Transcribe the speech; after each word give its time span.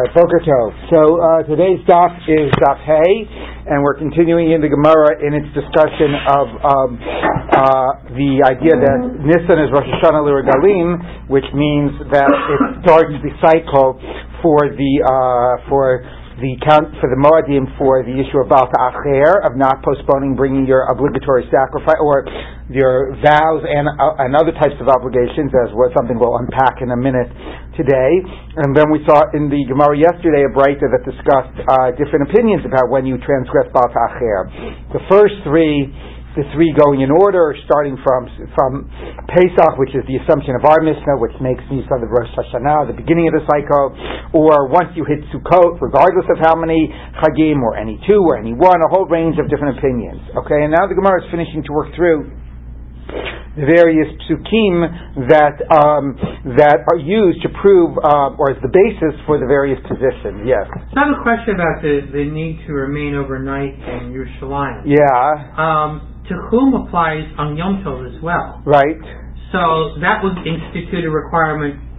So 0.00 1.20
uh, 1.20 1.44
today's 1.44 1.84
daf 1.84 2.16
is 2.24 2.48
daf 2.56 2.80
Hey, 2.88 3.28
and 3.68 3.84
we're 3.84 4.00
continuing 4.00 4.48
in 4.48 4.64
the 4.64 4.72
Gemara 4.72 5.20
in 5.20 5.36
its 5.36 5.52
discussion 5.52 6.16
of 6.24 6.46
um, 6.64 6.90
uh, 6.96 8.08
the 8.16 8.40
idea 8.48 8.80
that 8.80 8.98
Nissan 9.20 9.60
is 9.60 9.68
Rosh 9.68 9.84
Hashanah 10.00 10.24
L'Regalim, 10.24 11.28
which 11.28 11.44
means 11.52 11.92
that 12.16 12.32
it 12.32 12.60
starts 12.80 13.12
the 13.20 13.32
cycle 13.44 14.00
for 14.40 14.72
the 14.72 14.92
uh, 15.04 15.68
for 15.68 16.00
the 16.40 16.56
count 16.64 16.88
for 16.98 17.12
the 17.12 17.20
Moadim 17.20 17.68
for 17.76 18.00
the 18.00 18.16
issue 18.16 18.40
of 18.40 18.48
Baal 18.48 18.64
Acher, 18.72 19.44
of 19.44 19.60
not 19.60 19.84
postponing 19.84 20.32
bringing 20.32 20.64
your 20.64 20.88
obligatory 20.88 21.44
sacrifice 21.52 22.00
or 22.00 22.24
your 22.72 23.12
vows 23.20 23.62
and 23.68 23.86
uh, 23.86 24.24
and 24.24 24.32
other 24.32 24.56
types 24.56 24.74
of 24.80 24.88
obligations, 24.88 25.52
as 25.52 25.70
was 25.76 25.92
something 25.92 26.16
we'll 26.16 26.40
unpack 26.40 26.80
in 26.80 26.90
a 26.90 26.98
minute 26.98 27.28
today. 27.76 28.12
And 28.56 28.72
then 28.72 28.88
we 28.88 29.04
saw 29.04 29.20
in 29.36 29.52
the 29.52 29.60
Gemara 29.68 30.00
yesterday 30.00 30.48
a 30.48 30.52
brayta 30.52 30.88
that 30.88 31.04
discussed 31.04 31.56
uh, 31.60 31.92
different 32.00 32.32
opinions 32.32 32.64
about 32.64 32.88
when 32.88 33.04
you 33.04 33.20
transgress 33.20 33.68
Baal 33.76 33.92
Acher. 33.92 34.48
The 34.96 35.04
first 35.12 35.36
three 35.44 35.92
the 36.40 36.48
three 36.56 36.72
going 36.72 37.04
in 37.04 37.12
order, 37.12 37.52
starting 37.68 38.00
from 38.00 38.24
from 38.56 38.88
Pesach, 39.28 39.76
which 39.76 39.92
is 39.92 40.00
the 40.08 40.16
assumption 40.24 40.56
of 40.56 40.64
our 40.64 40.80
Mishnah, 40.80 41.20
which 41.20 41.36
makes 41.44 41.60
Nisan 41.68 42.00
the 42.00 42.08
Rosh 42.08 42.32
Hashanah, 42.32 42.88
the 42.88 42.96
beginning 42.96 43.28
of 43.28 43.36
the 43.36 43.44
cycle, 43.44 43.92
or 44.32 44.72
once 44.72 44.96
you 44.96 45.04
hit 45.04 45.20
Sukkot, 45.28 45.76
regardless 45.84 46.24
of 46.32 46.40
how 46.40 46.56
many 46.56 46.88
Chagim, 47.20 47.60
or 47.60 47.76
any 47.76 48.00
two, 48.08 48.24
or 48.24 48.40
any 48.40 48.56
one, 48.56 48.80
a 48.80 48.88
whole 48.88 49.04
range 49.04 49.36
of 49.36 49.52
different 49.52 49.76
opinions. 49.76 50.24
Okay, 50.44 50.64
and 50.64 50.72
now 50.72 50.88
the 50.88 50.96
Gemara 50.96 51.20
is 51.20 51.28
finishing 51.28 51.60
to 51.68 51.72
work 51.76 51.92
through 51.92 52.32
the 53.56 53.66
various 53.66 54.06
psukim 54.24 55.26
that 55.26 55.58
um, 55.74 56.14
that 56.56 56.86
are 56.86 57.00
used 57.02 57.42
to 57.42 57.50
prove 57.60 57.98
uh, 57.98 58.38
or 58.38 58.54
as 58.54 58.58
the 58.62 58.70
basis 58.70 59.18
for 59.26 59.38
the 59.42 59.46
various 59.46 59.78
positions. 59.84 60.46
Yes. 60.46 60.64
So 60.94 60.96
I 60.96 61.10
have 61.10 61.18
a 61.18 61.22
question 61.22 61.58
about 61.58 61.82
the, 61.82 62.06
the 62.14 62.24
need 62.30 62.62
to 62.66 62.72
remain 62.72 63.18
overnight 63.18 63.74
in 63.74 64.14
Yerushalayim. 64.14 64.86
Yeah. 64.86 65.58
Um, 65.58 66.09
to 66.30 66.34
whom 66.50 66.74
applies 66.74 67.26
on 67.36 67.58
Yom 67.58 67.82
Tov 67.82 68.06
as 68.06 68.22
well. 68.22 68.62
Right. 68.64 69.02
So 69.50 69.98
that 69.98 70.22
would 70.22 70.38
institute 70.46 71.02
a 71.04 71.10
requirement 71.10 71.90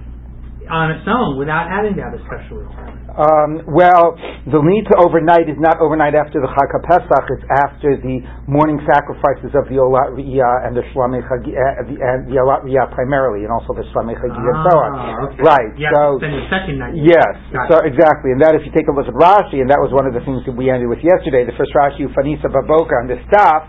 on 0.72 0.88
its 0.96 1.04
own 1.04 1.36
without 1.36 1.68
having 1.68 2.00
to 2.00 2.02
have 2.02 2.16
a 2.16 2.24
special 2.24 2.64
requirement. 2.64 3.04
Um, 3.12 3.68
well, 3.68 4.16
the 4.48 4.64
need 4.64 4.88
to 4.88 4.96
overnight 5.04 5.52
is 5.52 5.60
not 5.60 5.84
overnight 5.84 6.16
after 6.16 6.40
the 6.40 6.48
Chag 6.48 6.72
Pesach. 6.88 7.26
It's 7.36 7.48
after 7.68 8.00
the 8.00 8.24
morning 8.48 8.80
sacrifices 8.88 9.52
of 9.52 9.68
the 9.68 9.84
Olat 9.84 10.16
Riyah 10.16 10.64
and 10.64 10.72
the 10.72 10.88
Shlamei 10.96 11.20
Chagi, 11.28 11.52
uh, 11.52 11.84
the, 11.92 12.00
and 12.00 12.32
the 12.32 12.40
Olat 12.40 12.64
Riyah 12.64 12.88
primarily, 12.96 13.44
and 13.44 13.52
also 13.52 13.76
the 13.76 13.84
Shlamei 13.92 14.16
Chagi 14.16 14.40
ah, 14.40 14.48
and 14.48 14.60
so 14.64 14.74
on. 14.80 14.92
Okay. 15.28 15.44
Right. 15.44 15.72
Yeah, 15.76 15.92
so 15.92 16.24
then 16.24 16.40
the 16.40 16.48
second 16.48 16.80
night. 16.80 16.96
yes. 16.96 17.36
Got 17.52 17.68
So 17.68 17.76
exactly, 17.84 18.32
and 18.32 18.40
that 18.40 18.56
if 18.56 18.64
you 18.64 18.72
take 18.72 18.88
a 18.88 18.96
look 18.96 19.12
at 19.12 19.18
Rashi, 19.18 19.60
and 19.60 19.68
that 19.68 19.84
was 19.84 19.92
one 19.92 20.08
of 20.08 20.16
the 20.16 20.24
things 20.24 20.48
that 20.48 20.56
we 20.56 20.72
ended 20.72 20.88
with 20.88 21.04
yesterday. 21.04 21.44
The 21.44 21.58
first 21.60 21.76
Rashi, 21.76 22.08
Fanisa 22.16 22.48
Baboka 22.48 22.96
on 22.96 23.12
the 23.12 23.20
staff 23.28 23.68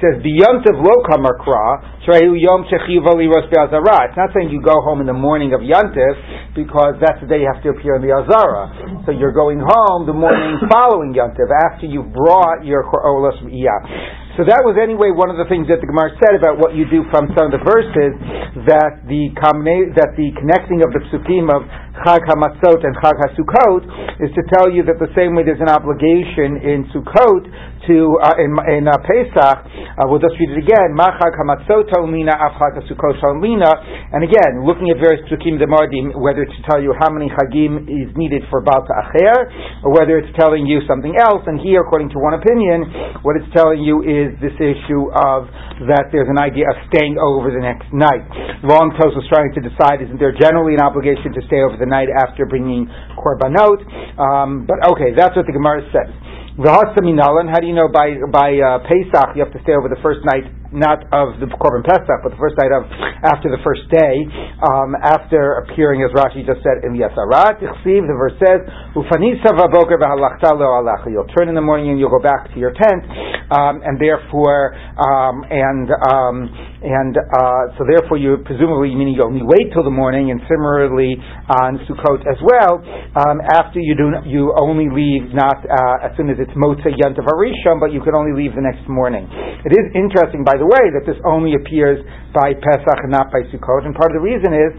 says 0.00 0.18
Biyontiv 0.24 0.80
Lo 0.80 1.04
Kamar 1.06 1.36
Kra 1.38 2.00
Shrehu 2.08 2.34
Yom 2.34 2.64
Shechiva 2.66 3.12
Liros 3.12 3.46
Be'azara. 3.52 4.08
It's 4.08 4.16
not 4.16 4.32
saying 4.34 4.48
you 4.50 4.60
go 4.64 4.80
home 4.80 5.00
in 5.00 5.06
the 5.06 5.16
morning 5.16 5.52
of 5.52 5.60
Yantiv 5.60 6.56
because 6.56 6.96
that's 7.00 7.20
the 7.20 7.28
day 7.28 7.44
you 7.44 7.48
have 7.52 7.62
to 7.62 7.70
appear 7.70 7.96
in 7.96 8.02
the 8.02 8.12
Azara. 8.12 9.04
So 9.04 9.12
you're 9.12 9.36
going 9.36 9.60
home 9.60 10.08
the 10.08 10.16
morning 10.16 10.56
following 10.72 11.12
Yantiv 11.12 11.52
after 11.70 11.86
you've 11.86 12.12
brought 12.12 12.64
your 12.64 12.84
Olas 12.88 13.38
Iyah. 13.44 13.80
So 14.40 14.48
that 14.48 14.64
was 14.64 14.80
anyway 14.80 15.12
one 15.12 15.28
of 15.28 15.36
the 15.36 15.44
things 15.52 15.68
that 15.68 15.84
the 15.84 15.88
Gemara 15.92 16.16
said 16.16 16.32
about 16.32 16.56
what 16.56 16.72
you 16.72 16.88
do 16.88 17.04
from 17.12 17.28
some 17.36 17.52
of 17.52 17.52
the 17.52 17.60
verses 17.60 18.16
that 18.64 19.04
the 19.04 19.36
that 20.00 20.16
the 20.16 20.32
connecting 20.32 20.80
of 20.80 20.96
the 20.96 21.04
psukim 21.12 21.52
of 21.52 21.68
Chag 22.00 22.24
Hamatzot 22.24 22.80
and 22.80 22.96
Chag 23.04 23.20
Hasukot 23.20 23.84
is 24.24 24.32
to 24.32 24.42
tell 24.56 24.72
you 24.72 24.80
that 24.88 24.96
the 24.96 25.12
same 25.12 25.36
way 25.36 25.44
there's 25.44 25.60
an 25.60 25.68
obligation 25.68 26.56
in 26.64 26.88
Sukkot 26.96 27.44
to 27.84 27.96
uh, 28.24 28.40
in, 28.40 28.56
in 28.80 28.88
uh, 28.88 28.96
Pesach. 29.04 29.58
Uh, 29.68 30.08
we'll 30.08 30.22
just 30.22 30.32
read 30.40 30.56
it 30.56 30.64
again. 30.64 30.96
Machag 30.96 31.36
Hamatzot 31.36 31.92
Talmina 31.92 32.40
Af 32.40 32.56
Chag 32.56 32.80
Hasukot 32.80 33.20
Talmina. 33.20 33.68
And 34.16 34.24
again, 34.24 34.64
looking 34.64 34.88
at 34.88 34.96
various 34.96 35.20
psukim 35.28 35.60
demardim, 35.60 36.16
whether 36.16 36.48
to 36.48 36.58
tell 36.64 36.80
you 36.80 36.96
how 36.96 37.12
many 37.12 37.28
Chagim 37.28 37.84
is 37.84 38.08
needed 38.16 38.48
for 38.48 38.64
Baal 38.64 38.80
Acher, 38.80 39.84
or 39.84 39.92
whether 39.92 40.16
it's 40.16 40.32
telling 40.40 40.64
you 40.64 40.80
something 40.88 41.12
else. 41.20 41.44
And 41.44 41.60
here, 41.60 41.84
according 41.84 42.16
to 42.16 42.18
one 42.18 42.32
opinion, 42.40 43.20
what 43.20 43.36
it's 43.36 43.50
telling 43.52 43.84
you 43.84 44.00
is 44.00 44.29
this 44.38 44.54
issue 44.60 45.10
of 45.10 45.50
that 45.90 46.12
there's 46.14 46.30
an 46.30 46.38
idea 46.38 46.68
of 46.70 46.76
staying 46.92 47.18
over 47.18 47.50
the 47.50 47.58
next 47.58 47.90
night. 47.90 48.22
Long 48.62 48.94
Tos 48.94 49.16
was 49.16 49.26
trying 49.26 49.50
to 49.56 49.62
decide, 49.64 50.04
isn't 50.04 50.20
there 50.20 50.36
generally 50.36 50.78
an 50.78 50.84
obligation 50.84 51.32
to 51.34 51.42
stay 51.48 51.64
over 51.64 51.80
the 51.80 51.88
night 51.88 52.12
after 52.12 52.46
bringing 52.46 52.86
korbanot. 53.16 53.80
Um, 54.20 54.68
but 54.68 54.78
okay, 54.94 55.16
that's 55.16 55.34
what 55.34 55.48
the 55.48 55.56
Gemara 55.56 55.82
says. 55.90 56.12
How 56.60 56.92
do 56.92 57.66
you 57.66 57.72
know 57.72 57.88
by 57.88 58.20
by 58.28 58.52
uh, 58.60 58.84
Pesach 58.84 59.32
you 59.34 59.40
have 59.40 59.52
to 59.56 59.62
stay 59.64 59.72
over 59.72 59.88
the 59.88 60.00
first 60.04 60.20
night, 60.28 60.44
not 60.72 61.02
of 61.10 61.42
the 61.42 61.50
Korban 61.58 61.82
Pesach, 61.82 62.22
but 62.22 62.30
the 62.30 62.40
first 62.40 62.54
night 62.54 62.70
of 62.70 62.86
after 63.26 63.50
the 63.50 63.58
first 63.66 63.90
day, 63.90 64.14
um, 64.62 64.94
after 64.94 65.66
appearing 65.66 66.06
as 66.06 66.14
Rashi 66.14 66.46
just 66.46 66.62
said 66.62 66.86
in 66.86 66.94
the 66.94 67.02
Yasarat. 67.02 67.58
The 67.60 68.14
verse 68.14 68.38
says, 68.38 68.62
"Ufanisa 68.94 69.50
v'boker 69.50 69.98
v'halachta 69.98 70.54
lo 70.54 70.70
You'll 71.10 71.28
turn 71.34 71.50
in 71.50 71.54
the 71.54 71.64
morning 71.64 71.90
and 71.90 71.98
you'll 71.98 72.14
go 72.14 72.22
back 72.22 72.54
to 72.54 72.58
your 72.58 72.70
tent, 72.70 73.02
um, 73.50 73.82
and 73.82 73.98
therefore, 73.98 74.78
um, 74.94 75.42
and 75.50 75.90
um, 75.90 76.36
and 76.80 77.18
uh, 77.18 77.74
so 77.74 77.82
therefore 77.84 78.16
you 78.16 78.38
presumably 78.46 78.94
meaning 78.94 79.18
you 79.18 79.26
only 79.26 79.42
wait 79.42 79.74
till 79.74 79.82
the 79.82 79.92
morning, 79.92 80.30
and 80.30 80.38
similarly 80.46 81.18
on 81.50 81.82
Sukkot 81.90 82.22
as 82.30 82.38
well. 82.46 82.78
Um, 83.18 83.42
after 83.42 83.82
you 83.82 83.98
do, 83.98 84.14
you 84.22 84.54
only 84.54 84.86
leave 84.86 85.34
not 85.34 85.58
uh, 85.66 86.06
as 86.06 86.14
soon 86.16 86.30
as 86.30 86.38
it's 86.38 86.54
Motzei 86.54 86.94
Yantav 86.94 87.26
Harishon, 87.26 87.82
but 87.82 87.90
you 87.90 88.00
can 88.00 88.14
only 88.14 88.38
leave 88.38 88.54
the 88.54 88.62
next 88.62 88.86
morning. 88.86 89.26
It 89.66 89.74
is 89.74 89.90
interesting, 89.98 90.44
by 90.44 90.59
the 90.60 90.68
way, 90.68 90.92
that 90.96 91.04
this 91.04 91.16
only 91.24 91.56
appears 91.56 92.00
by 92.32 92.54
Pesach 92.54 92.98
and 93.02 93.10
not 93.10 93.32
by 93.32 93.42
Sukkot, 93.50 93.84
and 93.86 93.94
part 93.94 94.12
of 94.12 94.20
the 94.20 94.24
reason 94.24 94.54
is, 94.54 94.72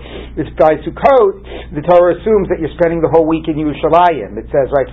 is 0.46 0.50
by 0.58 0.78
Sukkot, 0.86 1.42
the 1.76 1.84
Torah 1.84 2.16
assumes 2.18 2.48
that 2.48 2.60
you're 2.62 2.74
spending 2.78 3.02
the 3.02 3.10
whole 3.10 3.26
week 3.28 3.50
in 3.50 3.58
Yerushalayim. 3.58 4.38
It 4.38 4.48
says, 4.54 4.70
right, 4.74 4.88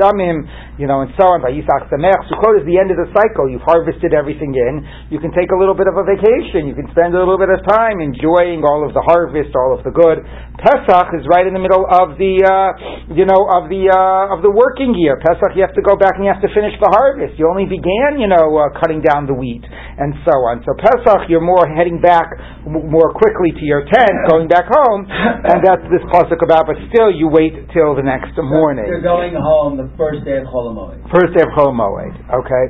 Yamim, 0.00 0.36
you 0.78 0.86
know, 0.88 1.02
and 1.04 1.10
so 1.18 1.28
on, 1.28 1.42
by 1.44 1.52
Yisach 1.52 1.90
Samech. 1.92 2.30
Sukkot 2.32 2.60
is 2.60 2.66
the 2.66 2.80
end 2.80 2.94
of 2.94 2.96
the 2.96 3.08
cycle. 3.12 3.50
You've 3.50 3.66
harvested 3.66 4.14
everything 4.16 4.54
in. 4.56 4.86
You 5.12 5.20
can 5.20 5.32
take 5.36 5.52
a 5.52 5.58
little 5.58 5.76
bit 5.76 5.86
of 5.86 5.96
a 5.96 6.04
vacation. 6.04 6.64
You 6.70 6.76
can 6.76 6.88
spend 6.96 7.12
a 7.12 7.20
little 7.20 7.38
bit 7.38 7.52
of 7.52 7.60
time 7.68 8.00
enjoying 8.00 8.64
all 8.64 8.86
of 8.86 8.94
the 8.94 9.04
harvest, 9.04 9.52
all 9.56 9.76
of 9.76 9.84
the 9.84 9.92
good. 9.92 10.24
Pesach 10.60 11.08
is 11.16 11.24
right 11.28 11.46
in 11.46 11.52
the 11.56 11.62
middle 11.62 11.84
of 11.88 12.16
the, 12.20 12.40
uh, 12.40 13.12
you 13.12 13.28
know, 13.28 13.48
of 13.52 13.68
the, 13.68 13.88
uh, 13.92 14.32
of 14.36 14.40
the 14.40 14.52
working 14.52 14.96
year 14.96 15.10
year. 15.10 15.18
Pesach, 15.18 15.56
you 15.56 15.62
have 15.66 15.74
to 15.74 15.82
go 15.82 15.98
back 15.98 16.14
and 16.14 16.22
you 16.22 16.30
have 16.30 16.44
to 16.44 16.52
finish 16.54 16.76
the 16.78 16.92
harvest. 16.92 17.34
You 17.40 17.50
only 17.50 17.66
began, 17.66 18.22
you 18.22 18.30
know, 18.30 18.46
uh, 18.54 18.70
cutting 18.78 19.02
down 19.02 19.19
the 19.26 19.36
wheat 19.36 19.64
and 19.64 20.14
so 20.24 20.32
on. 20.48 20.62
So 20.64 20.72
Pesach, 20.76 21.28
you're 21.28 21.44
more 21.44 21.66
heading 21.66 22.00
back 22.00 22.28
m- 22.64 22.88
more 22.88 23.12
quickly 23.12 23.52
to 23.56 23.64
your 23.64 23.84
tent, 23.88 24.14
going 24.28 24.48
back 24.48 24.68
home, 24.68 25.04
and 25.08 25.58
that's 25.64 25.84
this 25.92 26.04
pasuk 26.12 26.40
about. 26.44 26.68
But 26.68 26.78
still, 26.92 27.10
you 27.12 27.28
wait 27.28 27.56
till 27.74 27.96
the 27.96 28.04
next 28.04 28.36
morning. 28.38 28.86
You're 28.88 29.04
going 29.04 29.34
home 29.36 29.76
the 29.76 29.90
first 29.96 30.24
day 30.24 30.38
of 30.38 30.48
Chol 30.48 30.72
First 31.12 31.34
day 31.36 31.44
of 31.44 31.52
Chol 31.56 31.72
Okay. 31.74 32.64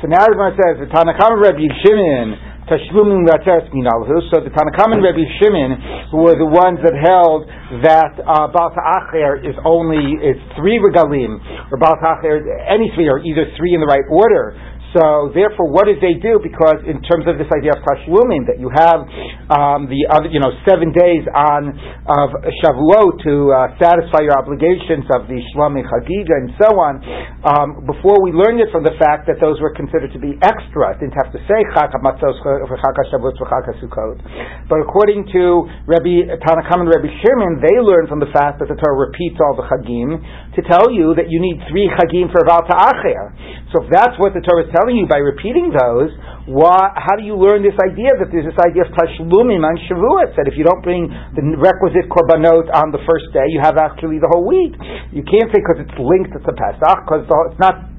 So 0.00 0.06
now 0.06 0.26
the 0.26 0.34
Gemara 0.36 0.54
says 0.54 0.74
the 0.84 0.88
Tanna 0.92 1.16
Kamma 1.16 1.40
Rabbi 1.40 1.66
Shimon. 1.82 2.58
Tashlumim 2.68 3.24
Latzeres 3.24 3.64
Minalhu. 3.72 4.20
So 4.28 4.44
the 4.44 4.52
Tanna 4.52 4.76
Kamma 4.76 5.00
and 5.00 5.02
Rabbi 5.02 5.24
Shimon, 5.40 6.12
who 6.12 6.28
were 6.28 6.36
the 6.36 6.44
ones 6.44 6.76
that 6.84 6.92
held 6.92 7.48
that 7.80 8.12
uh, 8.20 8.52
Baal 8.52 8.68
Acher 8.76 9.40
is 9.40 9.56
only 9.64 10.20
is 10.20 10.36
three 10.60 10.76
regalim, 10.76 11.40
or 11.72 11.80
Baal 11.80 11.96
Acher, 11.96 12.44
any 12.68 12.92
three, 12.92 13.08
or 13.08 13.24
either 13.24 13.48
three 13.56 13.72
in 13.72 13.80
the 13.80 13.88
right 13.88 14.04
order. 14.12 14.52
So 14.96 15.28
therefore, 15.36 15.68
what 15.68 15.84
did 15.84 16.00
they 16.00 16.16
do? 16.16 16.40
Because 16.40 16.80
in 16.88 17.04
terms 17.04 17.28
of 17.28 17.36
this 17.36 17.50
idea 17.52 17.76
of 17.76 17.84
tashlumin, 17.84 18.48
that 18.48 18.56
you 18.56 18.72
have 18.72 19.04
um, 19.52 19.84
the 19.84 20.08
other, 20.08 20.32
you 20.32 20.40
know, 20.40 20.48
seven 20.64 20.96
days 20.96 21.28
on 21.28 21.76
of 22.08 22.32
Shavuot 22.64 23.20
to 23.28 23.34
uh, 23.52 23.58
satisfy 23.76 24.24
your 24.24 24.40
obligations 24.40 25.04
of 25.12 25.28
the 25.28 25.44
Shlomi 25.52 25.84
Chagiga 25.84 26.32
and 26.40 26.48
so 26.56 26.72
on. 26.80 27.04
Um, 27.44 27.68
before 27.84 28.16
we 28.24 28.32
learned 28.32 28.64
it 28.64 28.72
from 28.72 28.80
the 28.80 28.96
fact 28.96 29.28
that 29.28 29.36
those 29.44 29.60
were 29.60 29.76
considered 29.76 30.08
to 30.16 30.20
be 30.20 30.40
extra, 30.40 30.96
it 30.96 31.04
didn't 31.04 31.20
have 31.20 31.36
to 31.36 31.40
say 31.44 31.60
Chag 31.76 31.92
Hamatzos 31.92 32.40
Chag 32.40 32.96
Shavuot 33.12 33.36
Chag 33.36 33.68
Sukkot. 33.84 34.24
But 34.72 34.80
according 34.80 35.28
to 35.36 35.68
Rabbi 35.84 36.32
Tanna 36.48 36.64
Kamma 36.64 36.88
and 36.88 36.92
Rabbi 36.96 37.12
Shimon, 37.20 37.60
they 37.60 37.76
learned 37.76 38.08
from 38.08 38.24
the 38.24 38.32
fact 38.32 38.64
that 38.64 38.72
the 38.72 38.78
Torah 38.80 38.96
repeats 38.96 39.36
all 39.36 39.52
the 39.52 39.68
Chagim 39.68 40.16
to 40.56 40.60
tell 40.64 40.88
you 40.88 41.12
that 41.12 41.28
you 41.28 41.44
need 41.44 41.60
three 41.68 41.92
Chagim 42.00 42.32
for 42.32 42.40
Baal 42.48 42.64
Ta'acher. 42.64 43.36
So 43.76 43.84
if 43.84 43.92
that's 43.92 44.16
what 44.16 44.32
the 44.32 44.40
Torah 44.40 44.64
is 44.64 44.72
telling 44.78 44.94
you 44.94 45.10
by 45.10 45.18
repeating 45.18 45.74
those, 45.74 46.14
why, 46.46 46.94
how 46.94 47.18
do 47.18 47.26
you 47.26 47.34
learn 47.34 47.66
this 47.66 47.74
idea 47.82 48.14
that 48.14 48.30
there's 48.30 48.46
this 48.46 48.60
idea 48.62 48.86
of 48.86 48.94
tashlumim 48.94 49.66
on 49.66 49.74
Shavuot? 49.90 50.38
That 50.38 50.46
if 50.46 50.54
you 50.54 50.62
don't 50.62 50.80
bring 50.86 51.10
the 51.34 51.42
requisite 51.58 52.06
korbanot 52.06 52.70
on 52.70 52.94
the 52.94 53.02
first 53.02 53.34
day, 53.34 53.50
you 53.50 53.58
have 53.58 53.74
actually 53.74 54.22
the 54.22 54.30
whole 54.30 54.46
week. 54.46 54.78
You 55.10 55.26
can't 55.26 55.50
say 55.50 55.58
because 55.58 55.82
it's 55.82 55.98
linked 55.98 56.30
to 56.32 56.40
the 56.40 56.54
Pesach, 56.54 56.98
because 57.02 57.26
it's 57.26 57.60
not 57.60 57.90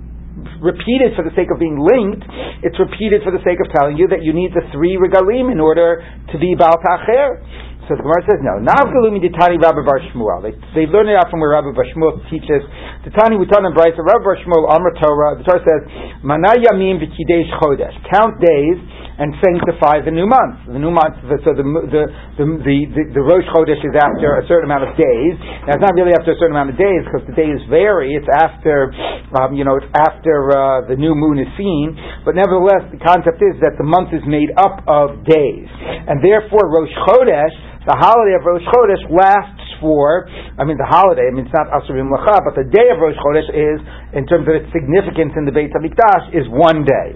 repeated 0.63 1.15
for 1.19 1.27
the 1.27 1.35
sake 1.35 1.51
of 1.51 1.59
being 1.59 1.75
linked. 1.75 2.23
It's 2.63 2.79
repeated 2.79 3.27
for 3.27 3.35
the 3.35 3.43
sake 3.43 3.59
of 3.59 3.67
telling 3.75 3.99
you 3.99 4.07
that 4.09 4.23
you 4.23 4.31
need 4.31 4.55
the 4.55 4.63
three 4.71 4.95
regalim 4.95 5.51
in 5.51 5.59
order 5.59 5.99
to 6.31 6.35
be 6.39 6.55
Baal 6.55 6.79
Tacher. 6.79 7.43
So 7.87 7.95
the 7.97 8.03
Gemara 8.03 8.21
says 8.27 8.39
no. 8.43 8.59
Navgalumi 8.59 9.23
Ditani 9.23 9.57
Rabbi 9.57 9.81
Bar 9.81 9.99
Shmuel. 10.11 10.43
They 10.45 10.53
they 10.75 10.85
learn 10.89 11.07
it 11.07 11.17
out 11.17 11.31
from 11.31 11.39
where 11.39 11.55
Rabbi 11.55 11.71
Bar 11.71 11.87
Shmuel 11.93 12.21
teaches. 12.27 12.61
Ditani 13.07 13.39
Wutan 13.39 13.65
and 13.65 13.73
Bryce. 13.73 13.95
Rabbi 13.97 14.23
Bar 14.25 14.37
Shmuel 14.43 14.67
Amr 14.67 14.91
Torah. 14.99 15.39
The 15.39 15.45
Torah 15.47 15.63
says 15.63 15.81
Mana 16.21 16.59
Yamim 16.59 16.99
V'Kidesh 16.99 17.49
Chodesh. 17.61 17.95
Count 18.11 18.37
days 18.41 18.77
and 19.19 19.35
sanctify 19.43 19.99
the 19.99 20.15
new 20.15 20.23
month. 20.23 20.63
The 20.63 20.79
new 20.79 20.95
month. 20.95 21.19
So 21.43 21.51
the 21.51 21.59
the 21.59 22.03
the 22.39 22.45
the, 22.63 22.77
the, 22.87 23.03
the 23.19 23.23
Rosh 23.23 23.43
Chodesh 23.51 23.83
is 23.83 23.91
after 23.99 24.39
a 24.39 24.47
certain 24.47 24.71
amount 24.71 24.87
of 24.87 24.95
days. 24.95 25.35
Now 25.67 25.75
it's 25.75 25.83
not 25.83 25.91
really 25.91 26.15
after 26.15 26.31
a 26.31 26.39
certain 26.39 26.55
amount 26.55 26.71
of 26.71 26.79
days 26.79 27.03
because 27.03 27.27
the 27.27 27.35
days 27.35 27.59
vary. 27.67 28.15
It's 28.15 28.31
after 28.31 28.95
um, 29.35 29.51
you 29.51 29.67
know 29.67 29.75
it's 29.75 29.91
after 29.91 30.55
uh, 30.55 30.87
the 30.87 30.95
new 30.95 31.11
moon 31.19 31.35
is 31.35 31.51
seen. 31.59 31.99
But 32.23 32.39
nevertheless, 32.39 32.87
the 32.95 33.01
concept 33.03 33.43
is 33.43 33.59
that 33.59 33.75
the 33.75 33.83
month 33.83 34.15
is 34.15 34.23
made 34.23 34.55
up 34.55 34.87
of 34.87 35.27
days, 35.27 35.67
and 36.07 36.23
therefore 36.23 36.71
Rosh 36.71 36.95
Chodesh, 37.03 37.55
the 37.89 37.97
holiday 37.97 38.37
of 38.37 38.45
Rosh 38.45 38.61
Chodesh, 38.69 39.01
lasts 39.09 39.65
for, 39.81 40.29
I 40.29 40.61
mean, 40.61 40.77
the 40.77 40.85
holiday, 40.85 41.25
I 41.25 41.33
mean, 41.33 41.49
it's 41.49 41.57
not 41.57 41.73
Asurim 41.73 42.13
Lacha, 42.13 42.45
but 42.45 42.53
the 42.53 42.69
day 42.69 42.85
of 42.93 43.01
Rosh 43.01 43.17
Chodesh 43.17 43.49
is, 43.49 43.81
in 44.13 44.29
terms 44.29 44.45
of 44.45 44.53
its 44.61 44.69
significance 44.69 45.33
in 45.33 45.49
the 45.49 45.53
Beit 45.55 45.73
HaMikdash, 45.73 46.37
is 46.37 46.45
one 46.53 46.85
day. 46.85 47.09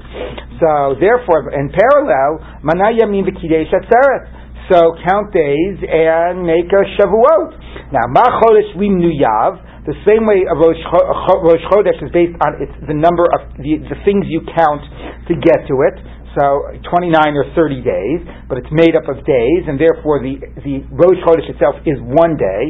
So, 0.57 0.97
therefore, 0.97 1.53
in 1.53 1.69
parallel, 1.69 2.41
Manayamim 2.65 3.29
V'Kidesh 3.29 3.69
Atzeret. 3.69 4.41
So, 4.73 4.97
count 5.05 5.29
days 5.29 5.77
and 5.85 6.41
make 6.41 6.71
a 6.73 6.83
Shavuot. 6.97 7.93
Now, 7.93 8.09
Ma 8.09 8.25
Chodesh 8.41 8.73
Lim 8.73 8.97
Nuyav, 8.97 9.85
the 9.85 9.93
same 10.07 10.25
way 10.25 10.41
a 10.47 10.55
Rosh, 10.57 10.79
Rosh 10.89 11.61
Chodesh 11.69 12.01
is 12.01 12.09
based 12.09 12.33
on 12.41 12.57
its, 12.63 12.73
the 12.87 12.97
number 12.97 13.29
of 13.29 13.61
the, 13.61 13.77
the 13.93 13.99
things 14.07 14.25
you 14.25 14.41
count 14.57 14.81
to 15.29 15.37
get 15.37 15.67
to 15.69 15.75
it 15.85 16.01
so 16.33 16.73
29 16.89 17.13
or 17.37 17.45
30 17.53 17.81
days, 17.81 18.19
but 18.49 18.57
it's 18.57 18.71
made 18.71 18.95
up 18.95 19.05
of 19.09 19.21
days, 19.25 19.61
and 19.69 19.77
therefore 19.77 20.21
the, 20.21 20.41
the 20.65 20.81
Rosh 20.89 21.19
Chodesh 21.21 21.49
itself 21.49 21.75
is 21.85 21.97
one 22.01 22.37
day. 22.37 22.61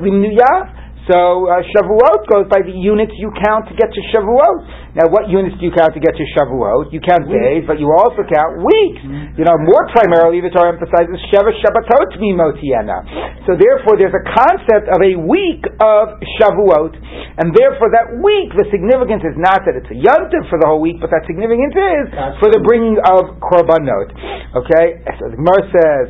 Limnuyah, 0.00 0.81
so 1.10 1.50
uh, 1.50 1.66
Shavuot 1.74 2.30
goes 2.30 2.46
by 2.46 2.62
the 2.62 2.70
units 2.70 3.10
you 3.18 3.34
count 3.42 3.66
to 3.66 3.74
get 3.74 3.90
to 3.90 4.00
Shavuot. 4.14 4.94
Now, 4.94 5.10
what 5.10 5.26
units 5.26 5.58
do 5.58 5.66
you 5.66 5.74
count 5.74 5.98
to 5.98 6.02
get 6.02 6.14
to 6.14 6.24
Shavuot? 6.38 6.94
You 6.94 7.02
count 7.02 7.26
days, 7.26 7.66
but 7.66 7.82
you 7.82 7.90
also 7.90 8.22
count 8.22 8.62
weeks. 8.62 9.02
Mm-hmm. 9.02 9.34
You 9.34 9.42
know, 9.42 9.58
more 9.66 9.90
primarily, 9.90 10.38
the 10.38 10.54
Torah 10.54 10.78
emphasizes 10.78 11.18
Sheva 11.34 11.50
Shabbatot 11.58 12.22
Mimotiena. 12.22 13.02
So, 13.50 13.58
therefore, 13.58 13.98
there's 13.98 14.14
a 14.14 14.22
concept 14.30 14.94
of 14.94 15.02
a 15.02 15.18
week 15.18 15.66
of 15.82 16.22
Shavuot, 16.38 16.94
and 16.94 17.50
therefore, 17.50 17.90
that 17.98 18.22
week, 18.22 18.54
the 18.54 18.70
significance 18.70 19.26
is 19.26 19.34
not 19.34 19.66
that 19.66 19.74
it's 19.74 19.90
a 19.90 19.98
yontiv 19.98 20.46
for 20.46 20.62
the 20.62 20.70
whole 20.70 20.78
week, 20.78 21.02
but 21.02 21.10
that 21.10 21.26
significance 21.26 21.74
is 21.74 22.14
for 22.38 22.46
the 22.46 22.62
bringing 22.62 23.02
of 23.02 23.42
korbanot. 23.42 24.14
Okay, 24.54 25.02
so 25.18 25.34
the 25.34 25.38
Gemara 25.40 25.66
says, 25.66 26.06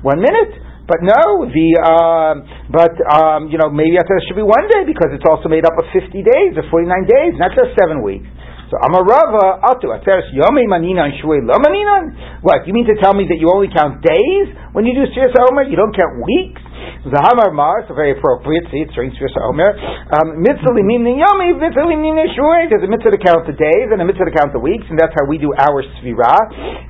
One 0.00 0.24
minute. 0.24 0.63
But 0.84 1.00
no, 1.00 1.48
the 1.48 1.68
uh, 1.80 2.34
but 2.68 2.92
um, 3.08 3.48
you 3.48 3.56
know 3.56 3.72
maybe 3.72 3.96
it 3.96 4.04
should 4.28 4.36
be 4.36 4.44
one 4.44 4.68
day 4.68 4.84
because 4.84 5.16
it's 5.16 5.24
also 5.24 5.48
made 5.48 5.64
up 5.64 5.72
of 5.80 5.88
fifty 5.96 6.20
days 6.20 6.52
or 6.60 6.64
forty 6.68 6.84
nine 6.84 7.08
days, 7.08 7.40
not 7.40 7.56
just 7.56 7.72
seven 7.80 8.04
weeks. 8.04 8.28
So 8.72 8.80
Amarava 8.80 9.60
Atu 9.60 9.92
Ateres 9.92 10.32
Yomi 10.32 10.64
Manina 10.64 11.04
and 11.04 11.14
Shuei 11.20 11.44
Lo 11.44 11.54
What 12.40 12.66
you 12.66 12.72
mean 12.72 12.86
to 12.88 12.96
tell 13.00 13.12
me 13.12 13.28
that 13.28 13.36
you 13.36 13.52
only 13.52 13.68
count 13.68 14.00
days 14.00 14.46
when 14.72 14.88
you 14.88 14.96
do 14.96 15.04
Sir 15.12 15.28
Omer? 15.50 15.68
You 15.68 15.76
don't 15.76 15.94
count 15.94 16.16
weeks? 16.24 16.62
Zahamar 17.04 17.52
Mar, 17.52 17.84
so 17.84 17.92
very 17.92 18.16
appropriate. 18.16 18.64
See, 18.72 18.80
it's 18.80 18.96
during 18.96 19.12
Shvisa 19.12 19.36
Omer. 19.44 19.76
Um, 19.76 20.40
mitzvah 20.40 20.72
liminin 20.72 21.20
yomi, 21.20 21.52
mitzvah 21.52 21.84
liminin 21.84 22.32
shuei. 22.32 22.72
There's 22.72 22.84
a 22.84 22.88
mitzvah 22.88 23.12
to 23.12 23.20
count 23.20 23.44
the 23.44 23.52
days 23.52 23.92
and 23.92 24.00
a 24.00 24.06
mitzvah 24.08 24.32
to 24.32 24.34
count 24.34 24.56
the 24.56 24.60
weeks, 24.60 24.88
and 24.88 24.96
that's 24.96 25.12
how 25.12 25.28
we 25.28 25.36
do 25.36 25.52
our 25.52 25.84
svira. 26.00 26.32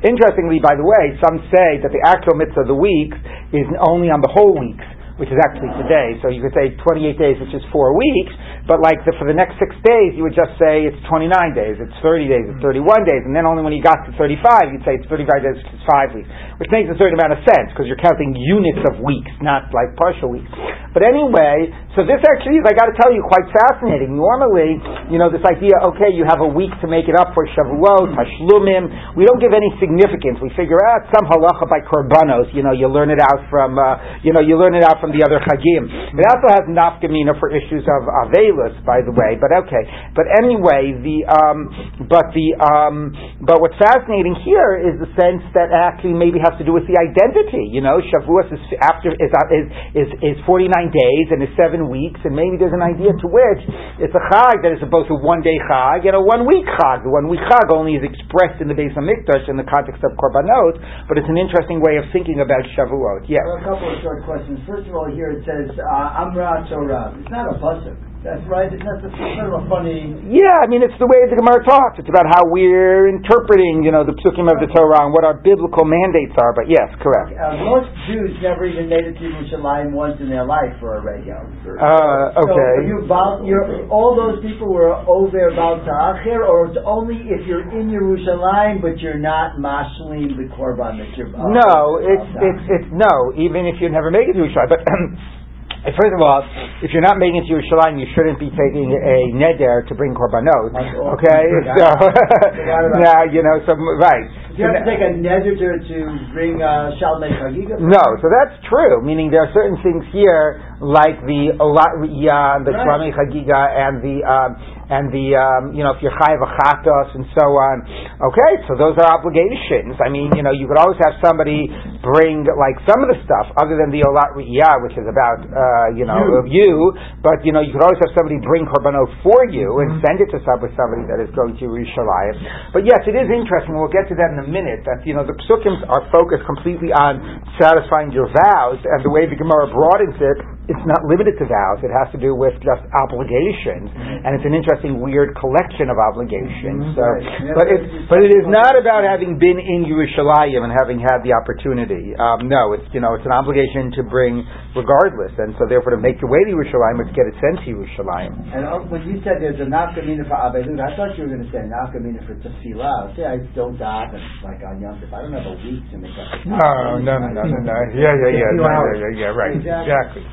Interestingly, 0.06 0.62
by 0.62 0.79
the 0.79 0.87
way, 0.87 1.19
some 1.19 1.43
say 1.50 1.82
that 1.82 1.91
the 1.91 2.03
actual 2.06 2.38
mitzvah 2.38 2.62
of 2.62 2.70
the 2.70 2.79
weeks 2.79 3.19
is 3.50 3.67
only 3.82 4.15
on 4.15 4.23
the 4.23 4.31
whole 4.31 4.55
weeks 4.55 4.87
which 5.17 5.31
is 5.31 5.39
actually 5.47 5.71
today. 5.79 6.19
So 6.23 6.31
you 6.31 6.43
could 6.43 6.55
say 6.55 6.75
28 6.75 7.15
days, 7.15 7.37
which 7.39 7.55
is 7.55 7.63
four 7.71 7.95
weeks, 7.95 8.35
but 8.67 8.83
like 8.83 8.99
the, 9.07 9.15
for 9.21 9.31
the 9.31 9.37
next 9.37 9.61
six 9.63 9.71
days, 9.87 10.19
you 10.19 10.27
would 10.27 10.35
just 10.35 10.57
say 10.59 10.89
it's 10.89 10.99
29 11.07 11.31
days, 11.55 11.79
it's 11.79 11.95
30 12.03 12.27
days, 12.27 12.45
it's 12.51 12.63
31 12.65 13.07
days, 13.07 13.23
and 13.23 13.37
then 13.37 13.47
only 13.47 13.63
when 13.63 13.77
you 13.77 13.85
got 13.85 14.03
to 14.09 14.11
35, 14.19 14.75
you'd 14.75 14.83
say 14.83 14.99
it's 14.99 15.07
35 15.07 15.45
days, 15.45 15.57
which 15.61 15.71
is 15.71 15.85
five 15.87 16.11
weeks, 16.17 16.27
which 16.59 16.71
makes 16.75 16.91
a 16.91 16.97
certain 16.99 17.15
amount 17.15 17.37
of 17.37 17.41
sense 17.47 17.71
because 17.71 17.87
you're 17.87 18.01
counting 18.01 18.35
units 18.35 18.83
of 18.91 18.99
weeks, 19.05 19.31
not 19.39 19.71
like 19.71 19.95
partial 19.95 20.33
weeks. 20.33 20.51
But 20.97 21.07
anyway, 21.07 21.71
so 21.95 22.03
this 22.03 22.23
actually 22.27 22.59
is, 22.59 22.65
I 22.67 22.75
got 22.75 22.91
to 22.91 22.97
tell 22.99 23.11
you, 23.15 23.23
quite 23.27 23.47
fascinating. 23.53 24.19
Normally, 24.19 24.79
you 25.13 25.19
know, 25.21 25.31
this 25.31 25.45
idea, 25.47 25.77
okay, 25.95 26.11
you 26.11 26.27
have 26.27 26.43
a 26.43 26.51
week 26.51 26.73
to 26.83 26.87
make 26.91 27.07
it 27.07 27.15
up 27.15 27.37
for 27.37 27.47
Shavuot, 27.53 28.15
Tashlumim, 28.17 29.15
we 29.15 29.29
don't 29.29 29.39
give 29.39 29.55
any 29.55 29.71
significance. 29.79 30.43
We 30.43 30.51
figure 30.59 30.81
out 30.91 31.07
some 31.15 31.29
halacha 31.31 31.71
by 31.71 31.85
korbanos, 31.87 32.51
you 32.57 32.65
know, 32.65 32.73
you 32.73 32.89
learn 32.89 33.13
it 33.13 33.21
out 33.21 33.45
from, 33.53 33.77
uh, 33.77 34.25
you 34.25 34.33
know, 34.33 34.41
you 34.41 34.57
learn 34.57 34.75
it 34.75 34.83
out 34.83 35.04
from 35.05 35.12
the 35.12 35.21
other 35.21 35.37
chagim. 35.45 35.85
It 36.17 36.25
also 36.25 36.49
has 36.56 36.65
nafkamina 36.65 37.37
for 37.37 37.53
issues 37.53 37.85
of 37.85 38.09
avelus, 38.25 38.73
by 38.89 39.05
the 39.05 39.12
way. 39.12 39.37
But 39.37 39.53
okay. 39.69 39.85
But 40.17 40.25
anyway, 40.41 40.97
the 40.97 41.29
um, 41.29 41.69
but 42.09 42.33
the 42.33 42.56
um, 42.56 43.12
but 43.45 43.61
what's 43.61 43.77
fascinating 43.77 44.33
here 44.49 44.81
is 44.81 44.97
the 44.97 45.12
sense 45.21 45.45
that 45.53 45.69
actually 45.77 46.17
maybe 46.17 46.41
has 46.41 46.56
to 46.56 46.65
do 46.65 46.73
with 46.73 46.89
the 46.89 46.97
identity. 46.97 47.69
You 47.69 47.85
know, 47.85 48.01
Shavuos 48.01 48.49
is 48.49 48.62
after 48.81 49.12
is 49.12 49.29
is 49.29 49.67
is, 49.93 50.09
is 50.25 50.37
forty 50.49 50.73
nine 50.73 50.89
days 50.89 51.27
and 51.29 51.45
is 51.45 51.53
seven 51.61 51.93
weeks, 51.93 52.25
and 52.25 52.33
maybe 52.33 52.56
there's 52.56 52.73
an 52.73 52.81
idea 52.81 53.12
to 53.12 53.27
which 53.29 53.61
it's 54.01 54.17
a 54.17 54.25
chag 54.33 54.65
that 54.65 54.73
is 54.73 54.81
both 54.89 55.12
a 55.12 55.19
one 55.21 55.45
day 55.45 55.61
chag 55.69 56.09
and 56.09 56.17
a 56.17 56.25
one 56.25 56.49
week 56.49 56.65
chag. 56.81 57.05
The 57.05 57.12
one 57.12 57.29
week 57.29 57.45
chag 57.45 57.69
only 57.69 58.01
is 58.01 58.05
expressed 58.06 58.65
in 58.65 58.73
the 58.73 58.77
base 58.77 58.97
of 58.97 59.05
Hamikdash 59.05 59.53
in 59.53 59.61
the 59.61 59.69
context 59.69 60.01
of 60.01 60.17
korbanot, 60.17 60.81
but 61.11 61.21
it's 61.21 61.29
an 61.29 61.37
interesting 61.37 61.85
way 61.85 62.01
of 62.01 62.09
thinking 62.09 62.41
about 62.41 62.65
Shavuot. 62.73 63.29
Yeah. 63.29 63.45
Well, 63.45 63.61
a 63.61 63.65
couple 63.67 63.91
of 63.91 64.01
short 64.01 64.25
questions. 64.25 64.62
First 64.65 64.89
of 64.89 64.94
all, 64.94 65.11
here 65.12 65.31
it 65.31 65.44
says 65.44 65.76
uh, 65.79 66.23
Amra 66.23 66.67
Torah. 66.69 67.14
It's 67.19 67.31
not 67.31 67.50
a 67.50 67.58
pasuk. 67.58 67.96
That's 68.25 68.41
right. 68.49 68.73
It's 68.73 68.81
not 68.81 69.05
sort 69.05 69.53
of 69.53 69.61
a 69.61 69.62
funny. 69.69 70.17
Yeah, 70.32 70.65
I 70.65 70.65
mean, 70.65 70.81
it's 70.81 70.97
the 70.97 71.05
way 71.05 71.29
the 71.29 71.37
Gemara 71.37 71.61
talks. 71.61 72.00
It's 72.00 72.09
about 72.09 72.25
how 72.25 72.49
we're 72.49 73.05
interpreting, 73.12 73.85
you 73.85 73.93
know, 73.93 74.00
the 74.00 74.17
psukim 74.17 74.49
of 74.49 74.65
the 74.65 74.73
Torah 74.73 75.05
and 75.05 75.12
what 75.12 75.29
our 75.29 75.37
biblical 75.37 75.85
mandates 75.85 76.32
are. 76.41 76.56
But 76.56 76.73
yes, 76.73 76.88
correct. 77.05 77.37
Uh, 77.37 77.61
most 77.69 77.93
Jews 78.09 78.32
never 78.41 78.65
even 78.65 78.88
made 78.88 79.05
it 79.05 79.21
to 79.21 79.25
Yerushalayim 79.29 79.93
once 79.93 80.17
in 80.25 80.32
their 80.32 80.49
life 80.49 80.73
for 80.81 80.97
a 80.97 81.05
radio. 81.05 81.37
Uh, 81.76 82.49
okay. 82.49 82.73
So 82.81 82.88
you 82.88 83.05
you're, 83.44 83.93
all 83.93 84.17
those 84.17 84.41
people 84.41 84.73
were 84.73 84.97
over 85.05 85.53
about 85.53 85.85
Ta'achir, 85.85 86.49
or 86.49 86.73
it's 86.73 86.81
only 86.81 87.29
if 87.29 87.44
you're 87.44 87.69
in 87.77 87.93
Yerushalayim 87.93 88.81
but 88.81 89.05
you're 89.05 89.20
not 89.20 89.61
mashlim 89.61 90.32
the 90.41 90.49
korban 90.56 90.97
that 90.97 91.12
you're. 91.20 91.29
No, 91.29 92.00
it's 92.00 92.31
it's 92.41 92.65
it's 92.73 92.88
no. 92.88 93.37
Even 93.37 93.69
if 93.69 93.85
you 93.85 93.93
never 93.93 94.09
make 94.09 94.32
it 94.32 94.32
to 94.32 94.49
Yerushalayim, 94.49 94.73
but. 94.73 94.81
First 95.85 96.17
of 96.17 96.21
all, 96.25 96.41
if 96.81 96.93
you're 96.97 97.05
not 97.05 97.20
making 97.20 97.44
it 97.44 97.49
to 97.49 97.61
Yerushalayim, 97.61 98.01
you 98.01 98.08
shouldn't 98.17 98.41
be 98.41 98.49
taking 98.49 98.89
a 98.89 99.37
neder 99.37 99.85
to 99.85 99.93
bring 99.94 100.17
korbanot. 100.17 100.73
Okay, 100.73 101.44
so 101.77 101.87
now 103.05 103.29
you 103.29 103.44
know. 103.44 103.61
So 103.69 103.77
right. 104.01 104.44
Do 104.55 104.63
you 104.63 104.70
have 104.70 104.87
to 104.87 104.87
take 104.87 105.03
a 105.03 105.11
neder 105.19 105.58
to, 105.58 105.99
bring 106.31 106.63
uh, 106.63 106.94
shalmei 107.03 107.34
chagiga? 107.43 107.75
No, 107.75 108.05
so 108.23 108.31
that's 108.31 108.55
true. 108.70 109.03
Meaning 109.03 109.34
there 109.34 109.43
are 109.43 109.51
certain 109.51 109.75
things 109.82 110.06
here 110.15 110.63
like 110.79 111.19
the 111.27 111.58
olat 111.58 111.99
riyah, 111.99 112.63
the 112.63 112.70
shalmei 112.70 113.11
right. 113.11 113.19
chagiga, 113.19 113.58
and 113.75 113.99
the 113.99 114.23
um, 114.23 114.51
and 114.94 115.11
the 115.11 115.34
um, 115.34 115.75
you 115.75 115.82
know 115.82 115.91
if 115.91 115.99
you're 116.06 116.15
chayav 116.15 116.39
achatos 116.39 117.19
and 117.19 117.27
so 117.34 117.46
on. 117.51 117.82
Okay, 118.31 118.53
so 118.70 118.79
those 118.79 118.94
are 118.94 119.11
obligations. 119.19 119.99
I 119.99 120.06
mean, 120.06 120.31
you 120.39 120.46
know, 120.46 120.55
you 120.55 120.70
could 120.70 120.79
always 120.79 121.03
have 121.03 121.19
somebody 121.19 121.67
bring 122.06 122.46
like 122.46 122.79
some 122.87 123.03
of 123.03 123.11
the 123.11 123.19
stuff 123.27 123.51
other 123.58 123.75
than 123.75 123.91
the 123.91 124.06
olat 124.06 124.39
riyah, 124.39 124.87
which 124.87 124.94
is 124.94 125.06
about 125.11 125.43
uh, 125.51 125.99
you 125.99 126.06
know 126.06 126.46
you. 126.46 126.63
you, 126.63 126.94
but 127.27 127.43
you 127.43 127.51
know 127.51 127.58
you 127.58 127.75
could 127.75 127.82
always 127.82 127.99
have 128.06 128.15
somebody 128.15 128.39
bring 128.39 128.70
korbanot 128.70 129.11
for 129.27 129.51
you 129.51 129.82
and 129.82 129.99
mm-hmm. 129.99 130.06
send 130.06 130.23
it 130.23 130.31
to 130.31 130.39
somebody, 130.46 130.70
somebody 130.79 131.11
that 131.11 131.19
is 131.19 131.32
going 131.34 131.58
to 131.58 131.65
Yerushalayim. 131.67 132.70
But 132.70 132.87
yes, 132.87 133.03
it 133.11 133.19
is 133.19 133.27
interesting. 133.27 133.75
We'll 133.75 133.91
get 133.91 134.06
to 134.13 134.15
that 134.15 134.31
in 134.31 134.39
a 134.39 134.44
minute. 134.46 134.84
That 134.86 135.05
you 135.05 135.15
know 135.15 135.24
the 135.27 135.36
psukim 135.46 135.82
are 135.89 136.08
focused 136.13 136.46
completely 136.46 136.93
on 136.93 137.43
satisfying 137.60 138.13
your 138.13 138.29
vows, 138.29 138.81
and 138.84 139.05
the 139.05 139.10
way 139.10 139.27
the 139.29 139.36
Gemara 139.36 139.69
broadens 139.72 140.17
it 140.20 140.39
it's 140.65 140.87
not 140.89 141.05
limited 141.05 141.37
to 141.37 141.44
vows. 141.44 141.85
It 141.85 141.93
has 141.93 142.09
to 142.17 142.19
do 142.21 142.33
with 142.33 142.56
just 142.65 142.81
obligations, 142.97 143.93
mm-hmm. 143.93 144.25
and 144.25 144.33
it's 144.33 144.49
an 144.49 144.56
interesting, 144.56 144.97
weird 144.97 145.37
collection 145.37 145.93
of 145.93 146.01
obligations. 146.01 146.89
Mm-hmm. 146.89 146.97
So, 146.97 147.05
right. 147.05 147.53
but 147.53 147.67
it, 147.69 147.81
but 148.09 148.25
it 148.25 148.33
is 148.33 148.49
not 148.49 148.73
about 148.73 149.05
having 149.05 149.37
been 149.37 149.61
in 149.61 149.85
Yerushalayim 149.85 150.65
and 150.65 150.73
having 150.73 150.97
had 150.97 151.21
the 151.21 151.37
opportunity. 151.37 152.17
Um, 152.17 152.49
no, 152.49 152.73
it's 152.73 152.89
you 152.97 153.05
know 153.05 153.13
it's 153.13 153.29
an 153.29 153.37
obligation 153.37 153.93
to 154.01 154.09
bring 154.09 154.41
regardless, 154.73 155.37
and 155.37 155.53
so 155.61 155.69
therefore 155.69 155.93
to 155.93 156.01
make 156.01 156.17
your 156.25 156.33
way 156.33 156.41
to 156.49 156.56
Yerushalayim, 156.56 156.97
let's 156.97 157.13
get 157.13 157.29
it 157.29 157.37
sent 157.44 157.61
to 157.61 157.69
Yerushalayim. 157.69 158.33
And 158.56 158.65
uh, 158.65 158.89
when 158.89 159.05
you 159.05 159.21
said 159.21 159.44
there's 159.44 159.61
a 159.61 159.69
nafkamina 159.69 160.25
for 160.25 160.41
abelut, 160.41 160.81
I 160.81 160.97
thought 160.97 161.13
you 161.21 161.29
were 161.29 161.33
going 161.37 161.44
to 161.44 161.53
say 161.53 161.61
nafkamina 161.69 162.25
for 162.25 162.41
tefillah. 162.41 163.13
Say 163.21 163.29
I 163.29 163.37
don't 163.53 163.77
daven 163.77 164.17
like 164.41 164.65
on 164.65 164.81
Yom 164.81 164.97
Tov. 164.97 165.13
I 165.13 165.29
don't 165.29 165.37
have 165.37 165.44
a 165.44 165.61
week 165.61 165.85
to 165.93 166.01
make 166.01 166.17
up. 166.17 166.41
No, 166.49 167.05
no, 167.05 167.21
no, 167.21 167.29
no, 167.37 167.43
no, 167.44 167.59
no. 167.61 167.77
Yeah, 167.94 168.17
yeah, 168.17 168.33
yeah, 168.33 168.51
yeah, 168.56 168.85
yeah, 168.97 169.29
yeah, 169.29 169.37
right, 169.37 169.55
exactly. 169.55 170.25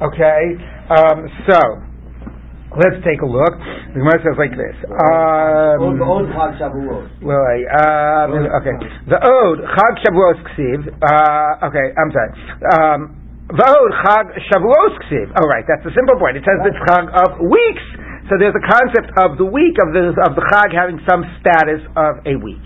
Okay, 0.00 0.42
um, 0.90 1.28
so 1.48 1.58
Let's 2.70 3.02
take 3.02 3.18
a 3.18 3.26
look. 3.26 3.58
The 3.58 3.98
Gemara 3.98 4.22
says 4.22 4.38
like 4.38 4.54
this. 4.54 4.76
Um, 4.86 5.98
old 5.98 6.30
Chag 6.30 6.54
Shavuot. 6.54 7.18
well, 7.18 7.42
uh, 7.42 8.30
okay. 8.62 8.78
The 9.10 9.18
Ode, 9.18 9.66
Chag 9.74 9.94
Shavuos 10.06 10.38
Ksiv, 10.54 10.86
uh, 11.02 11.66
okay, 11.66 11.90
I'm 11.98 12.10
sorry. 12.14 12.30
Um, 12.70 13.00
the 13.50 13.66
Ode, 13.66 13.94
Chag 14.06 14.38
Shavuos 14.46 14.94
Ksiv. 15.02 15.34
Oh, 15.34 15.50
right, 15.50 15.66
that's 15.66 15.82
the 15.82 15.90
simple 15.98 16.14
point. 16.22 16.38
It 16.38 16.46
says 16.46 16.62
it's 16.62 16.78
Chag 16.86 17.10
of 17.10 17.42
weeks. 17.42 17.82
So 18.30 18.38
there's 18.38 18.54
a 18.54 18.62
concept 18.62 19.10
of 19.18 19.42
the 19.42 19.44
week, 19.44 19.74
of 19.82 19.90
the, 19.90 20.14
of 20.22 20.38
the 20.38 20.44
Chag 20.54 20.70
having 20.70 21.02
some 21.02 21.26
status 21.42 21.82
of 21.98 22.22
a 22.22 22.38
week. 22.38 22.62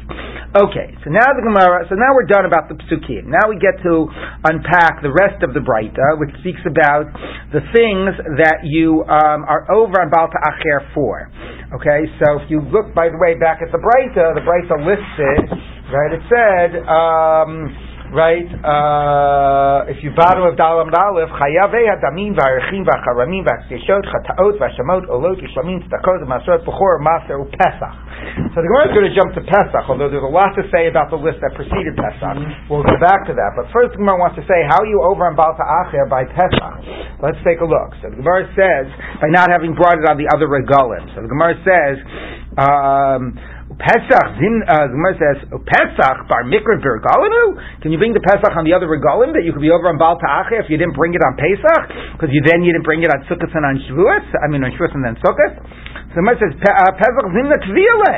Okay, 0.52 0.92
so 1.00 1.08
now 1.08 1.32
the 1.32 1.40
Gemara, 1.40 1.88
so 1.88 1.96
now 1.96 2.12
we're 2.12 2.28
done 2.28 2.44
about 2.44 2.68
the 2.68 2.76
Psukim. 2.84 3.32
Now 3.32 3.48
we 3.48 3.56
get 3.56 3.80
to 3.80 4.06
unpack 4.44 5.00
the 5.00 5.08
rest 5.08 5.40
of 5.40 5.56
the 5.56 5.64
Breita, 5.64 6.20
which 6.20 6.36
speaks 6.44 6.60
about 6.68 7.08
the 7.50 7.64
things 7.72 8.12
that 8.36 8.60
you 8.62 9.08
um, 9.08 9.48
are 9.48 9.64
over 9.72 10.04
on 10.04 10.12
Baal 10.12 10.28
Ta'acher 10.28 10.84
for. 10.92 11.32
Okay, 11.80 12.12
so 12.20 12.44
if 12.44 12.52
you 12.52 12.60
look, 12.60 12.92
by 12.92 13.08
the 13.08 13.16
way, 13.16 13.32
back 13.40 13.64
at 13.64 13.72
the 13.72 13.80
Breita, 13.80 14.36
the 14.36 14.44
Breita 14.44 14.76
listed, 14.84 15.48
right, 15.88 16.12
it 16.12 16.22
said, 16.28 16.70
um, 16.86 17.72
right, 18.12 18.48
uh, 18.60 19.90
if 19.90 20.02
you 20.04 20.12
bottom 20.12 20.44
of 20.44 20.58
Dalam 20.60 20.92
Dalif, 20.92 21.32
Chayavei 21.32 21.88
Hadamin 21.88 22.36
V'Arechim 22.36 22.84
V'Charamim 22.84 23.46
V'Akdeshot 23.46 24.04
Chataot 24.04 24.60
V'Shamot 24.60 25.08
Olot 25.08 25.40
Yishlamim 25.40 25.80
Tzedakot 25.86 26.20
Masrot 26.28 26.66
Bechor 26.66 27.00
Maser 27.00 27.40
Pesach. 27.56 27.94
So 28.52 28.60
the 28.60 28.68
Gemara 28.68 28.90
is 28.90 28.94
going 28.94 29.08
to 29.08 29.14
jump 29.14 29.30
to 29.38 29.42
Pesach, 29.46 29.84
although 29.88 30.10
there's 30.10 30.26
a 30.26 30.34
lot 30.34 30.52
to 30.58 30.66
say 30.74 30.90
about 30.90 31.08
the 31.08 31.20
list 31.20 31.40
that 31.40 31.54
preceded 31.54 31.94
Pesach. 31.96 32.68
We'll 32.68 32.84
go 32.84 32.98
back 33.00 33.24
to 33.30 33.34
that. 33.34 33.50
But 33.54 33.70
first, 33.70 33.94
the 33.94 34.02
Gemara 34.02 34.18
wants 34.18 34.36
to 34.36 34.44
say, 34.44 34.66
how 34.68 34.82
are 34.82 34.90
you 34.90 35.00
over 35.00 35.24
on 35.24 35.38
Baal 35.38 35.54
Ta'acher 35.54 36.10
by 36.10 36.26
Pesach? 36.26 37.22
Let's 37.22 37.38
take 37.46 37.62
a 37.62 37.68
look. 37.68 37.94
So 38.02 38.10
the 38.10 38.18
Gemara 38.18 38.50
says, 38.58 38.90
by 39.22 39.30
not 39.30 39.48
having 39.48 39.72
brought 39.78 40.02
it 40.02 40.06
on 40.08 40.18
the 40.18 40.26
other 40.34 40.50
regalim. 40.50 41.08
So 41.14 41.22
the 41.22 41.30
Gemara 41.30 41.54
says, 41.62 41.96
um, 42.58 43.38
Pesach, 43.64 44.26
Zin, 44.36 44.60
uh, 44.68 44.86
the 44.86 44.92
Gemara 44.92 45.16
says, 45.16 45.38
Pesach, 45.48 46.16
Bar 46.28 46.44
Mikra 46.44 46.84
Virgalinu? 46.84 47.56
Can 47.80 47.90
you 47.90 47.98
bring 47.98 48.12
the 48.12 48.20
Pesach 48.20 48.52
on 48.52 48.68
the 48.68 48.76
other 48.76 48.84
regalim 48.84 49.32
that 49.32 49.40
you 49.40 49.56
could 49.56 49.64
be 49.64 49.72
over 49.72 49.88
on 49.88 49.96
Baal 49.96 50.20
Ta'acher 50.20 50.60
if 50.60 50.68
you 50.68 50.76
didn't 50.76 50.92
bring 50.92 51.16
it 51.16 51.24
on 51.24 51.32
Pesach? 51.40 52.12
Because 52.12 52.28
you 52.28 52.44
then 52.44 52.60
you 52.60 52.76
didn't 52.76 52.84
bring 52.84 53.00
it 53.00 53.08
on 53.08 53.24
Sukkot 53.24 53.48
and 53.56 53.64
on 53.64 53.80
Shavuot? 53.88 54.24
I 54.36 54.52
mean 54.52 54.60
on 54.62 54.70
Shavuot 54.76 54.92
and 54.92 55.02
then 55.02 55.16
Sukkot? 55.16 55.52
So 56.12 56.20
the 56.20 56.28
Gemara 56.28 56.36
says, 56.44 56.52
uh, 56.60 56.92
Pesach 56.92 57.24
Zimna 57.32 57.56
Tvile. 57.64 58.16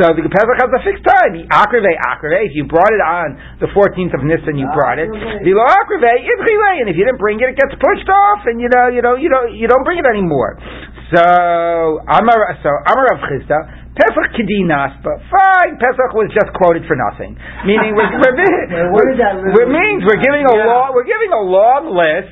So 0.00 0.04
the 0.16 0.24
Pesach 0.26 0.56
has 0.58 0.70
a 0.72 0.80
fixed 0.80 1.04
time. 1.04 1.36
The 1.36 1.44
Akreve, 1.52 1.92
Akreve, 2.10 2.48
if 2.48 2.56
you 2.56 2.64
brought 2.64 2.90
it 2.90 3.04
on 3.04 3.36
the 3.60 3.68
14th 3.76 4.16
of 4.16 4.24
Nisan, 4.24 4.56
you 4.56 4.66
brought 4.72 4.96
it. 4.96 5.12
The 5.12 5.52
Lo 5.52 5.60
Akreve, 5.60 6.08
Idchile, 6.08 6.72
and 6.82 6.88
if 6.88 6.96
you 6.96 7.04
didn't 7.04 7.20
bring 7.20 7.36
it, 7.38 7.52
it 7.52 7.60
gets 7.60 7.76
pushed 7.76 8.08
off, 8.08 8.48
and 8.48 8.58
you 8.58 8.72
know, 8.72 8.88
you 8.88 9.04
know, 9.04 9.14
you 9.20 9.28
don't, 9.28 9.52
you 9.52 9.68
don't 9.68 9.84
bring 9.84 10.00
it 10.00 10.08
anymore. 10.08 10.56
So, 11.10 11.22
Amar, 12.06 12.38
so, 12.62 12.70
Amar 12.70 13.04
Rav 13.10 13.20
Chisda, 13.26 13.58
Pesach 13.98 14.30
Kedinas, 14.38 15.02
but 15.02 15.18
fine, 15.26 15.74
Pesach 15.82 16.14
was 16.14 16.30
just 16.30 16.54
quoted 16.54 16.86
for 16.86 16.94
nothing. 16.94 17.34
Meaning, 17.66 17.98
we're, 17.98 18.06
we're, 18.14 18.34
Wait, 18.38 18.94
what 18.94 19.04
does 19.10 19.18
that 19.18 19.34
we're, 19.42 19.66
literally 19.66 19.74
means 19.74 20.06
we're 20.06 20.22
giving 20.22 20.46
a 20.46 20.54
Yeah. 20.54 20.70
long, 20.70 20.94
we're 20.94 21.10
giving 21.10 21.34
a 21.34 21.42
long 21.42 21.90
list, 21.90 22.30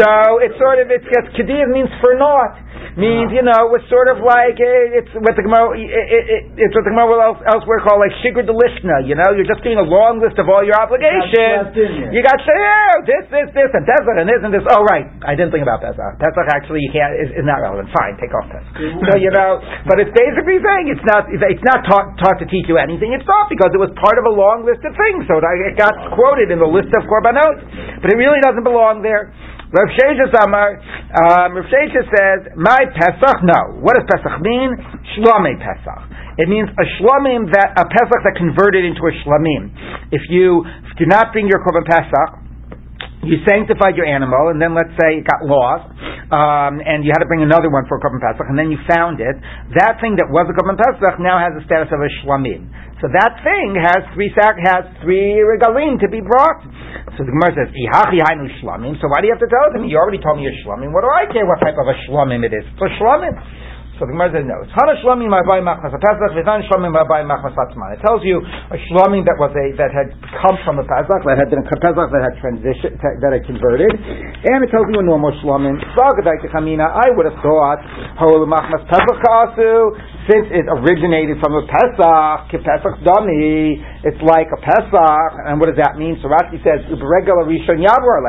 so 0.00 0.40
it's 0.40 0.56
sort 0.56 0.80
of, 0.80 0.88
it's, 0.88 1.04
it's 1.04 1.30
Kedin 1.36 1.70
means 1.72 1.92
for 2.00 2.16
naught. 2.16 2.56
Means, 2.98 3.30
you 3.30 3.46
know, 3.46 3.70
it's 3.78 3.86
sort 3.86 4.10
of 4.10 4.18
like, 4.18 4.58
eh, 4.58 4.98
it's 4.98 5.12
what 5.14 5.38
the 5.38 5.46
Gemara, 5.46 5.78
it, 5.78 5.86
it, 5.86 6.24
it, 6.26 6.42
it's 6.58 6.74
what 6.74 6.82
the 6.82 6.90
Gemara 6.90 7.06
will 7.06 7.22
else, 7.22 7.38
elsewhere 7.46 7.78
call 7.86 8.02
like 8.02 8.10
Shigur 8.18 8.42
de 8.42 8.50
Lishna, 8.50 9.06
you 9.06 9.14
know, 9.14 9.30
you're 9.30 9.46
just 9.46 9.62
doing 9.62 9.78
a 9.78 9.86
long 9.86 10.18
list 10.18 10.42
of 10.42 10.50
all 10.50 10.66
your 10.66 10.74
obligations. 10.74 11.70
You 12.10 12.20
got 12.24 12.40
to 12.40 12.50
oh, 12.50 13.06
this, 13.06 13.24
this, 13.30 13.48
this, 13.54 13.70
and 13.78 13.86
Pesach, 13.86 14.16
and 14.18 14.26
this, 14.26 14.40
and 14.42 14.50
this. 14.50 14.66
Oh, 14.74 14.82
right, 14.90 15.06
I 15.22 15.38
didn't 15.38 15.54
think 15.54 15.62
about 15.62 15.84
Pesach. 15.86 16.18
Pesach 16.18 16.46
actually 16.50 16.82
you 16.82 16.90
can't, 16.90 17.14
is, 17.14 17.30
is 17.30 17.46
not 17.46 17.62
relevant. 17.62 17.94
Fine, 17.94 18.18
take 18.18 18.34
off 18.34 18.50
Pesach. 18.50 18.74
So, 19.06 19.12
you 19.22 19.30
know, 19.30 19.62
but 19.86 20.02
it's 20.02 20.12
basically 20.12 20.58
saying 20.58 20.90
it's 20.90 21.06
not, 21.06 21.30
it's 21.30 21.62
not 21.62 21.86
taught, 21.86 22.18
taught 22.18 22.42
to 22.42 22.46
teach 22.50 22.66
you 22.66 22.74
anything. 22.80 23.14
It's 23.14 23.28
not 23.28 23.46
because 23.46 23.70
it 23.70 23.80
was 23.80 23.94
part 24.02 24.18
of 24.18 24.26
a 24.26 24.34
long 24.34 24.66
list 24.66 24.82
of 24.82 24.98
things. 24.98 25.30
So 25.30 25.38
it 25.38 25.46
it 25.46 25.76
got 25.78 25.94
quoted 26.18 26.50
in 26.50 26.58
the 26.58 26.66
list 26.66 26.90
of 26.96 27.06
Korbanot. 27.06 28.02
But 28.02 28.08
it 28.10 28.18
really 28.18 28.42
doesn't 28.42 28.66
belong 28.66 29.04
there. 29.04 29.30
Rav 29.70 29.86
Shesha 29.94 30.26
Samar, 30.34 30.82
um, 31.14 31.54
Rav 31.54 31.66
Shesha 31.70 32.02
says, 32.10 32.38
my 32.58 32.90
Pesach, 32.90 33.38
no. 33.46 33.78
What 33.78 33.94
does 33.94 34.06
Pesach 34.10 34.42
mean? 34.42 34.74
Shlomei 35.14 35.54
Pesach. 35.62 36.02
It 36.38 36.48
means 36.48 36.66
a 36.74 36.86
shlomim 36.98 37.46
that, 37.54 37.78
a 37.78 37.86
Pesach 37.86 38.20
that 38.26 38.34
converted 38.34 38.82
into 38.82 38.98
a 39.06 39.12
shlamim. 39.22 39.70
If 40.10 40.22
you 40.26 40.66
do 40.98 41.06
not 41.06 41.30
bring 41.30 41.46
your 41.46 41.62
Korban 41.62 41.86
Pesach, 41.86 42.49
you 43.20 43.36
sanctified 43.44 44.00
your 44.00 44.08
animal, 44.08 44.48
and 44.48 44.56
then 44.56 44.72
let's 44.72 44.92
say 44.96 45.20
it 45.20 45.28
got 45.28 45.44
lost, 45.44 45.92
um, 46.32 46.80
and 46.80 47.04
you 47.04 47.12
had 47.12 47.20
to 47.20 47.28
bring 47.28 47.44
another 47.44 47.68
one 47.68 47.84
for 47.84 47.96
a 47.96 48.00
Korban 48.00 48.16
Pesach, 48.16 48.48
and 48.48 48.56
then 48.56 48.72
you 48.72 48.80
found 48.88 49.20
it. 49.20 49.36
That 49.76 50.00
thing 50.00 50.16
that 50.16 50.32
was 50.32 50.48
a 50.48 50.56
Korban 50.56 50.80
Pesach 50.80 51.20
now 51.20 51.36
has 51.36 51.52
the 51.52 51.60
status 51.68 51.92
of 51.92 52.00
a 52.00 52.10
shlamim. 52.24 52.64
So 53.04 53.08
that 53.12 53.40
thing 53.44 53.76
has 53.76 54.04
three 54.12 54.28
sac 54.36 54.60
has 54.60 54.84
three 55.04 55.40
regalim 55.40 56.00
to 56.00 56.08
be 56.08 56.20
brought. 56.20 56.64
So 57.16 57.24
the 57.24 57.32
Gemara 57.32 57.56
says, 57.56 57.68
"Ihachi 57.72 58.20
hainu 58.20 58.48
shlamim." 58.60 58.96
So 59.00 59.08
why 59.08 59.20
do 59.20 59.28
you 59.28 59.32
have 59.32 59.40
to 59.40 59.48
tell 59.48 59.72
them? 59.72 59.88
You 59.88 59.96
already 59.96 60.20
told 60.20 60.36
me 60.36 60.48
a 60.48 60.54
shlamim. 60.64 60.92
What 60.92 61.04
do 61.04 61.10
I 61.12 61.24
care 61.28 61.44
what 61.44 61.60
type 61.60 61.76
of 61.80 61.88
a 61.88 61.96
shlamim 62.08 62.44
it 62.44 62.52
is? 62.52 62.64
It's 62.64 62.80
a 62.80 62.92
shlamim. 63.00 63.36
So 64.00 64.08
the 64.08 64.16
Gemara 64.16 64.32
says 64.32 64.48
no. 64.48 64.64
It's 64.64 64.72
Hana 64.72 64.96
Shlamim 65.04 65.28
Abai 65.28 65.60
Machmas 65.60 65.92
Pesach, 65.92 66.32
V'Han 66.32 66.64
Shlamim 66.72 66.96
Abai 66.96 67.20
Machmas 67.20 67.52
Atzman. 67.52 67.92
It 67.92 68.00
tells 68.00 68.24
you 68.24 68.40
a 68.40 68.78
Shlamim 68.88 69.28
that 69.28 69.36
was 69.36 69.52
a 69.52 69.76
that 69.76 69.92
had 69.92 70.16
come 70.40 70.56
from 70.64 70.80
a 70.80 70.88
Pesach, 70.88 71.20
that 71.28 71.36
had 71.36 71.52
been 71.52 71.60
a 71.60 71.68
Pesach 71.68 72.08
that 72.08 72.22
had 72.24 72.32
transition 72.40 72.96
that 72.96 73.36
had 73.36 73.44
converted, 73.44 73.92
and 73.92 74.64
it 74.64 74.72
tells 74.72 74.88
you 74.88 75.04
a 75.04 75.04
normal 75.04 75.36
Shlamim. 75.44 75.76
Zagadai 75.92 76.40
Kamina. 76.48 76.88
I 76.88 77.12
would 77.12 77.28
have 77.28 77.36
thought 77.44 77.84
Hol 78.16 78.40
Machmas 78.48 78.88
Pesach 78.88 79.20
Kaasu, 79.20 79.92
since 80.30 80.46
it 80.54 80.70
originated 80.70 81.42
from 81.42 81.58
a 81.58 81.66
Pesach, 81.66 82.54
Pesach 82.62 82.94
Dami. 83.02 83.74
It's 84.06 84.22
like 84.22 84.46
a 84.54 84.60
Pesach, 84.62 85.30
and 85.50 85.58
what 85.58 85.66
does 85.66 85.80
that 85.82 85.98
mean? 85.98 86.22
So 86.22 86.30
Rashi 86.30 86.62
says 86.62 86.86
regular 87.02 87.42
Rishon 87.50 87.82
Yavor. 87.82 88.22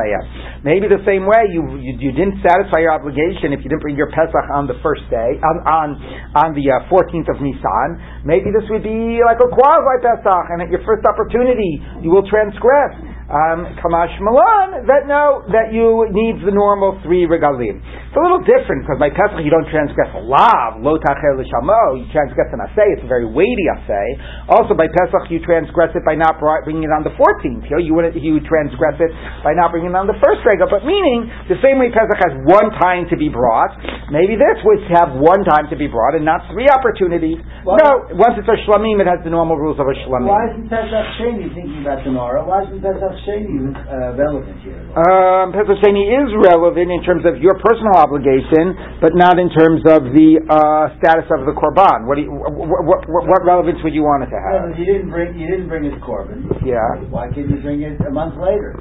Maybe 0.66 0.90
the 0.90 0.98
same 1.06 1.30
way 1.30 1.46
you, 1.54 1.78
you 1.78 1.94
you 2.02 2.10
didn't 2.10 2.42
satisfy 2.42 2.82
your 2.82 2.90
obligation 2.90 3.54
if 3.54 3.62
you 3.62 3.70
didn't 3.70 3.86
bring 3.86 3.94
your 3.94 4.10
Pesach 4.10 4.46
on 4.50 4.66
the 4.66 4.82
first 4.82 5.06
day 5.14 5.38
on 5.46 5.56
on, 5.62 5.88
on 6.34 6.48
the 6.58 6.66
uh, 6.66 6.90
14th 6.90 7.30
of 7.30 7.38
Nisan. 7.38 7.88
Maybe 8.26 8.50
this 8.50 8.66
would 8.66 8.82
be 8.82 9.22
like 9.22 9.38
a 9.38 9.46
quasi 9.46 9.96
Pesach, 10.02 10.46
and 10.50 10.58
at 10.58 10.74
your 10.74 10.82
first 10.82 11.06
opportunity 11.06 11.78
you 12.02 12.10
will 12.10 12.26
transgress. 12.26 13.11
Um, 13.32 13.64
Kamash 13.80 14.12
Malan 14.20 14.84
that 14.84 15.08
no 15.08 15.40
that 15.56 15.72
you 15.72 16.04
need 16.12 16.44
the 16.44 16.52
normal 16.52 17.00
three 17.00 17.24
regalim. 17.24 17.80
It's 17.80 18.12
a 18.12 18.20
little 18.20 18.44
different 18.44 18.84
because 18.84 19.00
by 19.00 19.08
Pesach 19.08 19.40
you 19.40 19.48
don't 19.48 19.64
transgress 19.72 20.12
a 20.12 20.20
lav 20.20 20.84
lo 20.84 21.00
tacher 21.00 21.32
l'shamo. 21.40 21.96
You 21.96 22.04
transgress 22.12 22.52
an 22.52 22.60
assay. 22.60 22.84
It's 22.92 23.00
a 23.00 23.08
very 23.08 23.24
weighty 23.24 23.66
assay. 23.72 24.20
Also 24.52 24.76
by 24.76 24.84
Pesach 24.84 25.32
you 25.32 25.40
transgress 25.48 25.96
it 25.96 26.04
by 26.04 26.12
not 26.12 26.36
bringing 26.68 26.84
it 26.84 26.92
on 26.92 27.08
the 27.08 27.14
14th. 27.16 27.64
Here 27.72 27.80
you 27.80 27.96
would 27.96 28.12
you 28.20 28.36
transgress 28.44 29.00
it 29.00 29.08
by 29.40 29.56
not 29.56 29.72
bringing 29.72 29.96
it 29.96 29.96
on 29.96 30.04
the 30.04 30.18
first 30.20 30.44
regal. 30.44 30.68
But 30.68 30.84
meaning 30.84 31.24
the 31.48 31.56
same 31.64 31.80
way 31.80 31.88
Pesach 31.88 32.20
has 32.28 32.36
one 32.44 32.68
time 32.84 33.08
to 33.08 33.16
be 33.16 33.32
brought, 33.32 33.72
maybe 34.12 34.36
this 34.36 34.60
would 34.60 34.84
have 34.92 35.16
one 35.16 35.40
time 35.48 35.72
to 35.72 35.76
be 35.80 35.88
brought 35.88 36.12
and 36.20 36.28
not 36.28 36.44
three 36.52 36.68
opportunities. 36.68 37.40
Why- 37.64 37.80
no, 37.80 38.12
once 38.12 38.36
it's 38.36 38.50
a 38.52 38.60
shlamim, 38.68 39.00
it 39.00 39.08
has 39.08 39.24
the 39.24 39.32
normal 39.32 39.56
rules 39.56 39.80
of 39.80 39.88
a 39.88 39.96
shlamim. 40.04 40.28
Why 40.28 40.52
isn't 40.52 40.68
Pesach 40.68 41.06
Sheni 41.16 41.48
thinking 41.56 41.80
about 41.80 42.04
tomorrow? 42.04 42.44
Why 42.44 42.68
isn't 42.68 42.76
Pesach 42.84 43.21
Sheni 43.24 43.70
uh, 43.74 44.18
relevant 44.18 44.58
here? 44.66 44.78
Um, 44.92 45.54
Pesach 45.54 45.78
Sheni 45.80 46.04
is 46.10 46.28
relevant 46.42 46.90
in 46.90 47.00
terms 47.06 47.22
of 47.24 47.38
your 47.38 47.54
personal 47.62 47.94
obligation, 47.96 48.74
but 49.00 49.14
not 49.14 49.38
in 49.38 49.48
terms 49.54 49.80
of 49.88 50.10
the 50.10 50.42
uh, 50.50 50.92
status 50.98 51.26
of 51.30 51.46
the 51.46 51.54
korban. 51.54 52.04
What, 52.10 52.18
do 52.18 52.26
you, 52.26 52.32
what, 52.34 53.02
what, 53.08 53.22
what 53.24 53.40
relevance 53.46 53.78
would 53.86 53.94
you 53.94 54.02
want 54.02 54.26
it 54.26 54.34
to 54.34 54.38
Well, 54.38 54.70
have? 54.70 54.78
you 54.78 54.86
didn't 54.86 55.10
bring 55.10 55.38
you 55.38 55.46
didn't 55.46 55.70
bring 55.70 55.86
his 55.86 55.96
korban. 56.02 56.44
Yeah. 56.66 56.82
Why 57.08 57.30
can't 57.30 57.48
you 57.48 57.62
bring 57.62 57.82
it 57.82 57.96
a 58.02 58.10
month 58.10 58.36
later? 58.36 58.74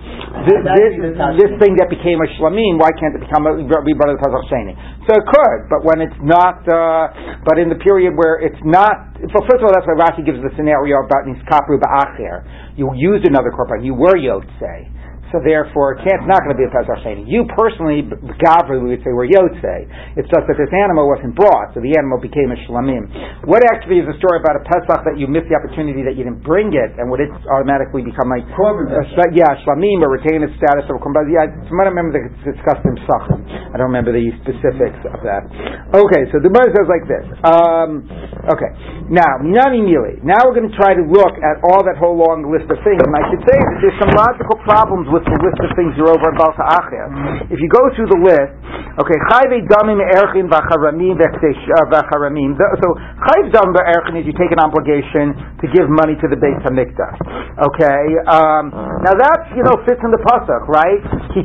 This, 0.50 0.60
this, 0.62 0.93
this 1.38 1.51
thing 1.62 1.77
that 1.77 1.88
became 1.93 2.17
a 2.21 2.27
shlamim, 2.38 2.81
why 2.81 2.89
can't 2.98 3.13
it 3.15 3.21
become 3.25 3.45
a 3.45 3.57
be 3.86 3.93
brought 3.93 4.13
to 4.13 4.17
the 4.17 4.24
Pesach 4.25 4.45
Sheni? 4.50 4.74
So 5.10 5.17
it 5.17 5.25
could, 5.25 5.60
but 5.69 5.81
when 5.86 5.98
it's 6.01 6.17
not, 6.21 6.62
uh, 6.69 7.41
but 7.45 7.57
in 7.57 7.69
the 7.74 7.79
period 7.81 8.13
where 8.13 8.38
it's 8.38 8.60
not, 8.62 9.17
well, 9.17 9.45
first 9.50 9.62
of 9.62 9.65
all, 9.65 9.74
that's 9.74 9.86
why 9.89 9.98
Rashi 9.98 10.21
gives 10.25 10.38
the 10.41 10.50
scenario 10.57 11.01
about 11.01 11.25
Niskapru 11.25 11.77
Ba'acher. 11.81 12.70
You 12.75 12.91
used 12.95 13.25
another 13.25 13.51
korban, 13.51 13.85
you 13.85 13.93
were 13.93 14.15
Yotzei. 14.15 14.89
So 15.31 15.39
therefore, 15.39 15.95
it 15.95 16.03
can't, 16.03 16.19
it's 16.23 16.31
not 16.31 16.43
going 16.43 16.53
to 16.55 16.59
be 16.59 16.67
a 16.67 16.73
Pesach 16.75 17.00
Sheni. 17.07 17.23
You 17.23 17.47
personally, 17.55 18.03
Gavri, 18.43 18.83
we 18.83 18.95
would 18.95 19.03
say, 19.03 19.15
were 19.15 19.27
Yotzei. 19.27 19.88
It's 20.19 20.27
just 20.27 20.43
that 20.51 20.59
this 20.59 20.71
animal 20.75 21.07
wasn't 21.07 21.39
brought, 21.39 21.71
so 21.71 21.79
the 21.79 21.95
animal 21.95 22.19
became 22.19 22.51
a 22.51 22.59
Shlamim. 22.67 23.07
What 23.47 23.63
actually 23.71 24.03
is 24.03 24.07
the 24.11 24.19
story 24.19 24.43
about 24.43 24.59
a 24.59 24.63
Pesach 24.67 25.07
that 25.07 25.15
you 25.15 25.31
missed 25.31 25.47
the 25.47 25.55
opportunity 25.55 26.03
that 26.03 26.19
you 26.19 26.27
didn't 26.27 26.43
bring 26.43 26.75
it, 26.75 27.00
and 27.00 27.07
would 27.07 27.23
it 27.23 27.31
automatically 27.47 28.03
become 28.03 28.27
like 28.27 28.43
sh- 28.43 29.31
yeah, 29.31 29.55
shlamim 29.63 30.03
or 30.03 30.11
retain 30.11 30.43
its 30.43 30.51
status 30.59 30.83
of 30.91 31.00
a. 31.00 31.01
Yeah, 31.31 31.47
from 31.67 31.75
what 31.79 31.88
I 31.88 31.95
remember, 31.95 32.19
it's 32.19 32.43
discussed 32.43 32.83
in 32.83 33.00
Psachim. 33.07 33.39
I 33.71 33.79
don't 33.79 33.88
remember 33.88 34.11
the 34.11 34.35
specifics 34.43 35.00
of 35.07 35.23
that. 35.23 35.47
Okay, 35.95 36.27
so 36.31 36.43
the 36.43 36.51
Gemara 36.51 36.75
says 36.75 36.88
like 36.91 37.05
this. 37.07 37.25
Um, 37.47 38.03
okay, 38.51 38.71
now 39.07 39.39
Nani 39.39 39.79
Mili. 39.79 40.19
Now 40.27 40.43
we're 40.43 40.57
going 40.59 40.67
to 40.67 40.77
try 40.77 40.91
to 40.91 41.03
look 41.07 41.39
at 41.39 41.63
all 41.63 41.81
that 41.88 41.95
whole 41.95 42.19
long 42.19 42.43
list 42.51 42.67
of 42.67 42.77
things, 42.83 43.00
and 43.00 43.15
I 43.15 43.23
should 43.31 43.43
say 43.47 43.55
that 43.55 43.77
there's 43.79 44.00
some 44.01 44.11
logical 44.11 44.57
problems 44.67 45.07
with 45.07 45.20
the 45.25 45.39
list 45.41 45.59
of 45.61 45.69
things 45.77 45.93
you're 45.97 46.11
over 46.11 46.27
in 46.31 46.35
Baal 46.37 46.53
Ta'acher. 46.57 47.05
If 47.53 47.59
you 47.61 47.69
go 47.69 47.83
through 47.93 48.09
the 48.09 48.21
list, 48.21 48.53
okay, 49.01 49.17
Chayve 49.31 49.61
Damim 49.67 50.01
Erchin 50.17 50.49
Vacharamim 50.49 51.17
Vacharamim. 51.17 52.51
So 52.57 52.87
Chayve 53.29 53.49
Damim 53.53 53.75
Erchin 53.77 54.19
is 54.21 54.25
you 54.25 54.35
take 54.37 54.51
an 54.51 54.61
obligation 54.61 55.33
to 55.61 55.65
give 55.71 55.85
money 55.89 56.17
to 56.19 56.27
the 56.29 56.37
Beit 56.37 56.57
Hamikdash. 56.65 57.19
Okay, 57.61 58.01
um, 58.31 58.71
now 59.03 59.13
that 59.13 59.51
you 59.53 59.61
know 59.61 59.75
fits 59.85 60.01
in 60.01 60.11
the 60.11 60.21
pasuk, 60.23 60.65
right? 60.71 61.01
So 61.31 61.39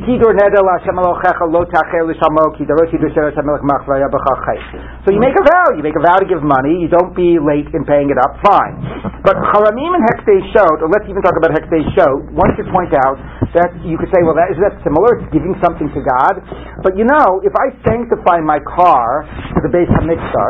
you 5.13 5.21
make 5.21 5.35
a 5.35 5.43
vow. 5.43 5.67
You 5.75 5.83
make 5.83 5.95
a 5.95 6.03
vow 6.03 6.17
to 6.19 6.27
give 6.27 6.43
money. 6.43 6.79
You 6.83 6.89
don't 6.91 7.15
be 7.15 7.39
late 7.39 7.67
in 7.71 7.83
paying 7.85 8.09
it 8.11 8.17
up. 8.19 8.35
Fine. 8.43 8.75
But 9.23 9.35
Haramim 9.51 9.95
and 9.95 10.03
Hekdei 10.11 10.39
Shot, 10.55 10.79
or 10.83 10.87
let's 10.91 11.07
even 11.07 11.21
talk 11.23 11.35
about 11.39 11.51
Hekdei 11.51 11.83
Shot, 11.95 12.31
one 12.31 12.51
should 12.55 12.67
point 12.71 12.91
out 12.95 13.19
that 13.55 13.66
you 13.83 13.97
could 13.97 14.11
say, 14.13 14.21
well, 14.23 14.35
that, 14.37 14.51
is 14.53 14.59
that 14.63 14.77
similar? 14.83 15.19
It's 15.19 15.31
giving 15.33 15.55
something 15.63 15.89
to 15.91 16.01
God. 16.03 16.39
But 16.83 16.95
you 16.95 17.05
know, 17.07 17.41
if 17.43 17.53
I 17.55 17.73
sanctify 17.87 18.43
my 18.43 18.59
car 18.63 19.25
to 19.27 19.59
the 19.63 19.71
base 19.71 19.89
of 19.97 20.03
Mitzvah, 20.07 20.49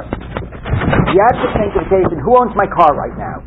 the 1.13 1.17
act 1.23 1.39
of 1.41 1.51
sanctification, 1.55 2.17
who 2.21 2.37
owns 2.37 2.53
my 2.57 2.67
car 2.69 2.91
right 2.93 3.15
now? 3.17 3.37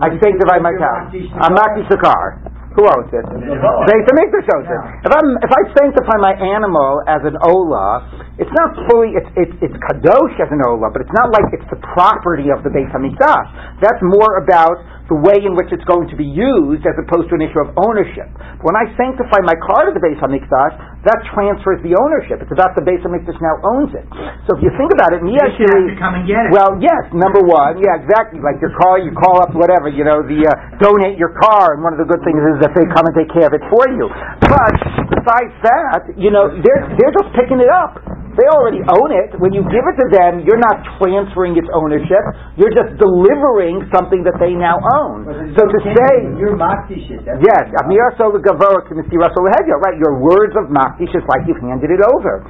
I 0.00 0.08
sanctify 0.16 0.58
my 0.64 0.72
car. 0.80 1.12
I'm 1.44 1.52
not 1.52 1.76
the 1.76 2.00
car. 2.00 2.40
Who 2.78 2.86
owns 2.86 3.10
it? 3.10 3.26
Beis 3.26 4.04
Hamikdash 4.06 4.46
owns 4.54 4.68
it. 4.70 4.80
If 5.02 5.10
I'm 5.10 5.28
if 5.42 5.50
I 5.50 5.62
sanctify 5.74 6.16
my 6.22 6.34
animal 6.38 7.02
as 7.10 7.18
an 7.26 7.34
ola, 7.42 8.06
it's 8.38 8.52
not 8.54 8.78
fully 8.86 9.18
it's 9.18 9.26
it's 9.34 9.56
it's 9.58 9.76
kadosh 9.90 10.36
as 10.38 10.50
an 10.54 10.62
ola, 10.62 10.86
but 10.94 11.02
it's 11.02 11.16
not 11.18 11.34
like 11.34 11.50
it's 11.50 11.66
the 11.66 11.82
property 11.98 12.46
of 12.54 12.62
the 12.62 12.70
Beis 12.70 12.86
Hamikdash. 12.94 13.82
That's 13.82 13.98
more 14.06 14.38
about 14.38 14.78
the 15.10 15.18
way 15.18 15.42
in 15.42 15.58
which 15.58 15.74
it's 15.74 15.82
going 15.90 16.06
to 16.06 16.14
be 16.14 16.22
used 16.22 16.86
as 16.86 16.94
opposed 16.94 17.26
to 17.26 17.34
an 17.34 17.42
issue 17.42 17.58
of 17.58 17.74
ownership. 17.74 18.30
When 18.62 18.78
I 18.78 18.86
sanctify 18.94 19.42
my 19.42 19.58
car 19.58 19.90
to 19.90 19.92
the 19.92 19.98
Beis 19.98 20.22
Hamikdash, 20.22 21.02
that 21.02 21.18
transfers 21.34 21.82
the 21.82 21.98
ownership. 21.98 22.38
It's 22.38 22.54
about 22.54 22.78
the 22.78 22.86
Beis 22.86 23.02
Hamikdash 23.02 23.34
now 23.42 23.58
owns 23.74 23.90
it. 23.98 24.06
So 24.46 24.54
if 24.54 24.62
you 24.62 24.70
think 24.78 24.94
about 24.94 25.10
it, 25.10 25.26
me 25.26 25.34
actually 25.42 25.98
come 25.98 26.14
and 26.14 26.30
get 26.30 26.38
it. 26.46 26.54
Well, 26.54 26.78
yes, 26.78 27.10
number 27.10 27.42
one, 27.42 27.82
yeah, 27.82 27.98
exactly. 27.98 28.38
Like 28.38 28.62
your 28.62 28.70
car, 28.78 29.02
you 29.02 29.10
call 29.18 29.42
up 29.42 29.50
whatever, 29.58 29.90
you 29.90 30.06
know, 30.06 30.22
the 30.22 30.46
uh, 30.46 30.78
donate 30.78 31.18
your 31.18 31.34
car, 31.42 31.74
and 31.74 31.82
one 31.82 31.90
of 31.90 31.98
the 31.98 32.06
good 32.06 32.22
things 32.22 32.38
is 32.38 32.59
that 32.60 32.72
they 32.76 32.84
come 32.92 33.04
and 33.08 33.14
take 33.16 33.30
care 33.32 33.48
of 33.48 33.54
it 33.56 33.64
for 33.72 33.84
you. 33.92 34.06
But 34.44 34.76
besides 35.12 35.52
that, 35.64 36.00
you 36.16 36.30
know, 36.30 36.48
they're 36.52 36.84
they're 36.96 37.14
just 37.16 37.30
picking 37.36 37.60
it 37.60 37.70
up. 37.72 37.98
They 38.40 38.48
already 38.48 38.80
own 38.88 39.12
it. 39.12 39.36
When 39.36 39.52
you 39.52 39.60
give 39.68 39.84
it 39.84 39.96
to 40.00 40.06
them, 40.08 40.40
you're 40.48 40.60
not 40.60 40.80
transferring 40.96 41.60
its 41.60 41.68
ownership. 41.76 42.24
You're 42.56 42.72
just 42.72 42.96
delivering 42.96 43.84
something 43.92 44.24
that 44.24 44.40
they 44.40 44.56
now 44.56 44.80
own. 44.80 45.28
So 45.52 45.68
to 45.68 45.78
say, 45.84 46.12
you're 46.40 46.56
makdish 46.56 47.04
Yes, 47.20 47.64
Amir 47.84 48.16
Gavor 48.16 48.80
Right, 48.80 49.96
your 50.00 50.24
words 50.24 50.56
of 50.56 50.72
makdish 50.72 51.12
is 51.12 51.24
like 51.28 51.44
you've 51.44 51.60
handed 51.60 51.92
it 51.92 52.00
over. 52.00 52.40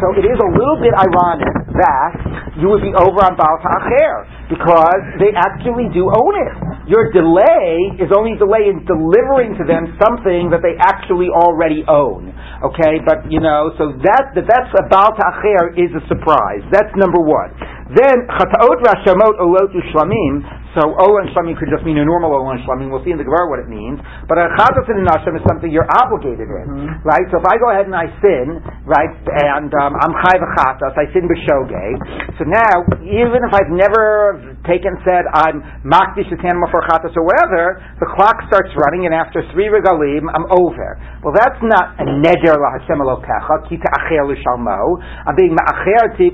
So 0.00 0.16
it 0.16 0.24
is 0.24 0.38
a 0.40 0.50
little 0.56 0.80
bit 0.80 0.96
ironic 0.96 1.52
that 1.76 2.10
you 2.56 2.72
would 2.72 2.82
be 2.82 2.94
over 2.96 3.20
on 3.20 3.36
Baal 3.36 3.58
Ta'acher 3.60 4.48
because 4.48 5.02
they 5.18 5.32
actually 5.36 5.90
do 5.92 6.06
own 6.08 6.34
it. 6.40 6.54
Your 6.86 7.08
delay 7.10 7.96
is 7.96 8.12
only 8.12 8.36
delay 8.36 8.68
in 8.68 8.84
delivering 8.84 9.56
to 9.56 9.64
them 9.64 9.96
something 9.96 10.52
that 10.52 10.60
they 10.60 10.76
actually 10.76 11.32
already 11.32 11.80
own. 11.88 12.28
Okay, 12.60 13.00
but 13.02 13.24
you 13.32 13.40
know, 13.40 13.72
so 13.80 13.96
that, 14.04 14.36
that 14.36 14.44
that's 14.44 14.72
about 14.84 15.16
acher 15.42 15.74
is 15.76 15.90
a 15.94 16.02
surprise. 16.08 16.62
That's 16.70 16.90
number 16.96 17.18
one. 17.20 17.50
Then 17.94 18.26
chataot 18.38 18.78
rashamot 18.86 19.34
olot 19.42 19.70
ushlamim. 19.74 20.63
So 20.74 20.90
ola 20.90 21.22
and 21.22 21.30
shlamim 21.30 21.54
could 21.54 21.70
just 21.70 21.86
mean 21.86 22.02
a 22.02 22.06
normal 22.06 22.34
ola 22.34 22.58
and 22.58 22.62
shlamim. 22.66 22.90
We'll 22.90 23.06
see 23.06 23.14
in 23.14 23.18
the 23.18 23.26
Gemara 23.26 23.46
what 23.46 23.62
it 23.62 23.70
means. 23.70 24.02
But 24.26 24.42
a 24.42 24.50
chatos 24.58 24.90
and 24.90 25.06
nasham 25.06 25.38
is 25.38 25.44
something 25.46 25.70
you're 25.70 25.86
obligated 25.86 26.50
in, 26.50 26.66
mm-hmm. 26.66 27.06
right? 27.06 27.22
So 27.30 27.38
if 27.38 27.46
I 27.46 27.54
go 27.62 27.70
ahead 27.70 27.86
and 27.86 27.94
I 27.94 28.10
sin, 28.18 28.58
right, 28.82 29.14
and 29.54 29.70
um, 29.70 29.94
I'm 29.94 30.14
chayv 30.26 30.42
chatos, 30.58 30.94
I 30.98 31.06
sin 31.14 31.30
b'shogeg. 31.30 31.96
So 32.36 32.42
now, 32.50 32.82
even 33.06 33.46
if 33.46 33.52
I've 33.54 33.70
never 33.70 34.58
taken 34.66 34.98
said 35.06 35.30
I'm 35.30 35.62
makdish 35.86 36.26
the 36.26 36.38
animal 36.42 36.66
for 36.74 36.82
chatos 36.90 37.14
or 37.14 37.22
whatever, 37.22 37.78
the 38.02 38.08
clock 38.18 38.42
starts 38.50 38.74
running, 38.74 39.06
and 39.06 39.14
after 39.14 39.46
three 39.54 39.70
regalim, 39.70 40.26
I'm 40.26 40.50
over. 40.50 40.98
Well, 41.22 41.38
that's 41.38 41.60
not 41.62 42.02
a 42.02 42.06
neder 42.18 42.58
laHashem 42.58 42.98
Elokecha 42.98 43.70
ki 43.70 43.78
ta'acher 43.78 44.26
l'shalmo. 44.26 44.98
I'm 45.22 45.38
being 45.38 45.54
ma'acher 45.54 46.18
to 46.18 46.24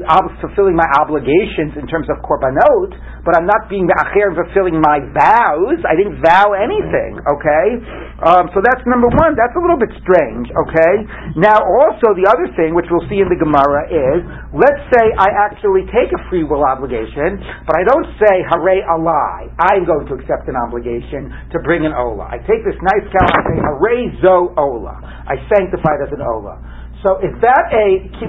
fulfilling 0.41 0.75
my 0.75 0.89
obligations 0.97 1.77
in 1.77 1.85
terms 1.87 2.09
of 2.09 2.23
korbanot, 2.25 2.97
but 3.25 3.37
I'm 3.37 3.47
not 3.47 3.69
being 3.69 3.85
ma'acher 3.85 4.30
and 4.31 4.39
fulfilling 4.39 4.79
my 4.79 5.03
vows. 5.11 5.83
I 5.83 5.99
didn't 5.99 6.23
vow 6.23 6.55
anything. 6.55 7.19
Okay, 7.19 7.67
um, 8.23 8.47
so 8.55 8.63
that's 8.63 8.81
number 8.87 9.11
one. 9.11 9.35
That's 9.35 9.55
a 9.59 9.63
little 9.63 9.79
bit 9.81 9.91
strange. 10.07 10.47
Okay. 10.71 10.95
Now, 11.35 11.59
also 11.59 12.15
the 12.15 12.31
other 12.31 12.47
thing 12.55 12.79
which 12.79 12.87
we'll 12.91 13.05
see 13.11 13.19
in 13.19 13.27
the 13.27 13.39
Gemara 13.39 13.91
is, 13.91 14.21
let's 14.55 14.83
say 14.95 15.05
I 15.19 15.29
actually 15.51 15.91
take 15.91 16.15
a 16.15 16.21
free 16.31 16.47
will 16.47 16.63
obligation, 16.63 17.43
but 17.67 17.75
I 17.75 17.83
don't 17.83 18.07
say 18.23 18.35
hare 18.47 18.87
alai. 18.87 19.51
I'm 19.59 19.83
going 19.85 20.07
to 20.07 20.15
accept 20.15 20.47
an 20.47 20.55
obligation 20.55 21.35
to 21.51 21.59
bring 21.67 21.83
an 21.85 21.93
ola. 21.93 22.31
I 22.31 22.39
take 22.47 22.63
this 22.63 22.79
nice 22.79 23.07
cow. 23.11 23.27
I 23.27 23.43
say 23.51 23.59
hare 23.59 23.99
zo 24.23 24.55
ola. 24.55 24.95
I 25.27 25.35
sanctify 25.51 25.99
it 25.99 26.07
as 26.07 26.13
an 26.15 26.23
ola. 26.23 26.80
So 27.01 27.17
is 27.25 27.33
that 27.41 27.65
a 27.73 27.87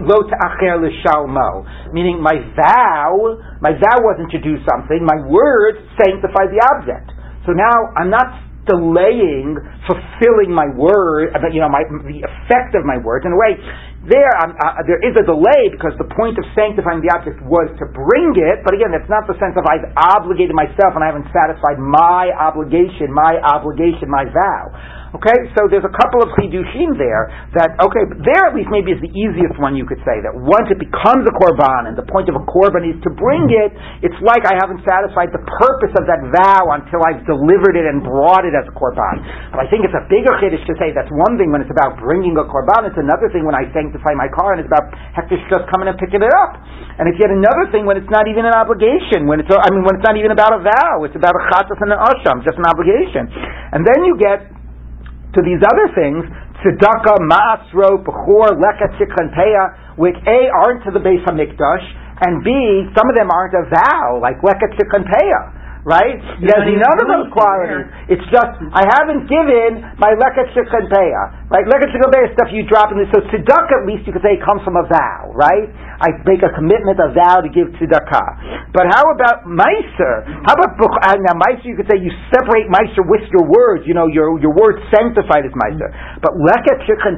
lo 0.07 0.23
ta'acher 0.23 0.79
l'shalmo? 0.79 1.91
Meaning 1.91 2.23
my 2.23 2.39
vow, 2.55 3.35
my 3.59 3.75
vow 3.75 3.97
wasn't 3.99 4.31
to 4.31 4.39
do 4.39 4.55
something, 4.63 5.03
my 5.03 5.19
words 5.27 5.83
sanctify 5.99 6.47
the 6.47 6.61
object. 6.75 7.11
So 7.43 7.51
now 7.51 7.91
I'm 7.99 8.09
not 8.09 8.31
delaying 8.69 9.57
fulfilling 9.89 10.53
my 10.53 10.69
word, 10.77 11.33
you 11.51 11.59
know, 11.59 11.67
my, 11.67 11.81
the 12.05 12.21
effect 12.21 12.77
of 12.77 12.85
my 12.85 12.95
words. 13.01 13.25
In 13.25 13.33
a 13.33 13.39
way, 13.39 13.57
there, 14.05 14.31
uh, 14.37 14.85
there 14.85 15.01
is 15.01 15.17
a 15.17 15.25
delay 15.25 15.73
because 15.73 15.97
the 15.97 16.09
point 16.13 16.37
of 16.37 16.45
sanctifying 16.53 17.01
the 17.01 17.09
object 17.09 17.41
was 17.41 17.69
to 17.81 17.85
bring 17.89 18.37
it, 18.37 18.61
but 18.61 18.77
again, 18.77 18.93
that's 18.93 19.09
not 19.09 19.25
the 19.25 19.37
sense 19.41 19.57
of 19.57 19.65
I've 19.65 19.89
obligated 19.97 20.53
myself 20.53 20.93
and 20.93 21.01
I 21.01 21.09
haven't 21.09 21.29
satisfied 21.33 21.81
my 21.81 22.29
obligation, 22.37 23.09
my 23.09 23.41
obligation, 23.41 24.07
my 24.07 24.29
vow. 24.29 25.00
Okay, 25.11 25.35
so 25.59 25.67
there's 25.67 25.83
a 25.83 25.91
couple 25.91 26.23
of 26.23 26.31
chidushim 26.39 26.95
there 26.95 27.27
that 27.59 27.75
okay, 27.83 28.03
there 28.23 28.47
at 28.47 28.55
least 28.55 28.71
maybe 28.71 28.95
is 28.95 29.01
the 29.03 29.11
easiest 29.11 29.59
one 29.59 29.75
you 29.75 29.83
could 29.83 29.99
say 30.07 30.23
that 30.23 30.31
once 30.31 30.71
it 30.71 30.79
becomes 30.79 31.27
a 31.27 31.33
korban 31.35 31.91
and 31.91 31.99
the 31.99 32.07
point 32.07 32.31
of 32.31 32.39
a 32.39 32.43
korban 32.47 32.87
is 32.87 32.95
to 33.03 33.11
bring 33.19 33.51
mm-hmm. 33.51 33.75
it, 33.99 34.07
it's 34.07 34.15
like 34.23 34.47
I 34.47 34.55
haven't 34.55 34.79
satisfied 34.87 35.35
the 35.35 35.43
purpose 35.43 35.91
of 35.99 36.07
that 36.07 36.23
vow 36.31 36.63
until 36.79 37.03
I've 37.03 37.27
delivered 37.27 37.75
it 37.75 37.91
and 37.91 37.99
brought 37.99 38.47
it 38.47 38.55
as 38.55 38.63
a 38.71 38.71
korban. 38.71 39.19
But 39.51 39.59
I 39.59 39.67
think 39.67 39.83
it's 39.83 39.91
a 39.91 40.07
bigger 40.07 40.31
chiddush 40.39 40.63
to 40.63 40.79
say 40.79 40.95
that's 40.95 41.11
one 41.11 41.35
thing 41.35 41.51
when 41.51 41.59
it's 41.59 41.73
about 41.75 41.99
bringing 41.99 42.39
a 42.39 42.47
korban. 42.47 42.87
It's 42.87 42.95
another 42.95 43.27
thing 43.35 43.43
when 43.43 43.55
I 43.59 43.67
sanctify 43.75 44.15
my 44.15 44.31
car 44.31 44.55
and 44.55 44.63
it's 44.63 44.71
about 44.71 44.95
hektish 45.11 45.43
just 45.51 45.67
coming 45.75 45.91
and 45.91 45.99
picking 45.99 46.23
it 46.23 46.31
up. 46.39 46.55
And 47.03 47.11
it's 47.11 47.19
yet 47.19 47.35
another 47.35 47.67
thing 47.67 47.83
when 47.83 47.99
it's 47.99 48.07
not 48.07 48.31
even 48.31 48.47
an 48.47 48.55
obligation. 48.55 49.27
When 49.27 49.43
it's 49.43 49.51
I 49.51 49.67
mean 49.75 49.83
when 49.83 49.99
it's 49.99 50.07
not 50.07 50.15
even 50.15 50.31
about 50.31 50.55
a 50.55 50.63
vow. 50.63 51.03
It's 51.03 51.19
about 51.19 51.35
a 51.35 51.43
chatas 51.51 51.83
and 51.83 51.91
an 51.91 51.99
asham, 51.99 52.47
just 52.47 52.55
an 52.55 52.63
obligation. 52.63 53.27
And 53.75 53.83
then 53.83 54.07
you 54.07 54.15
get 54.15 54.60
to 55.35 55.39
these 55.41 55.61
other 55.63 55.87
things, 55.95 56.27
tzedakah, 56.59 57.23
ma'asro, 57.23 58.03
bechor, 58.03 58.51
leket, 58.59 58.91
shikhan, 58.99 59.31
which 59.97 60.15
A, 60.27 60.39
aren't 60.51 60.83
to 60.83 60.91
the 60.91 60.99
base 60.99 61.23
of 61.27 61.35
Mikdash, 61.35 61.85
and 62.21 62.43
B, 62.43 62.51
some 62.95 63.09
of 63.09 63.15
them 63.15 63.29
aren't 63.31 63.55
a 63.55 63.65
vow, 63.71 64.19
like 64.21 64.41
leket, 64.41 64.75
shikhan, 64.75 65.07
right? 65.83 66.17
He 66.37 66.45
has 66.45 66.63
none 66.65 66.97
of 67.01 67.07
those 67.09 67.27
qualities. 67.33 67.89
It's 68.13 68.27
just 68.29 68.53
I 68.73 68.85
haven't 68.85 69.25
given 69.25 69.81
my 69.97 70.13
leket 70.13 70.53
shikhan 70.53 70.89
right? 71.49 71.65
Leket 71.65 71.89
shikhan 71.89 72.13
is 72.21 72.31
stuff 72.37 72.49
you 72.53 72.65
drop 72.69 72.93
in. 72.93 73.01
The 73.01 73.09
so 73.09 73.25
tzedakah, 73.25 73.81
at 73.81 73.85
least 73.89 74.05
you 74.05 74.13
could 74.13 74.21
say, 74.21 74.37
comes 74.45 74.61
from 74.61 74.77
a 74.77 74.85
vow, 74.85 75.33
right? 75.33 75.69
I 76.01 76.13
make 76.25 76.45
a 76.45 76.53
commitment, 76.53 77.01
a 77.01 77.09
vow 77.13 77.41
to 77.41 77.49
give 77.49 77.73
tzedakah. 77.77 78.73
But 78.73 78.93
how 78.93 79.03
about 79.09 79.49
meiser? 79.49 80.25
How 80.45 80.53
about 80.53 80.77
uh, 80.77 81.17
now 81.17 81.35
meiser? 81.37 81.65
You 81.65 81.77
could 81.77 81.89
say 81.89 81.97
you 81.97 82.13
separate 82.29 82.69
meiser 82.69 83.01
with 83.01 83.25
your 83.33 83.49
words. 83.49 83.85
You 83.89 83.97
know, 83.97 84.05
your 84.05 84.37
your 84.37 84.53
words 84.53 84.81
sanctified 84.93 85.49
as 85.49 85.53
meiser. 85.57 85.89
But 86.21 86.37
leket 86.37 86.85
shikhan 86.85 87.17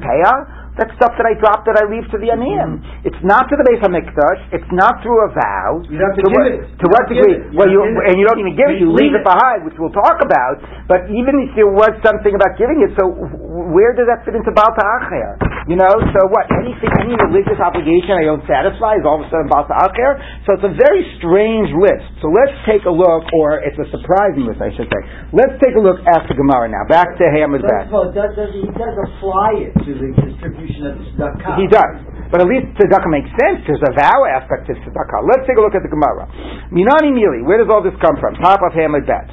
that's 0.73 0.89
stuff 0.97 1.13
that 1.21 1.27
I 1.29 1.38
drop 1.38 1.69
that 1.69 1.77
I 1.77 1.86
leave 1.86 2.09
to 2.09 2.17
the 2.17 2.33
aniyim. 2.33 2.81
Mm-hmm. 2.81 3.07
It's 3.07 3.21
not 3.21 3.45
to 3.49 3.55
the 3.55 3.65
base 3.65 3.81
of 3.86 3.93
mikdash. 3.93 4.41
It's 4.49 4.71
not 4.73 5.05
through 5.05 5.21
a 5.21 5.29
vow. 5.29 5.86
You 5.86 6.01
have 6.01 6.17
to, 6.17 6.25
what, 6.33 6.49
it. 6.49 6.65
To 6.81 6.86
what 6.89 7.03
degree? 7.05 7.53
Well, 7.53 7.69
you, 7.69 7.86
and 7.86 8.17
you 8.17 8.25
don't 8.25 8.41
even 8.41 8.57
give 8.57 8.73
it. 8.73 8.81
You 8.81 8.89
leave, 8.89 9.13
it 9.13 9.21
behind, 9.21 9.69
which 9.69 9.77
we'll 9.77 9.93
talk 9.93 10.17
about. 10.25 10.57
But 10.89 11.13
even 11.13 11.45
if 11.45 11.53
there 11.53 11.69
was 11.69 11.93
something 12.01 12.33
about 12.33 12.57
giving 12.57 12.81
it, 12.81 12.97
so 12.97 13.05
where 13.05 13.93
does 13.93 14.09
that 14.09 14.25
fit 14.25 14.33
into 14.33 14.49
Baal 14.49 14.73
Ta'acher? 14.73 15.38
You 15.63 15.80
know, 15.80 15.95
so 16.12 16.19
what? 16.28 16.52
Anything, 16.60 16.91
any 16.99 17.15
religious 17.15 17.56
obligation 17.56 18.19
I 18.19 18.28
don't 18.28 18.43
satisfy 18.43 18.99
is 18.99 19.08
all 19.08 19.23
of 19.23 19.23
a 19.23 19.30
sudden 19.32 19.47
Baal 19.47 19.63
Ta'acher? 19.63 20.43
So 20.43 20.60
it's 20.60 20.67
a 20.67 20.76
very 20.76 21.08
strange 21.23 21.71
list. 21.71 22.04
So 22.19 22.28
let's 22.28 22.52
take 22.67 22.84
a 22.84 22.91
look, 22.91 23.23
or 23.32 23.63
it's 23.63 23.80
a 23.80 23.88
surprising 23.88 24.43
list, 24.43 24.60
I 24.60 24.76
should 24.76 24.91
say. 24.91 25.02
Let's 25.32 25.56
take 25.63 25.80
a 25.80 25.84
look 25.84 26.04
at 26.04 26.28
the 26.28 26.36
Gemara 26.36 26.67
now. 26.67 26.84
Back 26.91 27.15
to 27.15 27.26
Hamid 27.32 27.63
First 27.63 27.88
of 27.88 27.95
all, 27.95 28.12
does, 28.12 28.36
he 28.52 28.67
does 28.76 28.95
apply 29.08 29.63
it 29.63 29.71
to 29.88 29.91
the 29.95 30.10
distribution 30.19 30.84
of 30.84 30.93
the 30.99 31.06
tzedakah. 31.15 31.56
He 31.56 31.71
does. 31.71 31.95
but 32.28 32.43
at 32.43 32.47
least 32.52 32.76
tzedakah 32.76 33.08
makes 33.08 33.32
sense. 33.39 33.63
There's 33.63 33.88
a 33.88 33.95
vow 33.95 34.19
aspect 34.28 34.67
to 34.67 34.76
tzedakah. 34.76 35.23
Let's 35.32 35.47
take 35.47 35.56
a 35.56 35.63
look 35.63 35.80
at 35.80 35.84
the 35.88 35.91
Gemara. 35.91 36.28
Minani 36.76 37.15
Mili, 37.15 37.39
where 37.39 37.63
does 37.63 37.71
all 37.71 37.80
this 37.80 37.95
come 38.04 38.19
from? 38.19 38.36
Top 38.43 38.60
of 38.60 38.76
Hamlet 38.76 39.08
Bet. 39.08 39.32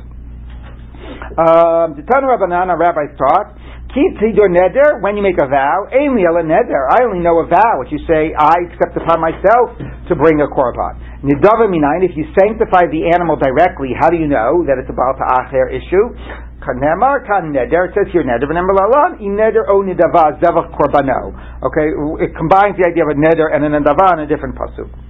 Um, 1.34 1.98
the 1.98 2.06
Tanu 2.06 2.30
Rabbanan, 2.30 2.70
our 2.70 2.78
rabbis 2.78 3.14
taught, 3.18 3.54
Neder, 3.90 5.02
when 5.02 5.16
you 5.16 5.22
make 5.22 5.38
a 5.42 5.48
vow, 5.50 5.86
Aimli 5.90 6.22
neder, 6.22 6.82
I 6.94 7.02
only 7.02 7.18
know 7.18 7.42
a 7.42 7.46
vow, 7.46 7.82
which 7.82 7.90
you 7.90 7.98
say, 8.06 8.30
I 8.38 8.70
accept 8.70 8.94
upon 8.94 9.18
myself 9.18 9.74
to 10.06 10.14
bring 10.14 10.40
a 10.40 10.46
korban. 10.46 10.94
Nidava 11.26 11.66
minayin, 11.66 12.06
if 12.06 12.16
you 12.16 12.24
sanctify 12.38 12.86
the 12.86 13.10
animal 13.12 13.34
directly, 13.34 13.90
how 13.98 14.08
do 14.08 14.16
you 14.16 14.28
know 14.28 14.62
that 14.66 14.78
it's 14.78 14.88
a 14.88 14.94
Baal 14.94 15.18
Ta'acher 15.18 15.74
issue? 15.74 16.06
Kanemar 16.62 17.26
kan 17.26 17.50
neder, 17.50 17.88
it 17.88 17.94
says 17.98 18.06
here 18.12 18.22
neder, 18.22 18.46
v'nemar 18.46 18.78
lalan, 18.78 19.18
in 19.18 19.34
neder 19.34 19.66
o 19.66 19.82
nidava 19.82 20.38
zevach 20.38 20.70
korbano. 20.76 21.34
Okay, 21.66 21.90
it 22.22 22.36
combines 22.36 22.76
the 22.78 22.86
idea 22.86 23.02
of 23.02 23.10
a 23.10 23.18
neder 23.18 23.50
and 23.50 23.64
an 23.64 23.72
nidava 23.72 24.12
in 24.14 24.20
a 24.20 24.26
different 24.26 24.54
pasuk. 24.54 25.09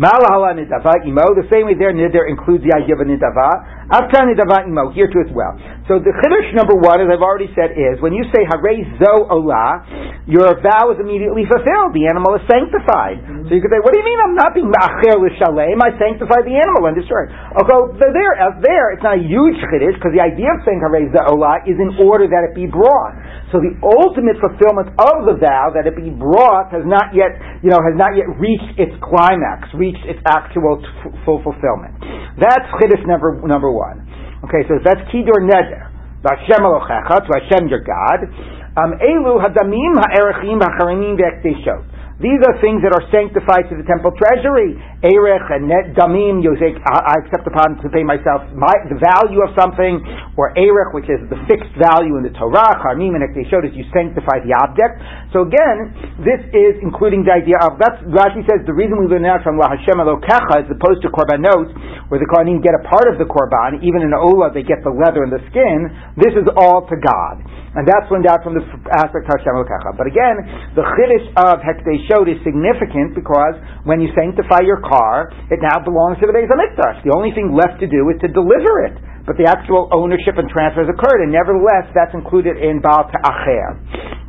Malahala 0.00 0.56
nidava 0.56 1.04
imo. 1.04 1.36
The 1.36 1.48
same 1.52 1.68
way 1.68 1.76
there, 1.76 1.92
nidar 1.92 2.28
includes 2.28 2.64
the 2.64 2.72
idea 2.72 2.96
of 2.96 3.04
a 3.04 3.08
nidava. 3.08 3.50
After 3.92 4.24
nidava 4.24 4.64
imo, 4.64 4.88
here 4.96 5.08
too 5.12 5.20
as 5.20 5.32
well. 5.36 5.52
So 5.90 5.98
the 5.98 6.14
chiddush 6.14 6.54
number 6.56 6.78
one, 6.78 7.02
as 7.02 7.10
I've 7.10 7.20
already 7.20 7.50
said, 7.52 7.74
is 7.76 8.00
when 8.00 8.16
you 8.16 8.24
say 8.32 8.46
hare 8.46 8.74
zo 9.02 9.28
olah, 9.28 9.82
your 10.30 10.54
vow 10.62 10.94
is 10.94 10.98
immediately 11.02 11.44
fulfilled. 11.44 11.92
The 11.92 12.06
animal 12.08 12.38
is 12.38 12.44
sanctified. 12.48 13.18
Mm-hmm. 13.18 13.50
So 13.50 13.50
you 13.52 13.60
could 13.60 13.74
say, 13.74 13.82
what 13.82 13.92
do 13.92 13.98
you 13.98 14.06
mean 14.06 14.18
I'm 14.22 14.38
not 14.38 14.54
being 14.54 14.70
ma'acher 14.70 15.18
l'shalem? 15.18 15.82
I 15.82 15.90
sanctified 15.98 16.46
the 16.46 16.54
animal 16.54 16.86
and 16.88 16.94
destroyed. 16.94 17.28
Although 17.58 17.98
there, 17.98 18.32
there, 18.62 18.94
it's 18.94 19.02
not 19.02 19.18
a 19.18 19.24
huge 19.24 19.58
chiddush 19.68 19.98
because 19.98 20.14
the 20.14 20.22
idea 20.22 20.54
of 20.54 20.62
saying 20.64 20.80
hare 20.80 21.02
zo 21.12 21.36
olah 21.36 21.66
is 21.68 21.76
in 21.76 21.98
order 22.00 22.30
that 22.30 22.48
it 22.48 22.56
be 22.56 22.70
brought. 22.70 23.12
So 23.52 23.60
the 23.60 23.76
ultimate 23.84 24.40
fulfillment 24.40 24.96
of 24.96 25.28
the 25.28 25.36
vow 25.36 25.68
that 25.76 25.84
it 25.84 25.92
be 25.92 26.08
brought 26.08 26.72
has 26.72 26.88
not 26.88 27.12
yet, 27.12 27.36
you 27.60 27.68
know, 27.68 27.84
has 27.84 27.92
not 28.00 28.16
yet 28.16 28.24
reached 28.40 28.80
its 28.80 28.96
climax, 29.04 29.68
reached 29.76 30.02
its 30.08 30.18
actual 30.24 30.80
t- 30.80 31.12
full 31.28 31.44
fulfillment. 31.44 32.00
That's 32.40 32.64
chiddush 32.80 33.04
number 33.04 33.36
number 33.44 33.68
one. 33.68 34.08
Okay, 34.48 34.64
so 34.66 34.80
that's 34.80 35.04
kidur 35.12 35.44
neder. 35.44 35.92
Hashem 36.24 36.64
Elochecha, 36.64 37.28
to 37.28 37.30
Hashem 37.44 37.68
your 37.68 37.84
God. 37.84 38.24
Um, 38.72 38.96
Elu 38.96 39.36
hadamim 39.36 40.00
ha'erechim 40.00 40.56
ha'charimim 40.56 41.20
ve'ekteshot. 41.20 41.91
These 42.20 42.42
are 42.44 42.60
things 42.60 42.84
that 42.84 42.92
are 42.92 43.06
sanctified 43.08 43.72
to 43.72 43.74
the 43.80 43.86
temple 43.88 44.12
treasury. 44.18 44.76
Erech 45.02 45.48
and 45.50 45.66
net 45.66 45.96
damim, 45.96 46.44
you 46.44 46.54
say, 46.60 46.76
I 46.78 47.24
accept 47.24 47.48
upon 47.48 47.80
to 47.82 47.88
pay 47.90 48.04
myself 48.06 48.46
my, 48.54 48.70
the 48.86 49.00
value 49.00 49.42
of 49.42 49.50
something, 49.58 49.98
or 50.38 50.54
erech, 50.54 50.94
which 50.94 51.10
is 51.10 51.18
the 51.26 51.40
fixed 51.50 51.74
value 51.80 52.20
in 52.20 52.22
the 52.22 52.34
Torah. 52.36 52.78
Charmim 52.84 53.18
and 53.18 53.24
showed 53.50 53.66
us 53.66 53.74
you 53.74 53.82
sanctify 53.90 54.44
the 54.46 54.54
object. 54.54 55.00
So 55.34 55.48
again, 55.48 56.22
this 56.22 56.42
is 56.54 56.78
including 56.84 57.26
the 57.26 57.34
idea 57.34 57.58
of 57.64 57.80
that's 57.80 57.98
Rashi 58.06 58.44
says 58.46 58.62
the 58.68 58.76
reason 58.76 59.00
we 59.00 59.08
learn 59.08 59.24
that 59.26 59.42
from 59.42 59.58
La 59.58 59.72
Hashem 59.72 59.98
Elokecha 59.98 60.62
as 60.62 60.68
opposed 60.70 61.02
to 61.02 61.10
korbanot, 61.10 61.72
where 62.12 62.20
the 62.20 62.28
kohanim 62.28 62.60
get 62.60 62.76
a 62.76 62.82
part 62.86 63.10
of 63.10 63.16
the 63.18 63.26
korban, 63.26 63.80
even 63.80 64.04
in 64.04 64.12
olah 64.12 64.52
they 64.52 64.62
get 64.62 64.84
the 64.84 64.92
leather 64.92 65.24
and 65.24 65.32
the 65.32 65.42
skin. 65.48 65.88
This 66.20 66.36
is 66.36 66.46
all 66.54 66.84
to 66.86 66.96
God, 67.00 67.40
and 67.74 67.88
that's 67.88 68.06
learned 68.12 68.28
out 68.28 68.44
from 68.44 68.54
the 68.54 68.64
aspect 68.94 69.26
of 69.26 69.32
Hashem 69.32 69.56
Elokecha. 69.56 69.96
But 69.96 70.06
again, 70.06 70.36
the 70.76 70.84
chiddush 70.84 71.26
of 71.40 71.64
Hekdesh 71.64 72.11
is 72.28 72.36
significant 72.44 73.16
because 73.16 73.56
when 73.88 74.04
you 74.04 74.12
sanctify 74.12 74.60
your 74.60 74.84
car, 74.84 75.32
it 75.48 75.64
now 75.64 75.80
belongs 75.80 76.20
to 76.20 76.28
the 76.28 76.34
Beis 76.36 76.52
Hamikdash. 76.52 77.00
The 77.00 77.16
only 77.16 77.32
thing 77.32 77.56
left 77.56 77.80
to 77.80 77.88
do 77.88 78.04
is 78.12 78.20
to 78.20 78.28
deliver 78.28 78.84
it. 78.84 79.00
But 79.24 79.40
the 79.40 79.48
actual 79.48 79.88
ownership 79.94 80.36
and 80.36 80.50
transfer 80.50 80.82
has 80.82 80.90
occurred, 80.90 81.22
and 81.22 81.30
nevertheless, 81.30 81.88
that's 81.94 82.12
included 82.12 82.58
in 82.58 82.82
Baal 82.82 83.06
Ta'acher. 83.06 83.78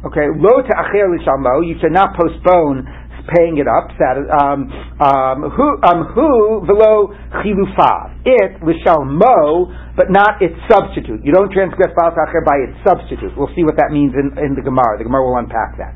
Okay, 0.05 0.29
Lo 0.37 0.61
Ta'acher 0.61 1.09
L'Shalmo, 1.09 1.65
you 1.65 1.75
should 1.81 1.91
not 1.91 2.13
postpone 2.13 2.85
paying 3.31 3.57
it 3.57 3.67
up. 3.67 3.87
Um, 4.35 4.67
um, 4.99 5.37
who 5.55 5.67
um, 5.83 6.11
who 6.11 6.63
velo 6.67 7.15
chilufa 7.39 8.19
it 8.25 8.59
l'shalmo, 8.59 9.71
but 9.95 10.11
not 10.11 10.41
its 10.41 10.55
substitute. 10.67 11.23
You 11.23 11.31
don't 11.31 11.51
transgress 11.51 11.91
Baal 11.95 12.11
by 12.11 12.57
its 12.67 12.75
substitute. 12.83 13.31
We'll 13.37 13.51
see 13.55 13.63
what 13.63 13.77
that 13.77 13.91
means 13.91 14.13
in, 14.15 14.35
in 14.43 14.55
the 14.55 14.61
Gemara. 14.61 14.97
The 14.97 15.05
Gemara 15.05 15.23
will 15.23 15.37
unpack 15.39 15.77
that. 15.79 15.95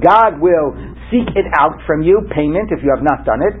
God 0.00 0.40
will 0.40 0.68
seek 1.12 1.28
it 1.36 1.46
out 1.60 1.76
from 1.86 2.00
you, 2.02 2.24
payment, 2.32 2.72
if 2.72 2.80
you 2.82 2.88
have 2.94 3.04
not 3.04 3.24
done 3.24 3.42
it. 3.44 3.54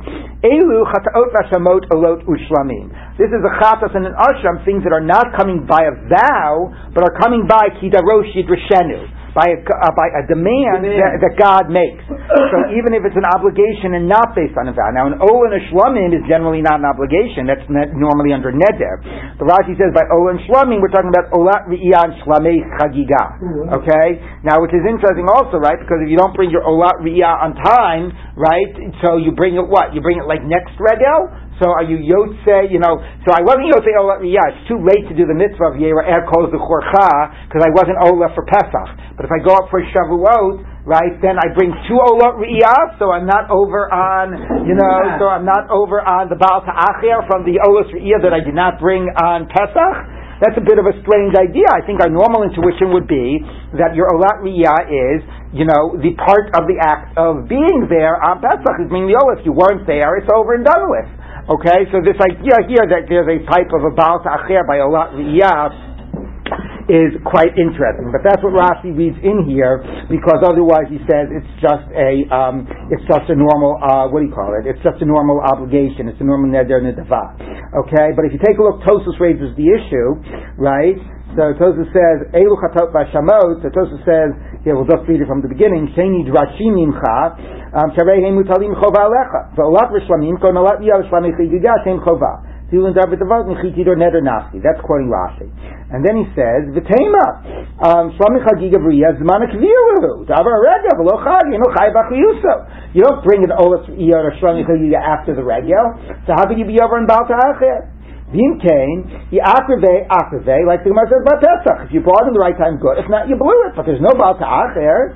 This 3.18 3.28
is 3.28 3.42
a 3.44 3.52
chatas 3.60 3.92
and 3.94 4.06
an 4.06 4.14
asham, 4.16 4.64
things 4.64 4.84
that 4.84 4.92
are 4.92 5.04
not 5.04 5.36
coming 5.36 5.66
by 5.68 5.84
a 5.84 5.92
vow, 6.08 6.72
but 6.94 7.04
are 7.04 7.12
coming 7.20 7.46
by 7.46 7.68
kidarosh 7.76 8.32
yidrishenu 8.32 9.23
by 9.34 9.50
a, 9.50 9.58
uh, 9.58 9.90
by 9.98 10.06
a 10.14 10.22
demand, 10.30 10.86
demand. 10.86 10.94
That, 10.94 11.12
that, 11.26 11.34
God 11.34 11.66
makes. 11.66 12.06
so 12.06 12.56
even 12.70 12.94
if 12.94 13.02
it's 13.02 13.18
an 13.18 13.26
obligation 13.26 13.98
and 13.98 14.06
not 14.06 14.30
based 14.38 14.54
on 14.54 14.70
a 14.70 14.74
vow. 14.74 14.94
Now, 14.94 15.10
an 15.10 15.18
Ola 15.18 15.50
and 15.50 15.58
a 15.58 15.62
Shlomim 15.74 16.14
is 16.14 16.22
generally 16.30 16.62
not 16.62 16.78
an 16.78 16.86
obligation. 16.86 17.50
That's 17.50 17.66
normally 17.68 18.30
under 18.30 18.54
Neder. 18.54 19.02
The 19.42 19.46
Rashi 19.46 19.74
says 19.74 19.90
by 19.90 20.06
Ola 20.06 20.38
and 20.38 20.40
Shlomim, 20.46 20.78
we're 20.78 20.94
talking 20.94 21.10
about 21.10 21.34
Olat 21.34 21.66
Ri'iyah 21.66 22.22
Shlamei 22.22 22.62
Chagiga. 22.78 23.24
Mm-hmm. 23.42 23.76
Okay? 23.82 24.22
Now, 24.46 24.62
which 24.62 24.70
is 24.70 24.86
interesting 24.86 25.26
also, 25.26 25.58
right? 25.58 25.82
Because 25.82 26.06
if 26.06 26.08
you 26.08 26.16
don't 26.16 26.32
bring 26.38 26.54
your 26.54 26.62
Olat 26.62 27.02
Ri'iyah 27.02 27.34
on 27.42 27.58
time, 27.58 28.14
right? 28.38 28.70
So 29.02 29.18
you 29.18 29.34
bring 29.34 29.58
it 29.58 29.66
what? 29.66 29.98
You 29.98 30.00
bring 30.00 30.22
it 30.22 30.30
like 30.30 30.46
next 30.46 30.78
Regel? 30.78 31.43
So 31.62 31.70
are 31.70 31.86
you 31.86 32.02
Yotze, 32.02 32.66
you 32.74 32.82
know, 32.82 32.98
so 33.22 33.30
I 33.30 33.46
wasn't 33.46 33.70
Yotze 33.70 33.92
Ola 33.94 34.18
Riyah. 34.18 34.46
It's 34.50 34.66
too 34.66 34.82
late 34.82 35.06
to 35.06 35.14
do 35.14 35.22
the 35.22 35.38
mitzvah 35.38 35.70
of 35.70 35.78
Yera 35.78 36.02
Er 36.02 36.26
Kol 36.26 36.50
Chorcha 36.50 37.10
because 37.46 37.62
I 37.62 37.70
wasn't 37.70 38.02
Ola 38.02 38.34
for 38.34 38.42
Pesach. 38.42 39.14
But 39.14 39.26
if 39.26 39.30
I 39.30 39.38
go 39.38 39.54
up 39.54 39.70
for 39.70 39.78
Shavuot, 39.78 40.82
right, 40.82 41.14
then 41.22 41.38
I 41.38 41.54
bring 41.54 41.70
two 41.86 41.94
Ola 41.94 42.34
Riyah, 42.42 42.98
so 42.98 43.14
I'm 43.14 43.30
not 43.30 43.46
over 43.54 43.86
on, 43.86 44.66
you 44.66 44.74
know, 44.74 44.94
so 45.22 45.30
I'm 45.30 45.46
not 45.46 45.70
over 45.70 46.02
on 46.02 46.26
the 46.26 46.34
Baal 46.34 46.66
Ta'achir 46.66 47.22
from 47.30 47.46
the 47.46 47.62
Ola 47.62 47.86
Riyah 47.86 48.18
that 48.26 48.34
I 48.34 48.42
did 48.42 48.58
not 48.58 48.82
bring 48.82 49.06
on 49.14 49.46
Pesach. 49.46 49.94
That's 50.42 50.58
a 50.58 50.66
bit 50.66 50.82
of 50.82 50.90
a 50.90 50.94
strange 51.06 51.38
idea. 51.38 51.70
I 51.70 51.86
think 51.86 52.02
our 52.02 52.10
normal 52.10 52.42
intuition 52.42 52.90
would 52.90 53.06
be 53.06 53.38
that 53.78 53.94
your 53.94 54.10
Olat 54.10 54.42
Riyah 54.42 54.90
is, 54.90 55.22
you 55.54 55.62
know, 55.62 55.94
the 55.94 56.18
part 56.18 56.50
of 56.58 56.66
the 56.66 56.82
act 56.82 57.14
of 57.14 57.46
being 57.46 57.86
there 57.86 58.18
on 58.18 58.42
Pesach 58.42 58.76
is 58.82 58.90
being 58.90 59.06
the 59.06 59.14
Ola. 59.14 59.38
If 59.38 59.46
you 59.46 59.54
weren't 59.54 59.86
there, 59.86 60.18
it's 60.18 60.26
over 60.34 60.58
and 60.58 60.66
done 60.66 60.90
with. 60.90 61.06
Okay, 61.44 61.84
so 61.92 62.00
this 62.00 62.16
idea 62.24 62.56
here 62.64 62.88
that 62.88 63.04
there's 63.04 63.28
a 63.28 63.44
type 63.44 63.68
of 63.76 63.84
a 63.84 63.92
Baal 63.92 64.16
Ta'acher 64.24 64.64
by 64.64 64.80
Olat 64.80 65.12
Riyah 65.12 66.88
is 66.88 67.20
quite 67.20 67.52
interesting. 67.60 68.08
But 68.08 68.24
that's 68.24 68.40
what 68.40 68.56
Rashi 68.56 68.96
reads 68.96 69.20
in 69.20 69.44
here, 69.44 69.84
because 70.08 70.40
otherwise 70.40 70.88
he 70.88 70.96
says 71.04 71.28
it's 71.28 71.52
just 71.60 71.84
a 71.92 72.24
um, 72.32 72.64
it's 72.88 73.04
just 73.04 73.28
a 73.28 73.36
normal 73.36 73.76
uh, 73.76 74.08
what 74.08 74.24
do 74.24 74.26
you 74.28 74.32
call 74.32 74.56
it? 74.56 74.64
It's 74.64 74.80
just 74.80 75.04
a 75.04 75.08
normal 75.08 75.44
obligation. 75.44 76.08
It's 76.08 76.20
a 76.20 76.24
normal 76.24 76.48
neder 76.48 76.80
nedava. 76.80 77.36
Okay, 77.84 78.16
but 78.16 78.24
if 78.24 78.32
you 78.32 78.40
take 78.40 78.56
a 78.56 78.64
look, 78.64 78.80
Tosus 78.80 79.20
raises 79.20 79.52
the 79.60 79.68
issue, 79.68 80.16
right? 80.56 80.96
So 81.36 81.52
Tosus 81.60 81.92
says 81.92 82.24
Elu 82.32 82.56
chatot 82.56 82.88
v'shamot. 82.88 83.60
So 83.60 83.68
Tosus 83.68 84.00
says 84.08 84.32
here 84.64 84.72
we'll 84.72 84.88
just 84.88 85.04
read 85.04 85.20
it 85.20 85.28
from 85.28 85.44
the 85.44 85.52
beginning. 85.52 85.92
Sheni 85.92 86.24
drashim 86.24 86.72
imcha. 86.80 87.36
Um, 87.76 87.92
Sharehem 87.92 88.32
mutalim 88.32 88.72
chova 88.80 89.04
alecha. 89.04 89.52
V'olat 89.60 89.92
rishlamim 89.92 90.40
kon 90.40 90.56
olat 90.56 90.80
yah 90.80 91.04
rishlamim 91.04 91.36
chigiga 91.36 91.84
shem 91.84 92.00
chova. 92.00 92.40
Tilin 92.72 92.96
david 92.96 93.20
avot 93.20 93.44
nechitid 93.44 93.84
or 93.84 93.96
neder 94.00 94.24
nafti. 94.24 94.64
That's 94.64 94.80
quoting 94.80 95.12
Rashi. 95.12 95.52
And 95.92 96.00
then 96.00 96.16
he 96.16 96.24
says, 96.32 96.72
V'tema, 96.72 97.76
um, 97.84 98.16
shlamim 98.16 98.40
chagiga 98.48 98.80
b'riyah 98.80 99.20
zman 99.20 99.44
akviru. 99.52 100.24
Davar 100.24 100.56
rega 100.64 100.96
v'lo 100.96 101.20
chag, 101.20 101.44
know, 101.52 101.68
chay 101.76 101.92
b'chiyuso. 101.92 102.96
You 102.96 103.02
don't 103.04 103.22
bring 103.22 103.44
an 103.44 103.52
olat 103.52 103.84
yah 104.00 104.16
or 104.16 104.32
shlamim 104.40 104.64
chagiga 104.64 104.96
after 104.96 105.36
the 105.36 105.44
regel. 105.44 105.92
So 106.26 106.32
how 106.32 106.48
can 106.48 106.58
you 106.58 106.64
be 106.64 106.80
over 106.80 106.96
in 106.96 107.04
Baal 107.04 107.28
Ta'acher? 107.28 107.93
Vim 108.34 108.58
came, 108.58 109.30
he 109.30 109.38
akreve, 109.38 110.10
akreve, 110.10 110.66
like 110.66 110.82
the 110.82 110.90
Gemara 110.90 111.06
says 111.06 111.22
about 111.22 111.38
Pesach. 111.38 111.86
If 111.86 111.94
you 111.94 112.02
brought 112.02 112.26
in 112.26 112.34
the 112.34 112.42
right 112.42 112.58
time, 112.58 112.82
good. 112.82 112.98
If 112.98 113.06
not, 113.06 113.30
you 113.30 113.38
blew 113.38 113.70
it. 113.70 113.78
But 113.78 113.86
there's 113.86 114.02
no 114.02 114.10
Baal 114.18 114.34
Ta'acher. 114.34 115.14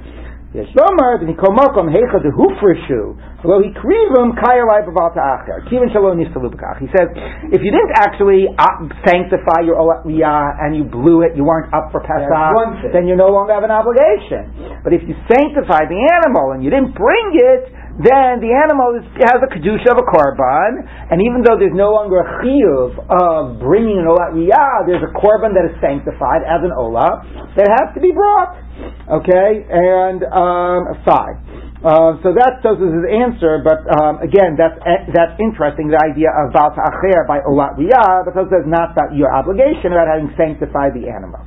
Yeshomar 0.48 1.20
v'nikomakom 1.20 1.92
heicha 1.92 2.24
dehufreshu 2.24 3.20
v'lo 3.44 3.60
hikrivum 3.60 4.32
kayalai 4.32 4.80
b'valta 4.80 5.20
acher 5.20 5.60
kivin 5.68 5.92
shalom 5.92 6.16
nistalubakach. 6.16 6.80
He 6.80 6.88
says, 6.88 7.12
if 7.52 7.60
you 7.60 7.68
didn't 7.68 7.92
actually 8.00 8.48
uh, 8.56 8.88
sanctify 9.04 9.68
your 9.68 9.76
olat 9.76 10.08
and 10.08 10.74
you 10.74 10.84
blew 10.84 11.20
it, 11.20 11.36
you 11.36 11.44
weren't 11.44 11.68
up 11.74 11.92
for 11.92 12.00
Pesach, 12.00 12.32
then 12.96 13.04
you 13.06 13.14
no 13.14 13.28
longer 13.28 13.52
have 13.52 13.62
an 13.62 13.70
obligation. 13.70 14.80
But 14.80 14.96
if 14.96 15.04
you 15.04 15.20
sanctify 15.28 15.84
the 15.84 16.00
animal 16.16 16.56
and 16.56 16.64
you 16.64 16.70
didn't 16.70 16.96
bring 16.96 17.36
it, 17.36 17.68
then 17.98 18.38
the 18.38 18.54
animal 18.54 18.94
is, 18.94 19.04
has 19.26 19.42
a 19.42 19.50
kedusha 19.50 19.90
of 19.90 19.98
a 19.98 20.06
korban, 20.06 20.86
and 21.10 21.18
even 21.18 21.42
though 21.42 21.58
there's 21.58 21.74
no 21.74 21.90
longer 21.90 22.22
a 22.22 22.28
chiyuv 22.46 22.94
of 22.94 23.58
bringing 23.58 23.98
an 23.98 24.06
olat 24.06 24.38
there's 24.86 25.02
a 25.02 25.10
korban 25.18 25.50
that 25.58 25.66
is 25.66 25.74
sanctified 25.82 26.46
as 26.46 26.62
an 26.62 26.70
olah 26.70 27.26
that 27.58 27.66
has 27.66 27.90
to 27.94 28.00
be 28.00 28.14
brought. 28.14 28.54
Okay, 29.10 29.66
and 29.66 30.22
um, 30.30 30.94
five. 31.02 31.42
Uh, 31.78 32.18
so 32.26 32.34
that's 32.34 32.58
Tosas' 32.62 33.06
answer, 33.06 33.62
but 33.62 33.82
um, 33.98 34.18
again, 34.18 34.58
that's 34.58 34.78
that's 35.14 35.34
interesting. 35.38 35.90
The 35.90 35.98
idea 35.98 36.30
of 36.30 36.50
Baal 36.50 36.74
Acher 36.74 37.22
by 37.26 37.38
Olat 37.46 37.78
Riyah, 37.78 38.26
Tosas 38.30 38.50
says 38.50 38.66
not 38.66 38.94
about 38.94 39.14
your 39.14 39.30
obligation 39.30 39.94
about 39.94 40.10
having 40.10 40.30
sanctified 40.38 40.94
the 40.94 41.06
animal. 41.06 41.38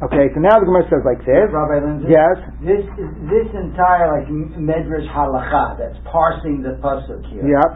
Okay, 0.00 0.32
so 0.32 0.40
now 0.40 0.56
the 0.56 0.64
Gemara 0.64 0.88
says 0.88 1.04
like 1.04 1.20
this. 1.28 1.44
Rabbi 1.52 1.76
Lindsay? 1.84 2.08
Yes. 2.08 2.40
This 2.64 2.88
this 3.28 3.48
entire 3.52 4.08
like 4.08 4.32
medrash 4.56 5.04
halacha 5.12 5.76
that's 5.76 6.00
parsing 6.08 6.64
the 6.64 6.80
pasuk 6.80 7.20
here. 7.28 7.44
Yep. 7.44 7.70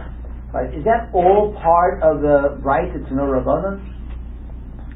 Right, 0.56 0.70
is 0.72 0.88
that 0.88 1.12
all 1.12 1.52
part 1.60 2.00
of 2.00 2.24
the 2.24 2.56
right 2.64 2.88
to 2.88 3.10
no 3.12 3.28
rabbanon? 3.28 3.84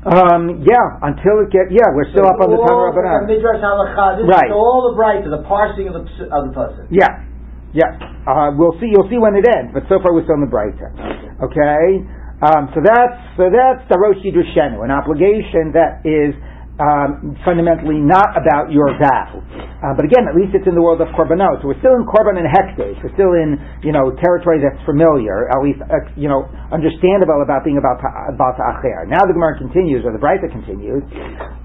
Um, 0.08 0.64
yeah, 0.64 1.04
until 1.04 1.44
it 1.44 1.52
get 1.52 1.68
yeah, 1.68 1.90
we're 1.92 2.08
still 2.16 2.24
up 2.24 2.40
on 2.40 2.48
the 2.48 2.56
Tanu 2.64 2.70
All 2.70 2.96
Rabbanan. 2.96 3.28
Midrash 3.28 3.60
halacha. 3.60 4.22
This 4.22 4.30
Right. 4.30 4.48
is 4.48 4.56
all 4.56 4.88
the 4.88 4.96
right 4.96 5.20
to 5.20 5.28
the 5.28 5.44
parsing 5.44 5.90
of 5.92 6.00
the 6.00 6.06
of 6.32 6.48
the 6.48 6.52
pasuk. 6.56 6.88
Yeah, 6.88 7.28
yeah. 7.76 7.92
Uh, 8.24 8.56
we'll 8.56 8.78
see. 8.80 8.88
You'll 8.88 9.10
see 9.12 9.18
when 9.20 9.36
it 9.36 9.44
ends. 9.44 9.76
But 9.76 9.84
so 9.92 10.00
far 10.00 10.16
we're 10.16 10.24
still 10.24 10.40
in 10.40 10.46
the 10.46 10.52
Breita. 10.54 10.96
Okay. 11.44 12.08
Um, 12.40 12.70
so 12.72 12.78
that's 12.80 13.18
so 13.36 13.50
that's 13.50 13.82
the 13.90 13.98
Rosh 13.98 14.22
an 14.22 14.90
obligation 14.94 15.74
that 15.74 16.06
is 16.06 16.38
um, 16.78 17.34
fundamentally 17.42 17.98
not 17.98 18.38
about 18.38 18.70
your 18.70 18.94
vow. 18.98 19.42
Uh, 19.78 19.94
but 19.94 20.06
again, 20.06 20.26
at 20.30 20.34
least 20.34 20.54
it's 20.54 20.66
in 20.66 20.74
the 20.74 20.82
world 20.82 21.02
of 21.02 21.10
korbanot. 21.14 21.62
So 21.62 21.70
we're 21.70 21.78
still 21.82 21.94
in 21.98 22.06
korban 22.06 22.38
and 22.38 22.46
hekdesh. 22.46 22.98
We're 23.02 23.14
still 23.14 23.34
in 23.34 23.58
you 23.82 23.90
know 23.90 24.14
territory 24.18 24.62
that's 24.62 24.78
familiar, 24.86 25.50
at 25.50 25.60
least 25.62 25.82
uh, 25.82 26.06
you 26.14 26.30
know 26.30 26.46
understandable 26.70 27.42
about 27.42 27.66
being 27.66 27.78
about 27.78 27.98
about 28.02 28.58
acher. 28.58 29.06
Now 29.10 29.22
the 29.26 29.34
Gemara 29.34 29.58
continues, 29.58 30.06
or 30.06 30.14
the 30.14 30.22
Breita 30.22 30.50
continues. 30.50 31.02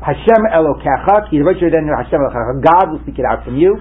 Hashem 0.02 0.42
Elokecha, 0.50 1.30
ki 1.30 1.42
Hashem. 1.42 2.22
God 2.62 2.86
will 2.90 3.02
speak 3.06 3.18
it 3.22 3.26
out 3.26 3.46
from 3.46 3.58
you. 3.58 3.78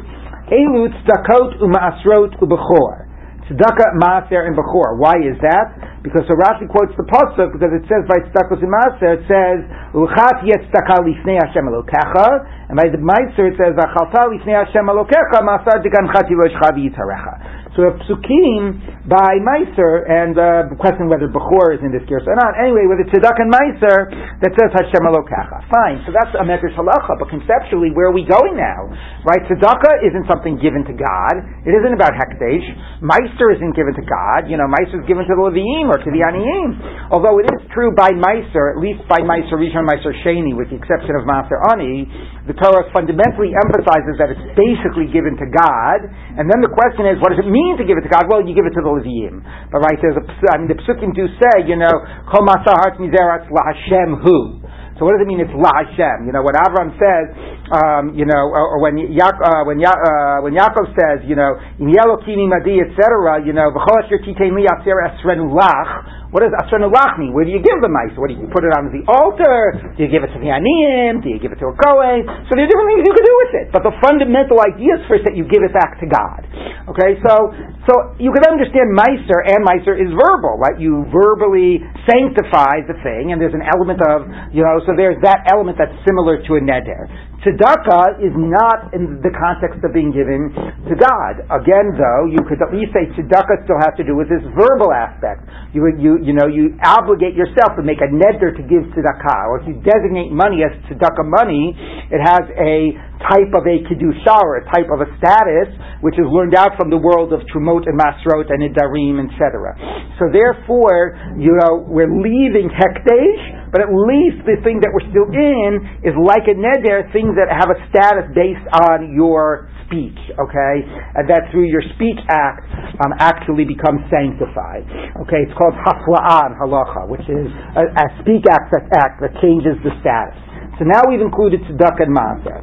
Elu 0.52 0.92
tzedakot 0.92 1.56
u'ma'asrot 1.64 2.36
u'bechor. 2.40 3.01
Tzedakah, 3.46 3.98
Maaser, 3.98 4.46
and 4.46 4.54
Bechor. 4.54 4.98
Why 4.98 5.18
is 5.18 5.34
that? 5.42 6.02
Because 6.02 6.26
so 6.26 6.34
Rashi 6.34 6.66
quotes 6.66 6.94
the 6.98 7.06
pasuk 7.06 7.54
because 7.54 7.70
it 7.74 7.86
says 7.86 8.02
by 8.10 8.18
tzedakos 8.26 8.58
and 8.58 8.70
Maaser 8.70 9.18
it 9.18 9.24
says 9.30 9.62
Uchat 9.94 10.42
yet 10.46 10.62
tzedakah 10.66 11.02
lifnei 11.06 11.38
Hashem 11.38 11.66
Elokecha, 11.66 12.70
and 12.70 12.74
by 12.74 12.90
the 12.90 12.98
Maaser 12.98 13.50
it 13.50 13.58
says 13.58 13.74
Achalta 13.78 14.30
lifnei 14.30 14.58
Hashem 14.58 14.86
Elokecha 14.86 15.42
Masar 15.46 15.78
digancha 15.78 16.26
tiroshcha 16.26 16.74
v'yitarecha. 16.74 17.51
So 17.72 17.88
a 17.88 17.96
psukim 18.04 19.08
by 19.08 19.40
Meiser, 19.40 20.04
and 20.04 20.36
uh, 20.36 20.68
the 20.68 20.76
question 20.76 21.08
whether 21.08 21.24
Bechor 21.24 21.72
is 21.72 21.80
in 21.80 21.88
this 21.88 22.04
case 22.04 22.20
or 22.28 22.36
not. 22.36 22.52
Anyway, 22.60 22.84
with 22.84 23.00
the 23.00 23.08
Tzedakah 23.08 23.48
and 23.48 23.48
Meiser 23.48 24.12
that 24.44 24.52
says 24.60 24.70
Hashem 24.76 25.00
Elokecha. 25.00 25.64
Fine, 25.72 26.04
so 26.04 26.12
that's 26.12 26.36
a 26.36 26.44
Medrash 26.44 26.76
Halacha, 26.76 27.16
but 27.16 27.32
conceptually, 27.32 27.88
where 27.96 28.12
are 28.12 28.16
we 28.16 28.28
going 28.28 28.60
now? 28.60 28.92
Right? 29.24 29.40
Tzedakah 29.48 30.04
isn't 30.04 30.28
something 30.28 30.60
given 30.60 30.84
to 30.84 30.92
God. 30.92 31.34
It 31.64 31.72
isn't 31.72 31.96
about 31.96 32.12
Hekdesh. 32.12 33.00
Meiser 33.00 33.56
isn't 33.56 33.72
given 33.72 33.96
to 33.96 34.04
God. 34.04 34.52
You 34.52 34.60
know, 34.60 34.68
Meiser 34.68 35.00
is 35.00 35.06
given 35.08 35.24
to 35.24 35.32
the 35.32 35.40
Leviim 35.40 35.88
or 35.88 35.96
to 35.96 36.10
the 36.12 36.20
Aniyim. 36.20 37.08
Although 37.08 37.40
it 37.40 37.48
is 37.56 37.64
true 37.72 37.96
by 37.96 38.12
Meiser, 38.12 38.76
at 38.76 38.84
least 38.84 39.00
by 39.08 39.24
Meiser 39.24 39.56
Rishon, 39.56 39.88
Meiser 39.88 40.12
Sheni, 40.20 40.52
with 40.52 40.68
the 40.68 40.76
exception 40.76 41.16
of 41.16 41.24
Maser 41.24 41.56
Ani, 41.72 42.04
the 42.44 42.52
Torah 42.60 42.84
fundamentally 42.92 43.56
emphasizes 43.56 44.20
that 44.20 44.28
it's 44.28 44.44
basically 44.60 45.08
given 45.08 45.40
to 45.40 45.48
God. 45.48 46.04
And 46.36 46.52
then 46.52 46.60
the 46.60 46.68
question 46.68 47.08
is, 47.08 47.16
what 47.16 47.32
does 47.32 47.40
it 47.40 47.48
mean? 47.48 47.61
To 47.78 47.84
give 47.86 47.98
it 47.98 48.04
to 48.06 48.12
God? 48.12 48.26
Well, 48.30 48.42
you 48.42 48.54
give 48.54 48.66
it 48.66 48.74
to 48.74 48.82
the 48.82 48.90
Leviim. 48.90 49.42
But 49.70 49.82
right, 49.86 49.98
there's 50.02 50.18
a, 50.18 50.24
I 50.52 50.58
mean, 50.58 50.68
the 50.70 50.78
Psukim 50.82 51.14
do 51.14 51.26
say, 51.38 51.66
you 51.70 51.76
know, 51.78 51.92
Kol 52.30 52.42
Masahat 52.46 52.98
Mizerat 52.98 53.46
La 53.50 53.62
Hashem 53.70 54.20
Hu. 54.22 54.62
So 55.00 55.08
what 55.08 55.16
does 55.16 55.24
it 55.24 55.28
mean? 55.30 55.40
It's 55.40 55.50
La 55.56 55.72
Hashem. 55.72 56.28
You 56.28 56.32
know, 56.36 56.44
when 56.44 56.54
Avram 56.54 56.92
says, 57.00 57.26
um, 57.74 58.12
you 58.14 58.22
know, 58.28 58.44
or, 58.52 58.76
or 58.76 58.78
when 58.84 58.98
ya- 58.98 59.34
uh, 59.34 59.64
when 59.64 59.80
ya- 59.80 59.90
uh, 59.96 60.44
when 60.44 60.52
Yaakov 60.54 60.92
says, 60.94 61.24
you 61.26 61.34
know, 61.34 61.56
in 61.80 61.90
Yelokimi 61.90 62.46
Madi, 62.46 62.78
etc., 62.84 63.42
you 63.42 63.50
know, 63.56 63.72
V'chol 63.72 64.04
Asher 64.04 64.20
Titein 64.22 64.54
Li 64.54 64.68
Esrenu 64.68 65.50
Lach. 65.50 66.21
What 66.32 66.40
does 66.40 66.56
Asrenu 66.56 66.88
Lach? 66.88 67.20
Where 67.20 67.44
do 67.44 67.52
you 67.52 67.60
give 67.60 67.76
the 67.84 67.92
mice? 67.92 68.16
What 68.16 68.32
do 68.32 68.40
you 68.40 68.48
put 68.48 68.64
it 68.64 68.72
on 68.72 68.88
the 68.88 69.04
altar? 69.04 69.92
Do 69.92 70.00
you 70.00 70.08
give 70.08 70.24
it 70.24 70.32
to 70.32 70.40
the 70.40 70.48
Aniyim? 70.48 71.20
Do 71.20 71.28
you 71.28 71.36
give 71.36 71.52
it 71.52 71.60
to 71.60 71.68
a 71.68 71.76
Kohen? 71.76 72.24
So 72.48 72.56
there 72.56 72.64
are 72.64 72.70
different 72.72 72.88
things 72.88 73.04
you 73.04 73.12
can 73.12 73.26
do 73.28 73.36
with 73.44 73.52
it. 73.60 73.66
But 73.68 73.84
the 73.84 73.92
fundamental 74.00 74.56
idea 74.64 74.96
is 74.96 75.04
first 75.12 75.28
that 75.28 75.36
you 75.36 75.44
give 75.44 75.60
it 75.60 75.76
back 75.76 76.00
to 76.00 76.08
God. 76.08 76.40
Okay, 76.88 77.20
so 77.20 77.52
so 77.84 78.16
you 78.16 78.32
can 78.32 78.48
understand 78.48 78.96
Meiser 78.96 79.44
and 79.44 79.60
Meiser 79.60 79.92
is 79.92 80.08
verbal, 80.08 80.56
right? 80.56 80.80
You 80.80 81.04
verbally 81.12 81.84
sanctify 82.08 82.88
the 82.88 82.96
thing, 83.04 83.30
and 83.30 83.38
there's 83.38 83.54
an 83.54 83.62
element 83.62 84.00
of, 84.02 84.26
you 84.56 84.64
know, 84.64 84.80
so 84.88 84.96
there's 84.96 85.20
that 85.22 85.46
element 85.52 85.76
that's 85.76 85.94
similar 86.08 86.40
to 86.42 86.50
a 86.58 86.62
neder. 86.64 87.10
Tzedakah 87.42 88.22
is 88.22 88.30
not 88.38 88.94
in 88.94 89.18
the 89.18 89.34
context 89.34 89.82
of 89.82 89.90
being 89.90 90.14
given 90.14 90.54
to 90.86 90.94
God. 90.94 91.42
Again, 91.50 91.90
though, 91.98 92.30
you 92.30 92.38
could 92.46 92.62
at 92.62 92.70
least 92.70 92.94
say 92.94 93.10
tzedakah 93.18 93.66
still 93.66 93.82
has 93.82 93.90
to 93.98 94.06
do 94.06 94.14
with 94.14 94.30
this 94.30 94.46
verbal 94.54 94.94
aspect. 94.94 95.42
You, 95.74 95.90
you, 95.98 96.21
you 96.22 96.32
know, 96.32 96.46
you 96.46 96.78
obligate 96.82 97.34
yourself 97.34 97.74
to 97.76 97.82
make 97.82 97.98
a 97.98 98.08
neder 98.08 98.54
to 98.54 98.62
give 98.62 98.86
tzedakah, 98.94 99.42
or 99.50 99.60
if 99.60 99.68
you 99.68 99.74
designate 99.82 100.30
money 100.30 100.62
as 100.62 100.72
tzedakah 100.86 101.26
money, 101.26 101.74
it 102.10 102.22
has 102.22 102.46
a 102.56 102.94
type 103.28 103.52
of 103.54 103.64
a 103.66 103.76
kedusha 103.86 104.38
or 104.42 104.62
a 104.62 104.64
type 104.70 104.90
of 104.90 105.02
a 105.02 105.08
status, 105.18 105.70
which 106.02 106.18
is 106.18 106.26
learned 106.30 106.54
out 106.54 106.74
from 106.76 106.90
the 106.90 106.98
world 106.98 107.32
of 107.32 107.40
trumot 107.50 107.86
and 107.86 107.98
masrot 107.98 108.50
and 108.50 108.62
idarim, 108.62 109.22
etc. 109.22 109.74
So 110.18 110.30
therefore, 110.30 111.18
you 111.38 111.54
know, 111.62 111.86
we're 111.86 112.10
leaving 112.10 112.70
hekdesh, 112.70 113.72
but 113.72 113.80
at 113.80 113.90
least 113.90 114.44
the 114.44 114.60
thing 114.62 114.82
that 114.84 114.90
we're 114.92 115.08
still 115.08 115.30
in 115.32 116.04
is 116.04 116.14
like 116.18 116.44
a 116.50 116.56
neder, 116.56 117.08
things 117.10 117.34
that 117.40 117.48
have 117.48 117.72
a 117.72 117.78
status 117.88 118.28
based 118.36 118.66
on 118.90 119.14
your 119.16 119.72
speech, 119.88 120.18
okay? 120.40 120.74
And 121.16 121.28
that 121.28 121.52
through 121.52 121.68
your 121.68 121.84
speech 121.96 122.20
act 122.28 122.64
um, 123.04 123.12
actually 123.20 123.64
becomes 123.64 124.00
sanctified. 124.08 124.88
Okay, 125.24 125.44
it's 125.44 125.56
called 125.56 125.76
hafla'an 125.76 126.56
halacha, 126.56 127.08
which 127.08 127.24
is 127.28 127.48
a, 127.76 127.84
a 127.88 128.06
speak 128.24 128.44
act 128.48 128.72
act 128.96 129.20
that 129.20 129.32
changes 129.44 129.76
the 129.84 129.92
status. 130.00 130.51
So 130.78 130.84
now 130.84 131.02
we've 131.08 131.20
included 131.20 131.60
tzedakah 131.68 132.08
and 132.08 132.16
maser. 132.16 132.60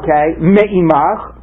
Okay, 0.00 0.36
me'imach, 0.40 1.36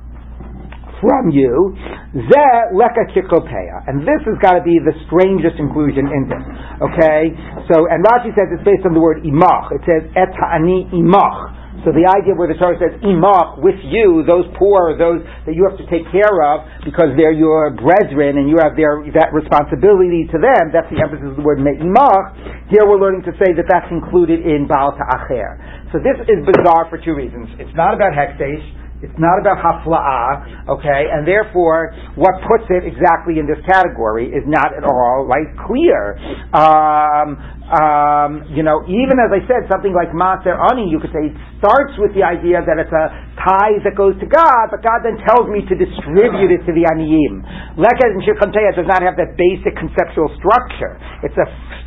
from 1.04 1.36
you, 1.36 1.76
ze 2.15 2.47
leka 2.71 3.04
kikopeya. 3.12 3.84
And 3.91 4.08
this 4.08 4.23
has 4.23 4.39
got 4.39 4.56
to 4.56 4.63
be 4.63 4.80
the 4.80 4.95
strangest 5.12 5.60
inclusion 5.60 6.08
in 6.08 6.32
this. 6.32 6.43
Okay? 6.80 7.21
So, 7.67 7.91
and 7.91 7.99
Rashi 8.08 8.32
says 8.32 8.47
it's 8.56 8.63
based 8.63 8.88
on 8.88 8.95
the 8.95 9.04
word 9.04 9.28
imach. 9.28 9.76
It 9.76 9.84
says 9.84 10.08
et 10.15 10.32
ha'ani 10.32 10.88
imach. 10.95 11.60
So 11.84 11.91
the 11.91 12.08
idea 12.08 12.32
where 12.32 12.47
the 12.47 12.56
Torah 12.56 12.80
says 12.80 12.95
imach 13.04 13.60
with 13.60 13.76
you, 13.84 14.23
those 14.23 14.47
poor, 14.56 14.95
those 14.95 15.19
that 15.43 15.52
you 15.52 15.67
have 15.67 15.76
to 15.76 15.88
take 15.91 16.08
care 16.15 16.39
of 16.39 16.63
because 16.88 17.12
they're 17.19 17.36
your 17.36 17.76
brethren 17.76 18.39
and 18.39 18.47
you 18.47 18.56
have 18.63 18.80
their 18.80 19.04
that 19.19 19.36
responsibility 19.36 20.23
to 20.32 20.39
them. 20.39 20.71
That's 20.71 20.88
the 20.88 21.04
emphasis 21.04 21.36
of 21.36 21.43
the 21.43 21.43
word 21.43 21.60
me'imach. 21.60 22.71
Here 22.71 22.88
we're 22.88 23.04
learning 23.04 23.28
to 23.28 23.36
say 23.36 23.52
that 23.60 23.67
that's 23.67 23.91
included 23.91 24.47
in 24.47 24.63
Baal 24.63 24.95
Ta'acher. 24.95 25.83
So 25.93 26.01
this 26.01 26.17
is 26.25 26.41
bizarre 26.41 26.89
for 26.89 26.97
two 26.97 27.13
reasons. 27.13 27.53
It's 27.62 27.75
not 27.77 27.93
about 27.93 28.17
hekdesh. 28.17 28.65
It's 29.03 29.19
not 29.19 29.35
about 29.35 29.59
hafla'ah, 29.59 30.71
okay, 30.79 31.11
and 31.11 31.27
therefore 31.27 31.91
what 32.15 32.39
puts 32.47 32.71
it 32.71 32.87
exactly 32.87 33.35
in 33.35 33.43
this 33.43 33.59
category 33.67 34.31
is 34.31 34.47
not 34.47 34.71
at 34.71 34.87
all 34.87 35.27
right 35.27 35.51
clear. 35.67 36.15
Um, 36.55 37.35
um, 37.67 38.31
you 38.55 38.63
know, 38.63 38.83
even 38.87 39.19
as 39.19 39.27
I 39.27 39.43
said, 39.43 39.67
something 39.67 39.91
like 39.91 40.15
Maser 40.15 40.55
Ani, 40.55 40.87
you 40.87 41.03
could 41.03 41.11
say 41.11 41.31
it 41.31 41.35
starts 41.59 41.95
with 41.99 42.15
the 42.15 42.23
idea 42.23 42.63
that 42.63 42.79
it's 42.79 42.91
a 42.91 43.05
tithe 43.43 43.83
that 43.83 43.95
goes 43.99 44.15
to 44.23 44.27
God, 44.27 44.71
but 44.71 44.79
God 44.79 45.03
then 45.03 45.19
tells 45.27 45.51
me 45.51 45.67
to 45.67 45.75
distribute 45.75 46.51
it 46.55 46.63
to 46.63 46.71
the 46.71 46.87
Aniyim. 46.87 47.43
Lekez 47.75 48.11
and 48.15 48.23
Shirkanteya 48.23 48.71
does 48.75 48.87
not 48.87 49.03
have 49.03 49.19
that 49.19 49.35
basic 49.35 49.75
conceptual 49.75 50.31
structure. 50.39 50.95
It 51.27 51.35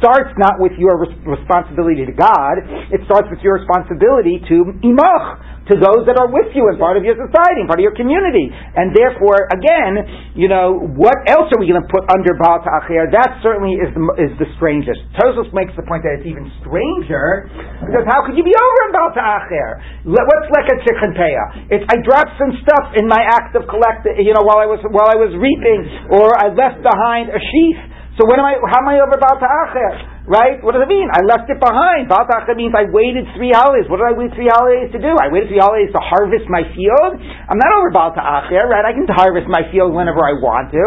starts 0.00 0.32
not 0.36 0.60
with 0.60 0.76
your 0.76 1.00
res- 1.00 1.16
responsibility 1.24 2.04
to 2.04 2.12
God, 2.12 2.60
it 2.92 3.00
starts 3.08 3.28
with 3.32 3.40
your 3.40 3.56
responsibility 3.60 4.40
to 4.48 4.56
Imach, 4.84 5.55
to 5.66 5.74
those 5.74 6.06
that 6.06 6.14
are 6.14 6.30
with 6.30 6.54
you 6.54 6.70
and 6.70 6.78
part 6.78 6.94
of 6.94 7.02
your 7.02 7.18
society 7.18 7.62
and 7.62 7.66
part 7.66 7.82
of 7.82 7.86
your 7.86 7.96
community. 7.98 8.46
And 8.50 8.94
therefore, 8.94 9.50
again, 9.50 10.38
you 10.38 10.46
know, 10.46 10.78
what 10.94 11.18
else 11.26 11.50
are 11.50 11.58
we 11.58 11.66
going 11.66 11.82
to 11.82 11.90
put 11.90 12.06
under 12.06 12.38
Baal 12.38 12.62
Ta'achir? 12.62 13.10
That 13.10 13.42
certainly 13.42 13.74
is 13.74 13.90
the, 13.90 14.02
is 14.22 14.32
the 14.38 14.46
strangest. 14.54 15.02
Tosos 15.18 15.50
makes 15.50 15.74
the 15.74 15.82
point 15.82 16.06
that 16.06 16.22
it's 16.22 16.28
even 16.28 16.46
stranger, 16.62 17.50
because 17.82 18.06
how 18.06 18.22
could 18.22 18.38
you 18.38 18.46
be 18.46 18.54
over 18.54 18.80
in 18.86 18.90
Baal 18.94 19.10
Ta'achir? 19.10 19.70
What's 20.06 20.48
Leket 20.54 20.86
Shechanteya? 20.86 21.74
It's, 21.74 21.84
I 21.90 21.98
dropped 21.98 22.38
some 22.38 22.54
stuff 22.62 22.94
in 22.94 23.10
my 23.10 23.26
act 23.26 23.58
of 23.58 23.66
collecting, 23.66 24.22
you 24.22 24.38
know, 24.38 24.46
while 24.46 24.62
I 24.62 24.70
was, 24.70 24.78
while 24.86 25.10
I 25.10 25.18
was 25.18 25.34
reaping, 25.34 26.14
or 26.14 26.30
I 26.38 26.54
left 26.54 26.78
behind 26.82 27.34
a 27.34 27.40
sheaf. 27.42 27.78
So 28.16 28.24
when 28.24 28.40
am 28.40 28.48
I, 28.48 28.56
how 28.72 28.80
am 28.80 28.88
I 28.88 28.96
over 29.04 29.20
Baal 29.20 29.36
Ta'achir? 29.36 30.24
Right? 30.24 30.58
What 30.64 30.72
does 30.72 30.82
it 30.82 30.90
mean? 30.90 31.06
I 31.12 31.20
left 31.22 31.52
it 31.52 31.60
behind. 31.60 32.08
Baal 32.08 32.24
Ta'achir 32.24 32.56
means 32.56 32.72
I 32.72 32.88
waited 32.88 33.28
three 33.36 33.52
holidays. 33.52 33.84
What 33.92 34.00
did 34.00 34.08
I 34.08 34.16
wait 34.16 34.32
three 34.32 34.48
holidays 34.48 34.88
to 34.96 34.98
do? 34.98 35.12
I 35.20 35.28
waited 35.28 35.52
three 35.52 35.60
holidays 35.60 35.92
to 35.92 36.00
harvest 36.00 36.48
my 36.48 36.64
field. 36.72 37.20
I'm 37.20 37.60
not 37.60 37.72
over 37.76 37.92
Baal 37.92 38.16
Ta'achir, 38.16 38.72
right? 38.72 38.88
I 38.88 38.96
can 38.96 39.04
harvest 39.12 39.52
my 39.52 39.68
field 39.68 39.92
whenever 39.92 40.24
I 40.24 40.32
want 40.40 40.72
to. 40.72 40.84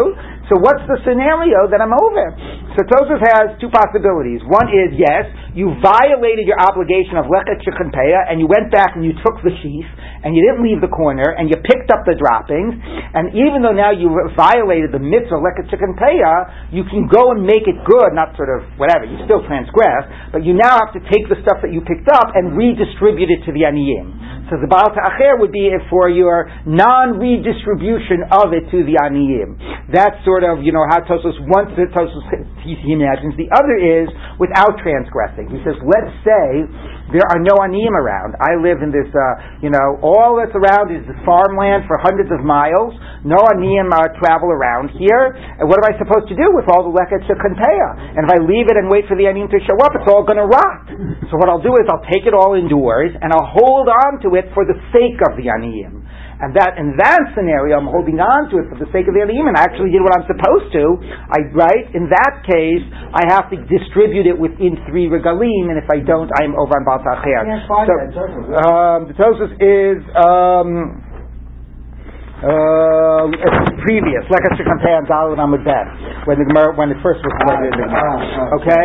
So 0.50 0.58
what's 0.58 0.82
the 0.90 0.98
scenario 1.06 1.70
that 1.70 1.78
I'm 1.78 1.94
over? 1.94 2.34
So 2.74 2.82
has 2.82 3.54
two 3.62 3.70
possibilities. 3.70 4.42
One 4.50 4.66
is, 4.66 4.98
yes, 4.98 5.30
you 5.54 5.74
violated 5.82 6.46
your 6.46 6.60
obligation 6.60 7.18
of 7.18 7.26
lechet 7.26 7.60
shechanpeya, 7.62 8.30
and 8.30 8.38
you 8.38 8.46
went 8.46 8.70
back 8.70 8.94
and 8.94 9.04
you 9.04 9.12
took 9.24 9.38
the 9.42 9.50
sheaf, 9.62 9.86
and 10.22 10.36
you 10.36 10.40
didn't 10.44 10.62
leave 10.62 10.80
the 10.80 10.92
corner, 10.92 11.34
and 11.36 11.48
you 11.48 11.56
picked 11.60 11.90
up 11.90 12.06
the 12.06 12.14
droppings, 12.14 12.76
and 13.14 13.34
even 13.34 13.64
though 13.64 13.74
now 13.74 13.90
you 13.90 14.10
violated 14.36 14.92
the 14.92 15.02
mitzvah 15.02 15.40
lechet 15.40 15.66
shechanpeya, 15.70 16.72
you 16.74 16.84
can 16.86 17.08
go 17.10 17.32
and 17.32 17.42
make 17.42 17.66
it 17.66 17.76
good, 17.88 18.10
not 18.12 18.36
sort 18.36 18.52
of 18.52 18.66
whatever, 18.76 19.06
you 19.06 19.18
still 19.24 19.40
transgress, 19.46 20.04
but 20.34 20.44
you 20.44 20.52
now 20.52 20.76
have 20.78 20.92
to 20.92 21.02
take 21.08 21.26
the 21.26 21.38
stuff 21.42 21.58
that 21.62 21.72
you 21.72 21.80
picked 21.82 22.08
up 22.10 22.34
and 22.36 22.56
redistribute 22.56 23.30
it 23.30 23.42
to 23.46 23.52
the 23.56 23.64
aniyim. 23.64 24.30
So 24.50 24.58
the 24.58 24.66
Baal 24.66 24.90
Ta'acher 24.90 25.38
would 25.38 25.54
be 25.54 25.70
for 25.86 26.10
your 26.10 26.50
non-redistribution 26.66 28.26
of 28.34 28.50
it 28.50 28.66
to 28.74 28.82
the 28.82 28.98
Aniyim. 28.98 29.54
That's 29.94 30.18
sort 30.26 30.42
of, 30.42 30.66
you 30.66 30.74
know, 30.74 30.82
how 30.90 31.06
Tosos 31.06 31.38
wants 31.46 31.78
to, 31.78 31.86
Tosos, 31.94 32.26
he 32.66 32.74
imagines. 32.90 33.38
The 33.38 33.46
other 33.54 33.78
is 33.78 34.10
without 34.42 34.82
transgressing. 34.82 35.39
He 35.46 35.62
says, 35.62 35.78
let's 35.86 36.10
say 36.26 36.66
there 37.14 37.22
are 37.30 37.38
no 37.38 37.54
Aniyim 37.62 37.94
around. 37.94 38.34
I 38.42 38.58
live 38.58 38.82
in 38.82 38.90
this, 38.90 39.06
uh, 39.14 39.62
you 39.62 39.70
know, 39.70 40.02
all 40.02 40.34
that's 40.42 40.52
around 40.58 40.90
is 40.90 41.06
the 41.06 41.14
farmland 41.22 41.86
for 41.86 42.02
hundreds 42.02 42.34
of 42.34 42.42
miles. 42.42 42.98
No 43.22 43.38
Aniyim 43.38 43.94
uh, 43.94 44.10
travel 44.18 44.50
around 44.50 44.90
here. 44.98 45.30
And 45.62 45.70
what 45.70 45.78
am 45.78 45.86
I 45.86 45.94
supposed 45.94 46.26
to 46.26 46.34
do 46.34 46.50
with 46.50 46.66
all 46.74 46.82
the 46.82 46.94
Leket 46.94 47.22
Shekanpeya? 47.30 48.18
And 48.18 48.26
if 48.26 48.30
I 48.34 48.42
leave 48.42 48.66
it 48.66 48.74
and 48.74 48.90
wait 48.90 49.06
for 49.06 49.14
the 49.14 49.30
Aniyim 49.30 49.46
to 49.54 49.60
show 49.62 49.78
up, 49.86 49.94
it's 49.94 50.10
all 50.10 50.26
going 50.26 50.42
to 50.42 50.50
rot. 50.50 50.90
So 51.30 51.38
what 51.38 51.46
I'll 51.46 51.62
do 51.62 51.70
is 51.78 51.86
I'll 51.86 52.06
take 52.10 52.26
it 52.26 52.34
all 52.34 52.58
indoors 52.58 53.14
and 53.14 53.30
I'll 53.30 53.54
hold 53.54 53.86
on 53.86 54.18
to 54.26 54.34
it 54.34 54.40
it 54.40 54.48
for 54.56 54.64
the 54.64 54.76
sake 54.90 55.20
of 55.28 55.36
the 55.36 55.52
aniyim. 55.52 55.99
And 56.40 56.56
that 56.56 56.80
in 56.80 56.96
that 56.96 57.36
scenario, 57.36 57.76
I'm 57.76 57.88
holding 57.92 58.16
on 58.16 58.48
to 58.48 58.64
it 58.64 58.72
for 58.72 58.80
the 58.80 58.88
sake 58.96 59.04
of 59.04 59.12
the 59.12 59.20
aniyim, 59.20 59.44
and 59.44 59.56
I 59.60 59.68
actually 59.68 59.92
did 59.92 60.00
what 60.00 60.16
I'm 60.16 60.24
supposed 60.24 60.72
to. 60.72 60.84
I 61.28 61.52
right 61.52 61.84
in 61.92 62.08
that 62.08 62.40
case, 62.48 62.84
I 63.12 63.28
have 63.28 63.52
to 63.52 63.60
distribute 63.68 64.24
it 64.24 64.36
within 64.36 64.80
three 64.88 65.04
regalim, 65.04 65.68
and 65.68 65.76
if 65.76 65.88
I 65.92 66.00
don't, 66.00 66.32
I'm 66.40 66.56
over 66.56 66.72
on 66.80 66.84
Baal 66.88 67.04
Ta'acher. 67.04 67.44
So, 67.68 67.94
um, 68.56 68.98
the 69.12 69.16
Tosus 69.20 69.52
is. 69.60 70.00
Um, 70.16 71.04
uh, 72.40 73.28
previous, 73.84 74.24
like 74.32 74.40
a 74.48 74.52
Shekhan 74.56 74.80
Dalad 74.80 75.36
Amud 75.36 75.60
Ben, 75.60 75.86
when 76.24 76.40
the 76.40 76.46
Gemara, 76.48 76.72
when 76.72 76.88
it 76.88 76.96
first 77.04 77.20
was 77.20 77.32
in 77.36 77.68
the 77.68 77.84
Gemara. 77.84 78.16
Ah, 78.16 78.56
okay, 78.56 78.84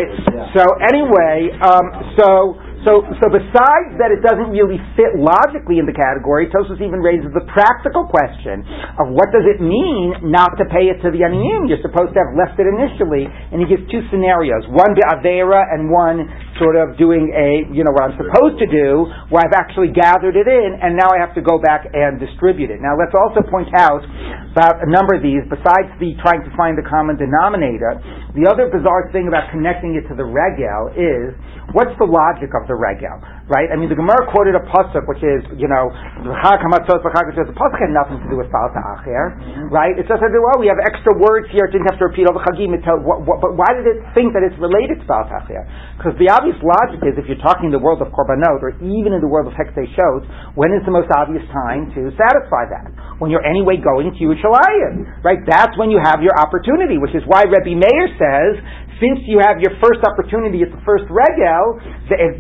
so 0.52 0.64
anyway, 0.92 1.56
um, 1.64 1.86
so 2.20 2.60
so, 2.86 3.02
so 3.20 3.28
besides 3.34 3.98
that 3.98 4.14
it 4.14 4.22
doesn't 4.22 4.54
really 4.54 4.78
fit 4.94 5.18
logically 5.18 5.82
in 5.82 5.90
the 5.90 5.98
category, 5.98 6.48
Tosus 6.54 6.78
even 6.78 7.02
raises 7.02 7.34
the 7.34 7.44
practical 7.50 8.06
question 8.06 8.62
of 9.02 9.10
what 9.12 9.34
does 9.34 9.44
it 9.50 9.60
mean 9.60 10.30
not 10.30 10.54
to 10.62 10.70
pay 10.70 10.94
it 10.94 11.02
to 11.02 11.10
the 11.10 11.26
aniyim? 11.26 11.66
You're 11.66 11.82
supposed 11.82 12.14
to 12.14 12.20
have 12.22 12.38
left 12.38 12.62
it 12.62 12.70
initially, 12.70 13.26
and 13.26 13.58
he 13.58 13.66
gives 13.66 13.84
two 13.90 14.06
scenarios: 14.14 14.70
one 14.70 14.94
avera 14.96 15.66
and 15.74 15.90
one 15.90 16.30
sort 16.62 16.78
of 16.80 16.96
doing 16.96 17.34
a, 17.36 17.68
you 17.74 17.84
know, 17.84 17.92
what 17.92 18.08
I'm 18.08 18.16
supposed 18.16 18.62
to 18.64 18.68
do, 18.70 19.10
where 19.28 19.44
I've 19.44 19.58
actually 19.58 19.92
gathered 19.92 20.40
it 20.40 20.48
in, 20.48 20.70
and 20.80 20.96
now 20.96 21.12
I 21.12 21.20
have 21.20 21.36
to 21.36 21.44
go 21.44 21.60
back 21.60 21.90
and 21.92 22.16
distribute 22.22 22.72
it. 22.72 22.80
Now, 22.80 22.96
let's 22.96 23.12
also 23.12 23.44
point 23.44 23.68
out 23.76 24.06
about 24.56 24.80
a 24.80 24.88
number 24.88 25.20
of 25.20 25.22
these. 25.26 25.44
Besides 25.52 25.92
the 26.00 26.16
trying 26.24 26.48
to 26.48 26.52
find 26.56 26.80
the 26.80 26.88
common 26.88 27.20
denominator, 27.20 28.00
the 28.38 28.48
other 28.48 28.72
bizarre 28.72 29.12
thing 29.12 29.28
about 29.28 29.52
connecting 29.52 30.00
it 30.00 30.08
to 30.08 30.16
the 30.16 30.24
regel 30.24 30.96
is 30.96 31.36
what's 31.76 31.96
the 32.00 32.08
logic 32.08 32.56
of 32.56 32.68
the 32.72 32.75
regel, 32.78 33.18
right? 33.48 33.72
I 33.72 33.76
mean, 33.76 33.90
the 33.90 33.98
Gemara 33.98 34.28
quoted 34.30 34.56
a 34.56 34.64
pasuk 34.70 35.08
which 35.08 35.24
is, 35.24 35.42
you 35.58 35.68
know, 35.68 35.90
the 36.22 36.36
pasuk 36.36 37.78
had 37.80 37.92
nothing 37.92 38.20
to 38.22 38.28
do 38.30 38.38
with 38.38 38.52
Baal 38.52 38.70
Ta'acher, 38.72 39.36
mm-hmm. 39.36 39.74
right? 39.74 39.96
It 39.96 40.06
just 40.06 40.20
said, 40.20 40.32
well, 40.36 40.60
we 40.60 40.68
have 40.68 40.80
extra 40.84 41.16
words 41.16 41.48
here. 41.52 41.68
It 41.68 41.74
didn't 41.74 41.88
have 41.90 42.00
to 42.00 42.08
repeat 42.12 42.28
all 42.28 42.36
the 42.36 42.44
Chagim. 42.46 42.76
but 42.76 43.52
why 43.56 43.72
did 43.76 43.88
it 43.88 44.04
think 44.14 44.36
that 44.36 44.44
it's 44.44 44.58
related 44.60 45.02
to 45.02 45.06
Baal 45.08 45.26
Ta'acher? 45.26 45.64
Because 45.98 46.16
the 46.20 46.28
obvious 46.30 46.60
logic 46.60 47.02
is, 47.08 47.16
if 47.16 47.26
you're 47.26 47.42
talking 47.42 47.72
in 47.72 47.74
the 47.74 47.82
world 47.82 48.04
of 48.04 48.12
Korbanot, 48.12 48.60
or 48.62 48.76
even 48.84 49.16
in 49.16 49.22
the 49.24 49.32
world 49.32 49.48
of 49.48 49.56
Hekse 49.56 49.88
Shot, 49.96 50.24
when 50.56 50.76
is 50.76 50.84
the 50.84 50.94
most 50.94 51.08
obvious 51.12 51.44
time 51.52 51.92
to 51.96 52.12
satisfy 52.16 52.68
that? 52.72 52.92
When 53.20 53.32
you're 53.32 53.46
anyway 53.46 53.80
going 53.80 54.12
to 54.12 54.22
Yerushalayim, 54.22 55.24
right? 55.24 55.40
That's 55.48 55.72
when 55.80 55.90
you 55.90 56.04
have 56.04 56.20
your 56.20 56.36
opportunity, 56.36 57.00
which 57.00 57.16
is 57.16 57.24
why 57.26 57.48
Rebbe 57.48 57.80
Meir 57.80 58.06
says 58.20 58.54
since 59.04 59.20
you 59.28 59.44
have 59.44 59.60
your 59.60 59.76
first 59.84 60.00
opportunity 60.08 60.64
at 60.64 60.72
the 60.72 60.80
first 60.88 61.04
regel, 61.12 61.80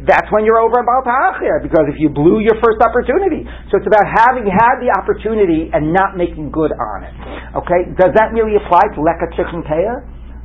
that's 0.08 0.32
when 0.32 0.48
you're 0.48 0.64
over 0.64 0.80
about 0.80 1.04
Ta'acher, 1.04 1.60
because 1.60 1.92
if 1.92 2.00
you 2.00 2.08
blew 2.08 2.40
your 2.40 2.56
first 2.64 2.80
opportunity. 2.80 3.44
So 3.68 3.80
it's 3.80 3.90
about 3.90 4.08
having 4.08 4.48
had 4.48 4.80
the 4.80 4.88
opportunity 4.96 5.68
and 5.74 5.92
not 5.92 6.16
making 6.16 6.56
good 6.56 6.72
on 6.72 7.04
it. 7.04 7.16
Okay? 7.60 7.92
Does 8.00 8.16
that 8.16 8.32
really 8.32 8.56
apply 8.56 8.88
to 8.96 9.00
Leka 9.04 9.28
Chicken 9.36 9.68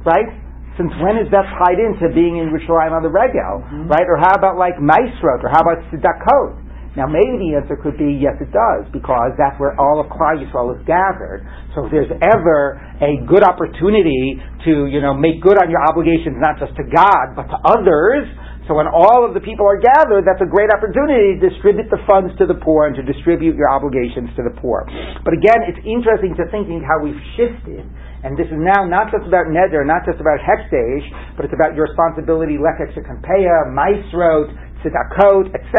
Right? 0.03 0.31
Since 0.79 0.97
when 1.05 1.21
is 1.21 1.29
that 1.31 1.45
tied 1.61 1.77
into 1.77 2.09
being 2.15 2.41
in 2.41 2.51
Rishalayim 2.51 2.95
on 2.95 3.05
the 3.05 3.13
regel? 3.13 3.61
Mm-hmm. 3.63 3.93
Right? 3.93 4.07
Or 4.09 4.17
how 4.17 4.33
about 4.33 4.57
like 4.57 4.81
Maisrot? 4.81 5.45
Or 5.45 5.51
how 5.53 5.61
about 5.61 5.85
Tzedakot? 5.93 6.70
Now, 6.99 7.07
maybe 7.07 7.39
the 7.39 7.51
answer 7.55 7.79
could 7.79 7.95
be 7.95 8.19
yes, 8.19 8.35
it 8.43 8.51
does, 8.51 8.91
because 8.91 9.39
that's 9.39 9.55
where 9.63 9.79
all 9.79 10.03
of 10.03 10.11
Klal 10.11 10.43
Yisrael 10.43 10.75
is 10.75 10.83
gathered. 10.91 11.47
So, 11.75 11.87
if 11.87 11.95
there's 11.95 12.11
ever 12.19 12.83
a 12.99 13.23
good 13.31 13.47
opportunity 13.47 14.43
to, 14.67 14.91
you 14.91 14.99
know, 14.99 15.15
make 15.15 15.39
good 15.39 15.55
on 15.55 15.71
your 15.71 15.83
obligations, 15.87 16.35
not 16.43 16.59
just 16.59 16.75
to 16.75 16.85
God 16.85 17.39
but 17.39 17.47
to 17.47 17.59
others, 17.63 18.27
so 18.71 18.79
when 18.79 18.87
all 18.87 19.27
of 19.27 19.35
the 19.35 19.43
people 19.43 19.67
are 19.67 19.83
gathered, 19.83 20.23
that's 20.23 20.39
a 20.39 20.47
great 20.47 20.71
opportunity 20.71 21.35
to 21.35 21.43
distribute 21.43 21.91
the 21.91 21.99
funds 22.07 22.31
to 22.39 22.47
the 22.47 22.55
poor 22.55 22.87
and 22.87 22.95
to 22.95 23.03
distribute 23.03 23.59
your 23.59 23.67
obligations 23.67 24.31
to 24.39 24.47
the 24.47 24.55
poor. 24.63 24.87
But 25.27 25.35
again, 25.35 25.67
it's 25.67 25.83
interesting 25.83 26.39
to 26.39 26.47
thinking 26.55 26.79
how 26.79 27.03
we've 27.03 27.19
shifted. 27.35 27.83
And 28.23 28.39
this 28.39 28.47
is 28.47 28.61
now 28.63 28.87
not 28.87 29.11
just 29.11 29.27
about 29.27 29.51
neder, 29.51 29.83
not 29.83 30.07
just 30.07 30.23
about 30.23 30.39
hekdesh, 30.39 31.03
but 31.35 31.51
it's 31.51 31.57
about 31.57 31.75
your 31.75 31.91
responsibility, 31.91 32.63
lechet 32.63 32.95
shekampeya, 32.95 33.75
maisrot, 33.75 34.55
tzedakot, 34.81 35.53
etc., 35.53 35.77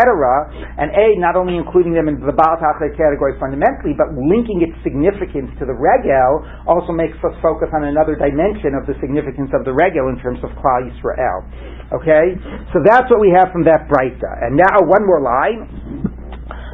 and 0.77 0.89
A, 0.93 1.19
not 1.19 1.35
only 1.35 1.57
including 1.57 1.93
them 1.93 2.07
in 2.07 2.21
the 2.21 2.33
Baal 2.33 2.57
category 2.61 3.35
fundamentally, 3.41 3.97
but 3.97 4.13
linking 4.15 4.61
its 4.61 4.77
significance 4.85 5.49
to 5.57 5.65
the 5.65 5.75
regel 5.75 6.45
also 6.65 6.93
makes 6.93 7.17
us 7.25 7.35
focus 7.41 7.69
on 7.73 7.85
another 7.89 8.15
dimension 8.15 8.77
of 8.77 8.85
the 8.85 8.93
significance 9.01 9.49
of 9.57 9.65
the 9.65 9.73
regel 9.73 10.09
in 10.09 10.17
terms 10.21 10.39
of 10.45 10.49
Klal 10.61 10.85
Yisrael. 10.85 11.45
Okay? 11.91 12.39
So 12.71 12.79
that's 12.85 13.09
what 13.11 13.19
we 13.19 13.33
have 13.35 13.51
from 13.51 13.67
that 13.67 13.89
Breita. 13.91 14.31
And 14.45 14.55
now 14.55 14.85
one 14.85 15.03
more 15.03 15.19
line. 15.19 16.17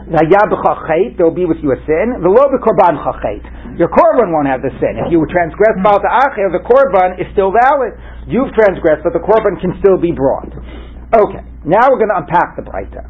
There 0.07 0.23
will 1.27 1.35
be 1.35 1.43
with 1.43 1.59
you 1.59 1.75
a 1.75 1.79
sin. 1.83 2.23
The 2.23 2.31
korban. 2.31 2.95
Your 3.75 3.91
korban 3.91 4.31
won't 4.31 4.47
have 4.47 4.63
the 4.63 4.71
sin. 4.79 4.95
If 5.03 5.11
you 5.11 5.19
transgress 5.27 5.75
Baal 5.83 5.99
Ta'acher, 5.99 6.47
the 6.47 6.63
korban 6.63 7.19
is 7.19 7.27
still 7.35 7.51
valid. 7.51 7.91
You've 8.23 8.55
transgressed, 8.55 9.03
but 9.03 9.11
the 9.11 9.19
korban 9.19 9.59
can 9.59 9.75
still 9.83 9.99
be 9.99 10.15
brought. 10.15 10.47
Okay, 11.11 11.43
now 11.67 11.84
we're 11.91 11.99
going 11.99 12.15
to 12.15 12.19
unpack 12.23 12.56
the 12.56 12.63
Breita. 12.63 13.03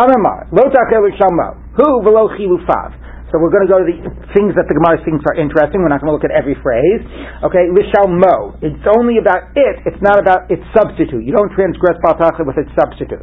Amamar, 0.00 0.48
lo 0.50 0.64
hu 0.72 1.86
velo 2.02 2.28
chilufav. 2.32 2.96
So 3.30 3.38
we're 3.38 3.54
going 3.54 3.62
to 3.62 3.70
go 3.70 3.78
to 3.78 3.86
the 3.86 3.98
things 4.34 4.58
that 4.58 4.66
the 4.66 4.74
Gemara 4.74 4.98
thinks 5.06 5.22
are 5.22 5.38
interesting. 5.38 5.86
We're 5.86 5.94
not 5.94 6.02
going 6.02 6.10
to 6.10 6.16
look 6.18 6.26
at 6.26 6.34
every 6.34 6.58
phrase. 6.58 6.98
Okay, 7.46 7.70
lishalmo. 7.70 8.58
It's 8.58 8.82
only 8.90 9.22
about 9.22 9.54
it. 9.54 9.86
It's 9.86 10.02
not 10.02 10.18
about 10.18 10.50
its 10.50 10.66
substitute. 10.74 11.22
You 11.22 11.30
don't 11.30 11.54
transgress 11.54 11.94
Baal 12.02 12.18
Ta'acher 12.18 12.42
with 12.42 12.58
its 12.58 12.74
substitute. 12.74 13.22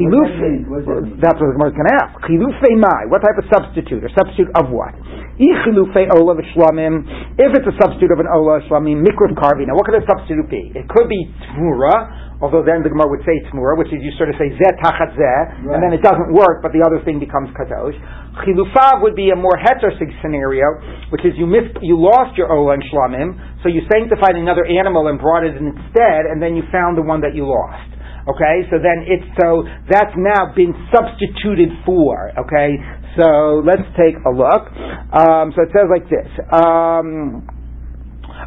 Chiluf. 0.00 1.20
That's 1.20 1.36
what 1.36 1.52
the 1.52 1.56
Gemara 1.60 1.68
is 1.68 1.76
going 1.76 1.90
to 1.92 1.96
ask. 2.00 2.12
Chilufe 2.24 2.72
mai. 2.80 3.04
What 3.12 3.20
type 3.20 3.36
of 3.36 3.44
substitute? 3.52 4.00
Or 4.00 4.08
substitute 4.16 4.48
of 4.56 4.72
what? 4.72 4.96
Ichilufe 5.36 6.08
ola 6.16 6.40
v'shlamim. 6.40 7.04
If 7.36 7.52
it's 7.52 7.68
a 7.68 7.76
substitute 7.84 8.16
of 8.16 8.24
an 8.24 8.32
ola 8.32 8.64
shlamim, 8.64 9.04
mikra 9.04 9.28
karbi. 9.36 9.68
Now, 9.68 9.76
what 9.76 9.84
could 9.84 10.00
a 10.00 10.06
substitute 10.08 10.48
be? 10.48 10.72
It 10.72 10.88
could 10.88 11.12
be 11.12 11.20
tmura 11.52 12.23
although 12.42 12.64
then 12.64 12.82
the 12.82 12.90
Gemara 12.90 13.10
would 13.10 13.22
say 13.22 13.36
Tzmura, 13.46 13.78
which 13.78 13.92
is 13.94 14.02
you 14.02 14.10
sort 14.18 14.30
of 14.30 14.36
say 14.40 14.50
Zeh 14.54 14.74
Tachat 14.82 15.14
Zeh, 15.14 15.42
and 15.74 15.78
then 15.82 15.92
it 15.94 16.02
doesn't 16.02 16.34
work, 16.34 16.62
but 16.62 16.74
the 16.74 16.82
other 16.82 16.98
thing 17.04 17.22
becomes 17.22 17.50
Kadosh. 17.54 17.94
Chilufav 18.42 19.02
would 19.02 19.14
be 19.14 19.30
a 19.30 19.38
more 19.38 19.54
hetersig 19.54 20.10
scenario, 20.22 20.66
which 21.14 21.22
is 21.22 21.34
you 21.38 21.46
missed, 21.46 21.78
you 21.82 21.94
lost 21.94 22.34
your 22.34 22.50
Ola 22.50 22.74
and 22.74 22.84
Shlamim, 22.90 23.38
so 23.62 23.68
you 23.68 23.82
sanctified 23.92 24.34
another 24.34 24.66
animal 24.66 25.06
and 25.08 25.18
brought 25.18 25.44
it 25.44 25.54
in 25.56 25.70
instead, 25.70 26.26
and 26.26 26.42
then 26.42 26.56
you 26.56 26.62
found 26.72 26.98
the 26.98 27.02
one 27.02 27.20
that 27.22 27.34
you 27.34 27.46
lost. 27.46 27.94
Okay, 28.24 28.64
so 28.72 28.80
then 28.80 29.04
it's 29.04 29.28
so 29.36 29.68
that's 29.84 30.16
now 30.16 30.48
been 30.56 30.72
substituted 30.88 31.68
for. 31.84 32.32
Okay, 32.40 32.80
so 33.20 33.60
let's 33.60 33.84
take 34.00 34.16
a 34.16 34.32
look. 34.32 34.64
Um, 35.12 35.52
so 35.52 35.60
it 35.60 35.70
says 35.76 35.92
like 35.92 36.08
this. 36.08 36.28
Um, 36.48 37.44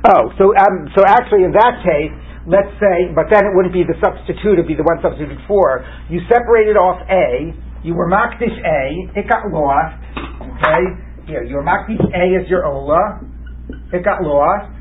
oh, 0.02 0.34
so 0.42 0.50
um, 0.58 0.90
so 0.98 1.06
actually 1.06 1.46
in 1.46 1.54
that 1.54 1.86
case 1.86 2.27
let's 2.48 2.72
say, 2.80 3.12
but 3.12 3.28
then 3.28 3.44
it 3.44 3.52
wouldn't 3.52 3.76
be 3.76 3.84
the 3.84 4.00
substitute, 4.00 4.56
it'd 4.56 4.72
be 4.72 4.80
the 4.80 4.88
one 4.88 5.04
substituted 5.04 5.44
for. 5.46 5.84
You 6.08 6.24
separated 6.32 6.80
off 6.80 7.04
A, 7.12 7.52
you 7.84 7.94
were 7.94 8.08
Makdish 8.08 8.56
A, 8.56 8.84
it 9.20 9.28
got 9.28 9.52
lost, 9.52 10.00
okay? 10.56 10.84
Here, 11.28 11.44
you 11.44 11.60
were 11.60 11.68
Makdish 11.68 12.00
A 12.00 12.26
as 12.40 12.48
your 12.48 12.66
Ola, 12.66 13.20
it 13.92 14.04
got 14.04 14.24
lost. 14.24 14.72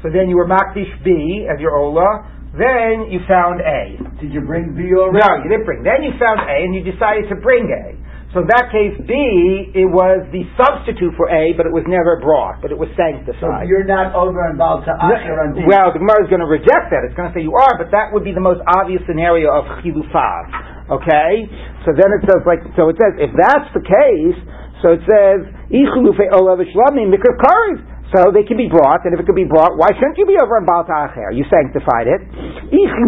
So 0.00 0.08
then 0.08 0.32
you 0.32 0.36
were 0.40 0.48
Makdish 0.48 0.88
B 1.04 1.44
as 1.44 1.60
your 1.60 1.76
Ola, 1.76 2.24
then 2.56 3.12
you 3.12 3.20
found 3.28 3.60
A. 3.60 4.00
Did 4.18 4.32
you 4.32 4.40
bring 4.40 4.72
B 4.74 4.88
already? 4.96 5.20
No, 5.20 5.44
you 5.44 5.48
didn't 5.52 5.68
bring. 5.68 5.84
Then 5.84 6.02
you 6.02 6.16
found 6.18 6.40
A 6.40 6.56
and 6.64 6.74
you 6.74 6.82
decided 6.82 7.28
to 7.28 7.36
bring 7.36 7.68
A. 7.68 7.94
So 8.30 8.46
in 8.46 8.48
that 8.54 8.70
case, 8.70 8.94
B, 9.10 9.74
it 9.74 9.90
was 9.90 10.22
the 10.30 10.46
substitute 10.54 11.18
for 11.18 11.26
A, 11.26 11.50
but 11.58 11.66
it 11.66 11.74
was 11.74 11.82
never 11.90 12.22
brought, 12.22 12.62
but 12.62 12.70
it 12.70 12.78
was 12.78 12.86
sanctified. 12.94 13.66
So 13.66 13.66
you're 13.66 13.82
not 13.82 14.14
over 14.14 14.38
about 14.54 14.86
to 14.86 14.94
Acher 14.94 15.34
on 15.34 15.58
B. 15.58 15.66
Well, 15.66 15.90
the 15.90 15.98
Gemara 15.98 16.22
is 16.22 16.30
going 16.30 16.38
to 16.38 16.46
reject 16.46 16.94
that. 16.94 17.02
It's 17.02 17.18
going 17.18 17.26
to 17.26 17.34
say 17.34 17.42
you 17.42 17.58
are, 17.58 17.74
but 17.74 17.90
that 17.90 18.14
would 18.14 18.22
be 18.22 18.30
the 18.30 18.42
most 18.42 18.62
obvious 18.70 19.02
scenario 19.10 19.50
of 19.50 19.66
chilufav. 19.82 20.46
Okay? 20.94 21.42
So 21.82 21.90
then 21.90 22.06
it 22.14 22.22
says 22.22 22.46
like, 22.46 22.62
so 22.78 22.86
it 22.86 23.02
says, 23.02 23.18
if 23.18 23.34
that's 23.34 23.66
the 23.74 23.82
case, 23.82 24.38
so 24.78 24.94
it 24.94 25.02
says, 25.10 25.50
ichulufe 25.74 26.30
olav 26.30 26.62
mikra 26.62 27.34
karis. 27.34 27.82
So 28.10 28.34
they 28.34 28.42
can 28.42 28.58
be 28.58 28.66
brought, 28.66 29.06
and 29.06 29.14
if 29.14 29.22
it 29.22 29.26
could 29.26 29.38
be 29.38 29.46
brought, 29.46 29.78
why 29.78 29.86
shouldn't 29.94 30.18
you 30.18 30.26
be 30.26 30.34
over 30.34 30.58
in 30.58 30.66
Baal 30.66 30.82
Ta'acher? 30.82 31.30
You 31.30 31.46
sanctified 31.46 32.10
it. 32.10 32.18
If 32.26 32.90
it 32.90 33.06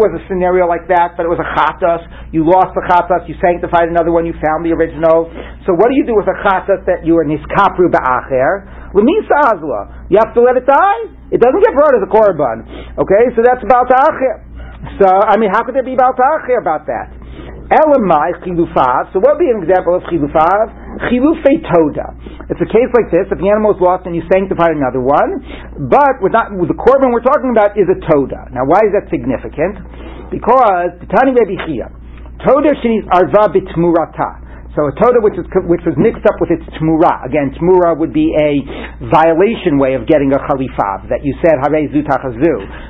was 0.00 0.12
a 0.16 0.22
scenario 0.24 0.64
like 0.64 0.88
that, 0.88 1.20
but 1.20 1.28
it 1.28 1.32
was 1.32 1.36
a 1.36 1.44
chatos, 1.52 2.00
you 2.32 2.48
lost 2.48 2.72
the 2.72 2.80
chatos, 2.88 3.28
you 3.28 3.36
sanctified 3.44 3.92
another 3.92 4.08
one, 4.08 4.24
you 4.24 4.32
found 4.40 4.64
the 4.64 4.72
original. 4.72 5.28
So 5.68 5.76
what 5.76 5.92
do 5.92 6.00
you 6.00 6.08
do 6.08 6.16
with 6.16 6.24
a 6.32 6.36
chatos 6.40 6.80
that 6.88 7.04
you 7.04 7.20
are 7.20 7.28
niskapru 7.28 7.92
ba'acher? 7.92 8.96
Lemisa 8.96 9.52
azla. 9.52 10.08
You 10.08 10.16
have 10.16 10.32
to 10.32 10.40
let 10.40 10.56
it 10.56 10.64
die. 10.64 11.12
It 11.28 11.44
doesn't 11.44 11.60
get 11.60 11.76
brought 11.76 11.92
as 11.92 12.00
a 12.00 12.08
korban. 12.08 12.64
Okay, 12.96 13.22
so 13.36 13.44
that's 13.44 13.60
Baal 13.68 13.84
Ta'acher. 13.84 14.48
So, 14.96 15.08
I 15.08 15.36
mean, 15.36 15.52
how 15.52 15.60
could 15.60 15.76
there 15.76 15.84
be 15.84 15.92
Baal 15.92 16.16
Ta'acher 16.16 16.56
about 16.56 16.88
that? 16.88 17.12
Elamai 17.72 18.36
chilufav. 18.44 19.08
So 19.16 19.24
what 19.24 19.40
would 19.40 19.44
be 19.44 19.48
an 19.48 19.64
example 19.64 19.96
of 19.96 20.04
chilufav? 20.12 21.08
Chilufei 21.08 21.64
toda. 21.64 22.12
It's 22.52 22.60
a 22.60 22.68
case 22.68 22.90
like 22.92 23.08
this: 23.08 23.24
if 23.32 23.40
the 23.40 23.48
animal 23.48 23.72
is 23.72 23.80
lost 23.80 24.04
and 24.04 24.12
you 24.12 24.20
sanctify 24.28 24.68
another 24.68 25.00
one, 25.00 25.40
but 25.88 26.20
with 26.20 26.36
not 26.36 26.52
the 26.52 26.76
korban 26.76 27.08
we're 27.08 27.24
talking 27.24 27.56
about 27.56 27.72
is 27.80 27.88
a 27.88 27.96
toda. 28.04 28.52
Now, 28.52 28.68
why 28.68 28.84
is 28.84 28.92
that 28.92 29.08
significant? 29.08 29.80
Because 30.28 30.92
Tani 31.08 31.32
Rebbe 31.32 31.56
Chia, 31.64 31.88
toda 32.44 32.76
shenis 32.84 33.08
arva 33.08 33.48
bitmurata. 33.48 34.43
So 34.74 34.90
a 34.90 34.94
toda 34.98 35.22
which, 35.22 35.38
is, 35.38 35.46
which 35.70 35.86
was 35.86 35.94
mixed 35.94 36.26
up 36.26 36.34
with 36.42 36.50
its 36.50 36.66
tmura. 36.74 37.22
Again, 37.22 37.54
tmura 37.54 37.94
would 37.94 38.10
be 38.10 38.34
a 38.34 38.58
violation 39.06 39.78
way 39.78 39.94
of 39.94 40.02
getting 40.10 40.34
a 40.34 40.40
chalifav, 40.50 41.06
that 41.14 41.22
you 41.22 41.30
said 41.46 41.62
hare 41.62 41.86
zu. 41.86 42.02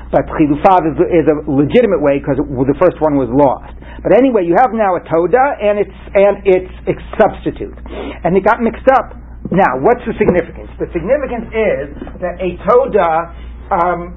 But 0.08 0.24
chilufav 0.32 0.80
is, 0.88 0.96
is 1.12 1.26
a 1.28 1.44
legitimate 1.44 2.00
way 2.00 2.24
because 2.24 2.40
the 2.40 2.78
first 2.80 2.96
one 3.04 3.20
was 3.20 3.28
lost. 3.28 3.76
But 4.00 4.16
anyway, 4.16 4.48
you 4.48 4.56
have 4.56 4.72
now 4.72 4.96
a 4.96 5.04
toda 5.04 5.44
and 5.60 5.76
its, 5.76 5.96
and 6.16 6.34
its, 6.48 6.72
its 6.88 7.04
substitute. 7.20 7.76
And 8.24 8.32
it 8.32 8.44
got 8.48 8.64
mixed 8.64 8.88
up. 8.88 9.20
Now, 9.52 9.76
what's 9.84 10.00
the 10.08 10.16
significance? 10.16 10.72
The 10.80 10.88
significance 10.88 11.52
is 11.52 11.84
that 12.24 12.40
a 12.40 12.56
toda, 12.64 13.28
um, 13.68 14.16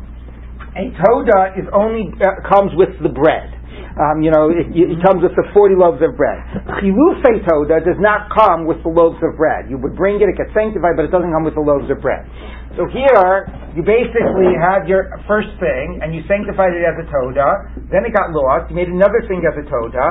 a 0.72 0.88
toda 1.04 1.60
is 1.60 1.68
only, 1.76 2.16
uh, 2.24 2.48
comes 2.48 2.72
with 2.80 2.96
the 3.04 3.12
bread. 3.12 3.57
Um, 3.98 4.22
you 4.22 4.30
know, 4.30 4.54
it, 4.54 4.70
it, 4.70 5.02
comes 5.02 5.26
with 5.26 5.34
the 5.34 5.42
40 5.58 5.74
loaves 5.74 5.98
of 6.06 6.14
bread. 6.14 6.38
Chilufei 6.78 7.42
toda 7.50 7.82
does 7.82 7.98
not 7.98 8.30
come 8.30 8.70
with 8.70 8.78
the 8.86 8.94
loaves 8.94 9.18
of 9.26 9.34
bread. 9.34 9.74
You 9.74 9.82
would 9.82 9.98
bring 9.98 10.22
it, 10.22 10.30
it 10.30 10.38
gets 10.38 10.54
sanctified, 10.54 10.94
but 10.94 11.10
it 11.10 11.14
doesn't 11.14 11.34
come 11.34 11.42
with 11.42 11.58
the 11.58 11.66
loaves 11.66 11.90
of 11.90 11.98
bread. 11.98 12.30
So 12.78 12.86
here, 12.94 13.50
you 13.74 13.82
basically 13.82 14.54
had 14.54 14.86
your 14.86 15.10
first 15.26 15.50
thing, 15.58 15.98
and 16.06 16.14
you 16.14 16.22
sanctified 16.30 16.78
it 16.78 16.86
as 16.86 16.94
a 17.02 17.10
toda, 17.10 17.74
then 17.90 18.06
it 18.06 18.14
got 18.14 18.30
lost, 18.30 18.70
you 18.70 18.78
made 18.78 18.94
another 18.94 19.26
thing 19.26 19.42
as 19.42 19.58
a 19.58 19.66
toda, 19.66 20.06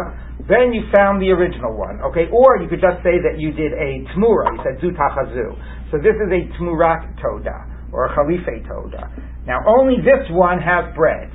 then 0.51 0.75
you 0.75 0.83
found 0.91 1.23
the 1.23 1.31
original 1.31 1.79
one, 1.79 2.03
okay? 2.11 2.27
Or 2.35 2.59
you 2.59 2.67
could 2.67 2.83
just 2.83 3.07
say 3.07 3.23
that 3.23 3.39
you 3.39 3.55
did 3.55 3.71
a 3.71 4.03
tmura, 4.15 4.51
you 4.51 4.59
said 4.67 4.83
zutachazu. 4.83 5.55
So 5.95 6.03
this 6.03 6.19
is 6.19 6.27
a 6.27 6.43
tmurat 6.59 7.07
toda, 7.23 7.55
or 7.95 8.07
a 8.07 8.11
chalife 8.19 8.67
toda. 8.67 9.15
Now 9.47 9.63
only 9.67 10.03
this 10.03 10.27
one 10.35 10.59
has 10.59 10.91
bread. 10.99 11.31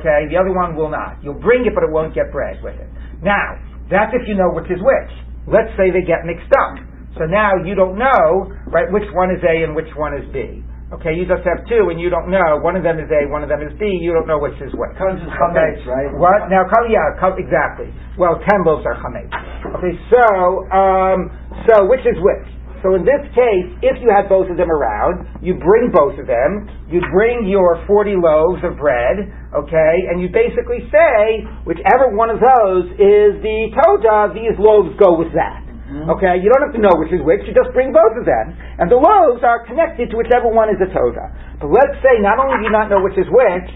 Okay, 0.00 0.26
the 0.32 0.36
other 0.40 0.52
one 0.52 0.76
will 0.76 0.90
not. 0.90 1.20
You'll 1.22 1.40
bring 1.40 1.66
it, 1.66 1.72
but 1.74 1.84
it 1.84 1.92
won't 1.92 2.14
get 2.14 2.32
bread 2.32 2.62
with 2.64 2.74
it. 2.80 2.88
Now, 3.22 3.60
that's 3.92 4.12
if 4.16 4.26
you 4.28 4.34
know 4.34 4.50
which 4.52 4.70
is 4.72 4.80
which. 4.80 5.12
Let's 5.44 5.70
say 5.76 5.92
they 5.92 6.04
get 6.04 6.24
mixed 6.24 6.50
up. 6.56 6.80
So 7.20 7.28
now 7.28 7.52
you 7.62 7.76
don't 7.76 7.94
know, 8.00 8.50
right, 8.72 8.90
which 8.90 9.06
one 9.14 9.30
is 9.30 9.38
A 9.44 9.62
and 9.62 9.76
which 9.76 9.92
one 9.94 10.16
is 10.16 10.24
B. 10.32 10.64
Okay, 10.92 11.14
you 11.14 11.26
just 11.26 11.42
have 11.42 11.64
two 11.66 11.90
and 11.90 11.98
you 11.98 12.08
don't 12.10 12.30
know. 12.30 12.60
One 12.62 12.76
of 12.76 12.84
them 12.84 12.98
is 13.02 13.10
A, 13.10 13.26
one 13.30 13.42
of 13.42 13.48
them 13.48 13.62
is 13.62 13.72
B. 13.78 13.86
You 13.86 14.12
don't 14.14 14.26
know 14.26 14.38
which 14.38 14.56
is 14.62 14.70
which. 14.74 14.94
Comes 14.98 15.18
as 15.22 15.30
chametz, 15.34 15.82
right? 15.86 16.10
What? 16.14 16.50
Now, 16.50 16.62
yeah, 16.86 17.18
exactly. 17.18 17.90
Well, 18.18 18.38
ten 18.46 18.62
loaves 18.62 18.86
are 18.86 18.94
chametz. 19.02 19.32
Okay, 19.78 19.94
so, 20.12 20.22
um, 20.70 21.18
so 21.66 21.86
which 21.90 22.04
is 22.06 22.14
which? 22.22 22.46
So 22.84 22.94
in 22.94 23.02
this 23.02 23.24
case, 23.32 23.68
if 23.80 23.96
you 24.04 24.12
had 24.12 24.28
both 24.28 24.44
of 24.52 24.60
them 24.60 24.68
around, 24.68 25.24
you 25.40 25.56
bring 25.56 25.88
both 25.88 26.20
of 26.20 26.28
them, 26.28 26.68
you 26.92 27.00
bring 27.16 27.48
your 27.48 27.80
40 27.88 28.12
loaves 28.20 28.60
of 28.60 28.76
bread, 28.76 29.32
okay, 29.54 29.94
and 30.10 30.20
you 30.20 30.28
basically 30.28 30.86
say, 30.90 31.46
whichever 31.64 32.10
one 32.12 32.30
of 32.30 32.42
those 32.42 32.90
is 32.98 33.38
the 33.42 33.70
toda, 33.74 34.34
these 34.34 34.54
loaves 34.58 34.94
go 34.98 35.14
with 35.14 35.30
that. 35.34 35.62
Mm-hmm. 35.64 36.10
Okay, 36.16 36.40
you 36.40 36.48
don't 36.50 36.64
have 36.64 36.74
to 36.74 36.82
know 36.82 36.96
which 36.96 37.12
is 37.12 37.20
which, 37.22 37.44
you 37.46 37.54
just 37.54 37.70
bring 37.76 37.92
both 37.92 38.16
of 38.18 38.24
them. 38.26 38.56
And 38.80 38.90
the 38.90 38.98
loaves 38.98 39.44
are 39.44 39.62
connected 39.68 40.10
to 40.10 40.14
whichever 40.16 40.48
one 40.48 40.72
is 40.72 40.80
a 40.80 40.88
toda. 40.90 41.30
But 41.60 41.70
let's 41.70 41.96
say 42.02 42.18
not 42.18 42.40
only 42.40 42.64
do 42.64 42.64
you 42.66 42.74
not 42.74 42.90
know 42.90 43.04
which 43.04 43.16
is 43.20 43.28
which, 43.30 43.68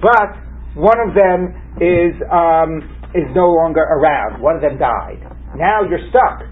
but 0.00 0.40
one 0.78 0.96
of 1.04 1.12
them 1.12 1.52
is, 1.82 2.14
um, 2.32 2.80
is 3.12 3.28
no 3.34 3.52
longer 3.52 3.82
around. 3.82 4.40
One 4.40 4.56
of 4.56 4.62
them 4.62 4.78
died. 4.78 5.20
Now 5.56 5.84
you're 5.84 6.04
stuck 6.08 6.44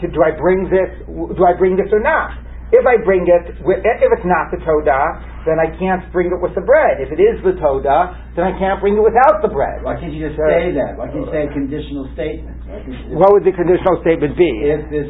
to, 0.00 0.04
do 0.12 0.20
I 0.20 0.36
bring 0.36 0.68
this? 0.68 0.92
Do 1.08 1.42
I 1.44 1.56
bring 1.56 1.76
this 1.76 1.88
or 1.92 2.00
not? 2.00 2.36
If 2.74 2.82
I 2.82 2.98
bring 2.98 3.30
it, 3.30 3.54
if 3.62 4.10
it's 4.10 4.26
not 4.26 4.50
the 4.50 4.58
toda, 4.58 5.22
then 5.46 5.62
I 5.62 5.70
can't 5.78 6.02
bring 6.10 6.34
it 6.34 6.40
with 6.42 6.58
the 6.58 6.66
bread. 6.66 6.98
If 6.98 7.14
it 7.14 7.22
is 7.22 7.38
the 7.46 7.54
toda, 7.62 8.18
then 8.34 8.42
I 8.42 8.58
can't 8.58 8.82
bring 8.82 8.98
it 8.98 9.04
without 9.06 9.38
the 9.38 9.46
bread. 9.46 9.86
Why 9.86 9.94
can't 9.94 10.10
you 10.10 10.26
just 10.26 10.34
say 10.34 10.74
that? 10.74 10.98
Why 10.98 11.06
can't 11.06 11.22
you 11.22 11.30
say 11.30 11.46
a 11.46 11.52
conditional 11.54 12.10
statement? 12.18 12.58
What 13.14 13.30
would 13.30 13.46
the 13.46 13.54
conditional 13.54 14.02
statement 14.02 14.34
be? 14.34 14.50
If 14.66 14.82
this. 14.90 15.08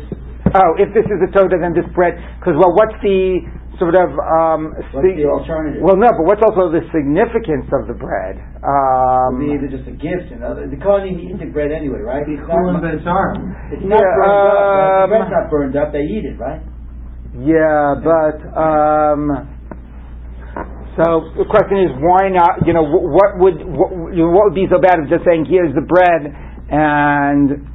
Oh, 0.53 0.77
if 0.77 0.93
this 0.93 1.09
is 1.09 1.19
the 1.25 1.33
toda, 1.33 1.57
then 1.57 1.73
this 1.73 1.89
bread. 1.97 2.21
Because 2.39 2.61
well, 2.61 2.77
what's 2.77 2.95
the 3.01 3.41
sort 3.81 3.97
of 3.97 4.13
um, 4.21 4.77
what's 4.93 5.09
the 5.17 5.25
alternative? 5.25 5.81
Well, 5.81 5.97
no, 5.97 6.13
but 6.13 6.29
what's 6.29 6.45
also 6.45 6.69
the 6.69 6.85
significance 6.93 7.73
of 7.73 7.89
the 7.89 7.97
bread? 7.97 8.37
Um, 8.61 9.41
Maybe 9.41 9.57
either 9.57 9.73
just 9.73 9.89
a 9.89 9.97
gift 9.97 10.29
and 10.29 10.45
other. 10.45 10.69
The 10.69 10.77
Kohen 10.77 11.17
eats 11.17 11.41
the 11.41 11.49
bread 11.49 11.73
anyway, 11.73 12.05
right? 12.05 12.29
It's 12.29 12.37
not, 12.45 13.33
it's 13.73 13.81
yeah, 13.81 13.97
not 13.97 14.05
burned 14.05 14.29
um, 14.29 14.53
up. 14.53 14.61
Right? 14.61 15.01
The 15.01 15.09
bread's 15.09 15.33
not 15.33 15.47
burned 15.49 15.77
up. 15.81 15.89
They 15.97 16.05
eat 16.05 16.29
it, 16.29 16.37
right? 16.37 16.61
Yeah, 17.37 18.01
but 18.01 18.41
um, 18.57 19.29
so 20.97 21.29
the 21.37 21.45
question 21.45 21.85
is, 21.85 21.93
why 22.01 22.31
not? 22.31 22.67
You 22.67 22.73
know, 22.73 22.85
what 22.85 23.37
would 23.39 23.59
what, 23.61 23.93
what 23.93 24.45
would 24.49 24.55
be 24.55 24.67
so 24.71 24.79
bad 24.81 25.01
of 25.01 25.09
just 25.11 25.23
saying, 25.29 25.45
"Here's 25.45 25.75
the 25.75 25.83
bread," 25.85 26.33
and 26.73 27.69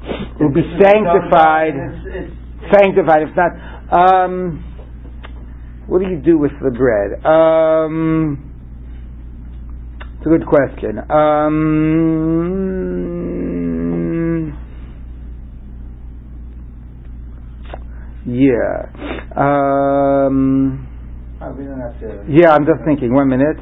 it 0.00 0.40
will 0.42 0.54
be 0.54 0.64
sanctified. 0.80 1.74
It's, 1.76 2.06
it's, 2.08 2.32
sanctified. 2.72 3.28
If 3.28 3.36
not. 3.36 3.52
Um, 3.92 4.64
what 5.86 5.98
do 6.00 6.08
you 6.08 6.16
do 6.16 6.38
with 6.38 6.52
the 6.62 6.70
bread? 6.70 7.22
Um, 7.24 8.38
it's 10.16 10.26
a 10.26 10.30
good 10.30 10.46
question. 10.46 10.98
Um, 11.10 13.15
yeah. 18.26 18.90
Um, 19.36 20.90
yeah, 22.28 22.50
I'm 22.52 22.66
just 22.66 22.84
thinking. 22.86 23.14
One 23.14 23.28
minute. 23.28 23.58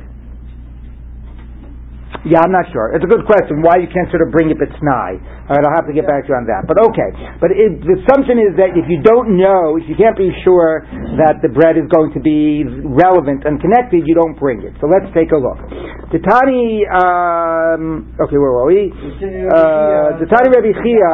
Yeah, 2.25 2.41
I'm 2.41 2.53
not 2.53 2.65
sure. 2.73 2.89
It's 2.97 3.05
a 3.05 3.11
good 3.11 3.29
question. 3.29 3.61
Why 3.61 3.77
you 3.77 3.89
can't 3.93 4.09
sort 4.09 4.25
of 4.25 4.33
bring 4.33 4.49
it 4.49 4.57
b'tnai? 4.57 5.21
All 5.45 5.61
right, 5.61 5.65
I'll 5.69 5.77
have 5.77 5.85
to 5.85 5.93
get 5.93 6.09
back 6.09 6.25
to 6.25 6.33
you 6.33 6.37
on 6.41 6.49
that. 6.49 6.65
But 6.65 6.81
okay. 6.81 7.13
But 7.37 7.53
it, 7.53 7.85
the 7.85 8.01
assumption 8.01 8.41
is 8.41 8.57
that 8.57 8.73
if 8.73 8.89
you 8.89 9.05
don't 9.05 9.37
know, 9.37 9.77
if 9.77 9.85
you 9.85 9.93
can't 9.93 10.17
be 10.17 10.33
sure 10.41 10.89
that 11.21 11.45
the 11.45 11.53
bread 11.53 11.77
is 11.77 11.85
going 11.93 12.17
to 12.17 12.21
be 12.25 12.65
relevant 12.65 13.45
and 13.45 13.61
connected, 13.61 14.09
you 14.09 14.17
don't 14.17 14.41
bring 14.41 14.65
it. 14.65 14.73
So 14.81 14.89
let's 14.89 15.05
take 15.13 15.37
a 15.37 15.41
look. 15.41 15.61
Titani, 16.09 16.89
um, 16.89 18.09
okay, 18.17 18.41
where 18.41 18.57
were 18.57 18.73
we? 18.73 18.89
Titani 19.21 20.49
Rabbi 20.49 20.73
Chia, 20.81 21.13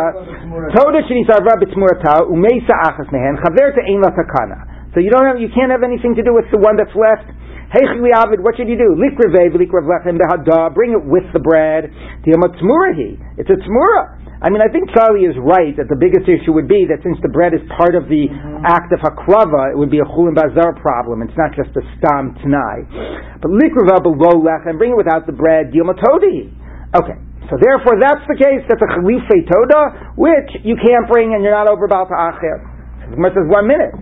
Toda 0.78 1.02
shenisarva 1.10 1.58
b'tzmurata 1.58 2.30
umeisa 2.30 2.78
achas 2.86 3.10
mehen 3.10 3.34
chaver 3.42 3.74
ein 3.82 3.98
la 3.98 4.14
takana. 4.14 4.94
So 4.94 5.00
you 5.00 5.10
don't 5.10 5.26
have, 5.26 5.38
you 5.42 5.50
can't 5.54 5.70
have 5.70 5.82
anything 5.82 6.14
to 6.14 6.22
do 6.22 6.34
with 6.34 6.46
the 6.50 6.58
one 6.58 6.78
that's 6.78 6.94
left. 6.94 7.26
Hey 7.70 7.86
Avid, 7.86 8.42
what 8.42 8.58
should 8.58 8.66
you 8.66 8.74
do? 8.74 8.98
Likrevev, 8.98 9.54
likrev 9.54 9.86
lechem 9.86 10.18
behada, 10.18 10.74
bring 10.74 10.90
it 10.90 11.06
with 11.06 11.22
the 11.30 11.38
bread. 11.38 11.86
It's 12.26 13.46
a 13.46 13.58
tzmura. 13.62 14.02
I 14.42 14.50
mean, 14.50 14.58
I 14.58 14.66
think 14.74 14.90
Charlie 14.90 15.22
is 15.22 15.38
right 15.38 15.70
that 15.78 15.86
the 15.86 15.94
biggest 15.94 16.26
issue 16.26 16.50
would 16.50 16.66
be 16.66 16.82
that 16.90 16.98
since 17.06 17.14
the 17.22 17.30
bread 17.30 17.54
is 17.54 17.62
part 17.78 17.94
of 17.94 18.10
the 18.10 18.26
mm-hmm. 18.26 18.66
act 18.66 18.90
of 18.90 18.98
hakrava, 19.06 19.70
it 19.70 19.78
would 19.78 19.86
be 19.86 20.02
a 20.02 20.08
chulin 20.10 20.34
bazar 20.34 20.74
problem. 20.82 21.22
It's 21.22 21.38
not 21.38 21.54
just 21.54 21.70
a 21.78 21.82
stam 21.94 22.34
tnai. 22.42 23.38
But 23.38 23.54
likrava 23.54 24.02
below 24.02 24.42
lechem, 24.42 24.74
bring 24.74 24.90
it 24.90 24.98
without 24.98 25.30
the 25.30 25.36
bread. 25.38 25.70
Dilmatodi. 25.70 26.50
Okay. 26.98 27.22
So 27.46 27.54
therefore, 27.54 28.02
that's 28.02 28.26
the 28.26 28.34
case. 28.34 28.66
That's 28.66 28.82
a 28.82 28.90
chalife 28.98 29.46
toda, 29.46 30.10
which 30.18 30.58
you 30.66 30.74
can't 30.74 31.06
bring 31.06 31.38
and 31.38 31.46
you're 31.46 31.54
not 31.54 31.70
over 31.70 31.86
about 31.86 32.10
to 32.10 32.18
acher. 32.18 32.66
The 33.14 33.30
says 33.30 33.46
one 33.46 33.70
minute. 33.70 33.94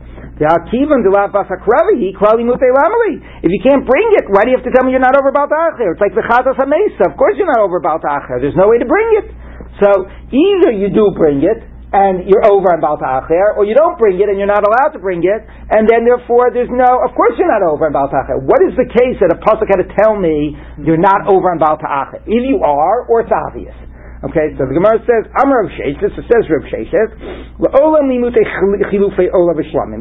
If 3.43 3.51
you 3.51 3.61
can't 3.67 3.83
bring 3.83 4.09
it, 4.15 4.25
why 4.31 4.47
do 4.47 4.55
you 4.55 4.57
have 4.57 4.67
to 4.67 4.75
tell 4.75 4.87
me 4.87 4.95
you're 4.95 5.03
not 5.03 5.19
over 5.19 5.35
Baal 5.35 5.51
It's 5.51 5.99
like 5.99 6.15
the 6.15 6.23
Chatas 6.23 6.55
HaMesa. 6.55 7.11
Of 7.11 7.19
course 7.19 7.35
you're 7.35 7.51
not 7.51 7.59
over 7.59 7.83
Baal 7.83 7.99
There's 8.39 8.55
no 8.55 8.71
way 8.71 8.79
to 8.79 8.87
bring 8.87 9.09
it. 9.19 9.35
So 9.83 10.07
either 10.31 10.71
you 10.71 10.95
do 10.95 11.11
bring 11.15 11.43
it, 11.43 11.67
and 11.93 12.29
you're 12.29 12.45
over 12.45 12.69
on 12.69 12.85
Baal 12.85 13.01
Ta'acher, 13.01 13.57
or 13.57 13.65
you 13.65 13.73
don't 13.73 13.97
bring 13.97 14.21
it 14.21 14.29
and 14.29 14.37
you're 14.37 14.51
not 14.51 14.61
allowed 14.61 14.93
to 14.93 15.01
bring 15.01 15.25
it, 15.25 15.41
and 15.73 15.89
then 15.89 16.05
therefore 16.05 16.53
there's 16.53 16.69
no, 16.69 17.01
of 17.01 17.17
course 17.17 17.33
you're 17.41 17.49
not 17.49 17.65
over 17.65 17.89
on 17.89 17.93
Baal 17.97 18.13
Ta'acher. 18.13 18.37
What 18.45 18.61
is 18.69 18.77
the 18.77 18.85
case 18.85 19.17
that 19.25 19.33
a 19.33 19.41
Pasuk 19.41 19.73
had 19.73 19.81
to 19.81 19.89
tell 19.97 20.13
me 20.13 20.53
you're 20.85 21.01
not 21.01 21.25
over 21.25 21.49
on 21.49 21.57
Baal 21.57 21.81
Ta'acher? 21.81 22.21
Either 22.29 22.49
you 22.49 22.61
are, 22.61 23.09
or 23.09 23.25
it's 23.25 23.33
obvious. 23.33 23.73
Okay, 24.19 24.51
so 24.59 24.67
the 24.67 24.75
Gemara 24.75 24.99
says, 25.07 25.31
Amar 25.39 25.63
Rav 25.63 25.71
Sheshes, 25.79 26.11
it 26.11 26.27
says 26.27 26.43
Rav 26.51 26.67
Sheshes, 26.67 27.15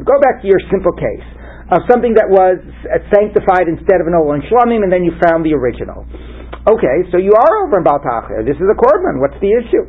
Go 0.02 0.16
back 0.18 0.42
to 0.42 0.48
your 0.50 0.58
simple 0.74 0.96
case 0.98 1.28
of 1.70 1.86
something 1.86 2.16
that 2.16 2.26
was 2.32 2.58
sanctified 3.14 3.70
instead 3.70 4.02
of 4.02 4.08
an 4.10 4.18
Olam 4.18 4.42
Shlamim, 4.50 4.82
and 4.82 4.92
then 4.92 5.06
you 5.06 5.14
found 5.22 5.46
the 5.46 5.54
original. 5.54 6.08
Okay, 6.66 6.98
so 7.12 7.22
you 7.22 7.32
are 7.32 7.54
over 7.64 7.78
in 7.80 7.84
Baal 7.86 8.02
Ta'acher. 8.02 8.44
This 8.44 8.58
is 8.58 8.68
a 8.68 8.76
korban. 8.76 9.22
What's 9.24 9.40
the 9.40 9.54
issue? 9.54 9.86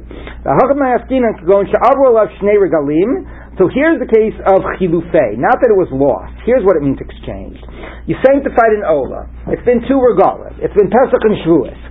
So 3.59 3.67
here's 3.75 3.99
the 3.99 4.07
case 4.07 4.39
of 4.47 4.63
chilufei. 4.79 5.35
Not 5.35 5.59
that 5.59 5.75
it 5.75 5.79
was 5.79 5.91
lost. 5.91 6.39
Here's 6.47 6.63
what 6.63 6.79
it 6.79 6.87
means 6.87 7.03
exchanged. 7.03 7.67
You 8.07 8.15
sanctified 8.23 8.79
an 8.79 8.87
ola. 8.87 9.27
It's 9.51 9.65
been 9.67 9.83
two 9.91 9.99
regalas. 9.99 10.55
It's 10.63 10.75
been 10.79 10.87
Pesach 10.87 11.19
and 11.27 11.35
Shavuos. 11.43 11.88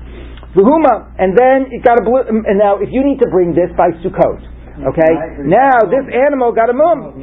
V'huma, 0.57 1.13
and 1.21 1.37
then 1.37 1.69
it 1.69 1.85
got 1.85 2.01
a 2.01 2.03
blue, 2.03 2.25
um, 2.25 2.41
and 2.49 2.57
now 2.57 2.81
if 2.81 2.89
you 2.89 3.05
need 3.05 3.21
to 3.21 3.29
bring 3.29 3.53
this 3.53 3.69
by 3.77 3.93
Sukkot, 4.01 4.57
Okay? 4.77 5.13
Now, 5.49 5.81
this 5.89 6.05
animal 6.05 6.53
got 6.53 6.69
a 6.69 6.75
mum. 6.77 7.17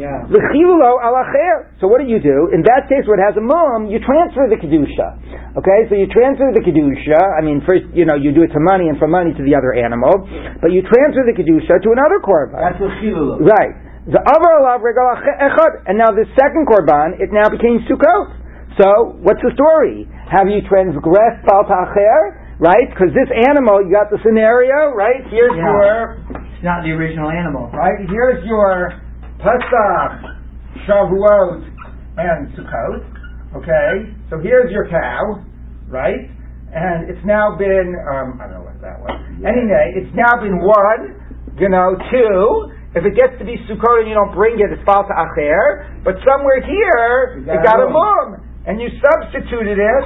So 1.78 1.86
what 1.86 2.02
do 2.02 2.06
you 2.10 2.18
do? 2.18 2.50
In 2.50 2.66
that 2.66 2.90
case, 2.90 3.06
where 3.06 3.14
it 3.14 3.22
has 3.22 3.38
a 3.38 3.44
mum, 3.44 3.86
you 3.86 4.02
transfer 4.02 4.50
the 4.50 4.58
Kedusha. 4.58 5.54
Okay? 5.54 5.86
So 5.86 5.94
you 5.94 6.10
transfer 6.10 6.50
the 6.50 6.62
Kedusha. 6.66 7.20
I 7.38 7.46
mean, 7.46 7.62
first, 7.62 7.86
you 7.94 8.02
know, 8.02 8.18
you 8.18 8.34
do 8.34 8.42
it 8.42 8.50
to 8.58 8.60
money 8.60 8.90
and 8.90 8.98
from 8.98 9.14
money 9.14 9.30
to 9.38 9.42
the 9.46 9.54
other 9.54 9.70
animal. 9.70 10.26
But 10.58 10.74
you 10.74 10.82
transfer 10.82 11.22
the 11.22 11.36
Kedusha 11.38 11.78
to 11.78 11.88
another 11.94 12.18
korban. 12.18 12.58
That's 12.58 12.80
what 12.82 12.90
Right. 13.38 13.74
The 14.10 14.20
other 14.20 14.50
alav 14.60 14.82
regal 14.82 15.06
echad. 15.14 15.86
And 15.86 15.94
now 15.94 16.10
the 16.10 16.26
second 16.34 16.66
korban, 16.66 17.22
it 17.22 17.30
now 17.30 17.46
became 17.48 17.86
Sukkot. 17.86 18.42
So, 18.82 19.14
what's 19.22 19.38
the 19.38 19.54
story? 19.54 20.10
Have 20.26 20.50
you 20.50 20.58
transgressed 20.66 21.46
Baal 21.46 21.62
Ta'acher? 21.62 22.43
Right? 22.58 22.86
Because 22.88 23.10
this 23.14 23.30
animal, 23.50 23.82
you 23.82 23.90
got 23.90 24.10
the 24.14 24.18
scenario, 24.22 24.94
right? 24.94 25.26
Here's 25.26 25.52
Yeah. 25.56 25.64
your 25.66 26.18
It's 26.54 26.62
not 26.62 26.82
the 26.84 26.92
original 26.92 27.30
animal. 27.30 27.68
right? 27.74 27.98
Here's 28.08 28.44
your 28.46 28.94
Pesach, 29.42 30.12
Shavuot, 30.86 31.64
and 32.18 32.48
Sukkot. 32.54 33.04
Okay, 33.56 34.10
so 34.30 34.38
here's 34.38 34.70
your 34.72 34.88
cow, 34.88 35.42
right? 35.88 36.30
And 36.74 37.10
it's 37.10 37.22
now 37.24 37.54
been 37.56 37.94
um, 38.10 38.40
I 38.42 38.46
don't 38.50 38.58
know 38.58 38.66
what 38.66 38.80
that 38.82 38.98
was. 38.98 39.14
Anyway, 39.46 39.94
it's 39.94 40.10
now 40.14 40.40
been 40.42 40.58
one, 40.58 41.14
you 41.58 41.68
know, 41.68 41.94
two. 42.10 42.72
If 42.98 43.04
it 43.04 43.14
gets 43.14 43.34
to 43.38 43.44
be 43.44 43.58
Sukkot 43.70 44.02
and 44.02 44.08
you 44.08 44.14
don't 44.14 44.34
bring 44.34 44.58
it, 44.58 44.70
it's 44.74 44.82
Baal 44.86 45.04
Acher. 45.06 46.02
But 46.02 46.14
somewhere 46.26 46.62
here, 46.62 47.42
You 47.46 47.52
it 47.52 47.62
got 47.62 47.78
a 47.82 47.90
mum, 47.90 48.42
and 48.64 48.80
you 48.80 48.88
substituted 48.96 49.76
it 49.76 50.02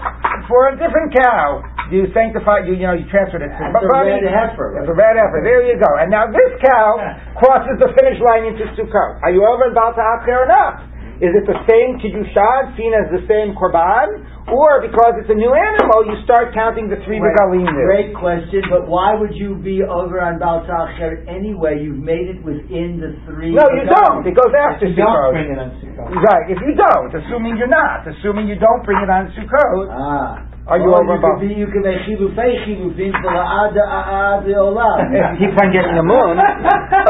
for 0.51 0.71
a 0.71 0.75
different 0.75 1.15
cow. 1.15 1.63
You 1.95 2.11
sanctified, 2.13 2.67
you, 2.67 2.75
you 2.75 2.85
know, 2.85 2.99
you 2.99 3.07
transferred 3.09 3.41
it 3.41 3.49
to 3.55 3.61
That's 3.73 3.81
a 3.81 3.89
red 3.89 4.21
heifer, 4.27 4.83
It's 4.83 4.91
a 4.91 4.97
red 4.99 5.15
heifer. 5.17 5.41
There 5.41 5.65
you 5.65 5.79
go. 5.81 5.91
And 6.03 6.11
now 6.11 6.29
this 6.29 6.53
cow 6.61 6.99
crosses 7.39 7.81
the 7.81 7.95
finish 7.97 8.19
line 8.21 8.45
into 8.51 8.67
Sukkot. 8.77 9.25
Are 9.25 9.33
you 9.33 9.47
over 9.47 9.71
in 9.71 9.75
Baal 9.79 9.95
Ta'acher 9.95 10.45
or 10.45 10.49
not? 10.51 10.85
Is 11.19 11.35
it 11.35 11.51
the 11.51 11.59
same 11.67 11.99
Kiddushan, 11.99 12.79
seen 12.79 12.95
as 12.95 13.11
the 13.11 13.27
same 13.27 13.59
Korban? 13.59 14.23
Or 14.49 14.81
because 14.81 15.19
it's 15.19 15.29
a 15.29 15.37
new 15.37 15.51
animal, 15.53 16.07
you 16.09 16.17
start 16.25 16.55
counting 16.55 16.89
the 16.89 16.97
three 17.05 17.19
Right. 17.21 17.35
Regalim 17.37 17.69
there? 17.69 17.91
Great 17.91 18.15
question, 18.15 18.63
but 18.71 18.87
why 18.89 19.19
would 19.19 19.35
you 19.35 19.59
be 19.61 19.83
over 19.83 20.23
on 20.23 20.39
Baal 20.39 20.65
Ta'acher 20.65 21.27
anyway? 21.29 21.83
You've 21.83 22.01
made 22.01 22.31
it 22.33 22.41
within 22.41 23.03
the 23.03 23.19
three. 23.27 23.53
No, 23.53 23.67
you 23.77 23.85
don't. 23.85 24.25
It 24.25 24.33
goes 24.39 24.55
after 24.57 24.87
You 24.89 24.97
don't 24.97 25.35
bring 25.35 25.51
it 25.53 25.59
on 25.59 25.75
Sukkot. 25.83 26.07
Right. 26.23 26.47
If 26.49 26.63
you 26.65 26.73
don't, 26.79 27.11
assuming 27.13 27.59
you're 27.59 27.67
not, 27.69 28.07
assuming 28.09 28.47
you 28.49 28.57
don't 28.57 28.87
bring 28.87 29.03
it 29.03 29.11
on 29.11 29.29
Sukkot, 29.35 29.91
Ah. 29.91 30.47
Are 30.69 30.77
you 30.77 30.93
oh, 30.93 31.01
over 31.01 31.17
could 31.17 31.41
be, 31.41 31.57
you 31.57 31.65
could 31.73 31.81
make 31.81 32.05
chilufei 32.05 32.61
chilufin 32.69 33.09
for 33.25 33.33
la'ada 33.33 33.81
a'ad 33.89 34.45
le'olam. 34.45 35.01
keep 35.41 35.57
on 35.65 35.73
getting 35.73 35.97
the 35.97 36.05
moon. 36.05 36.37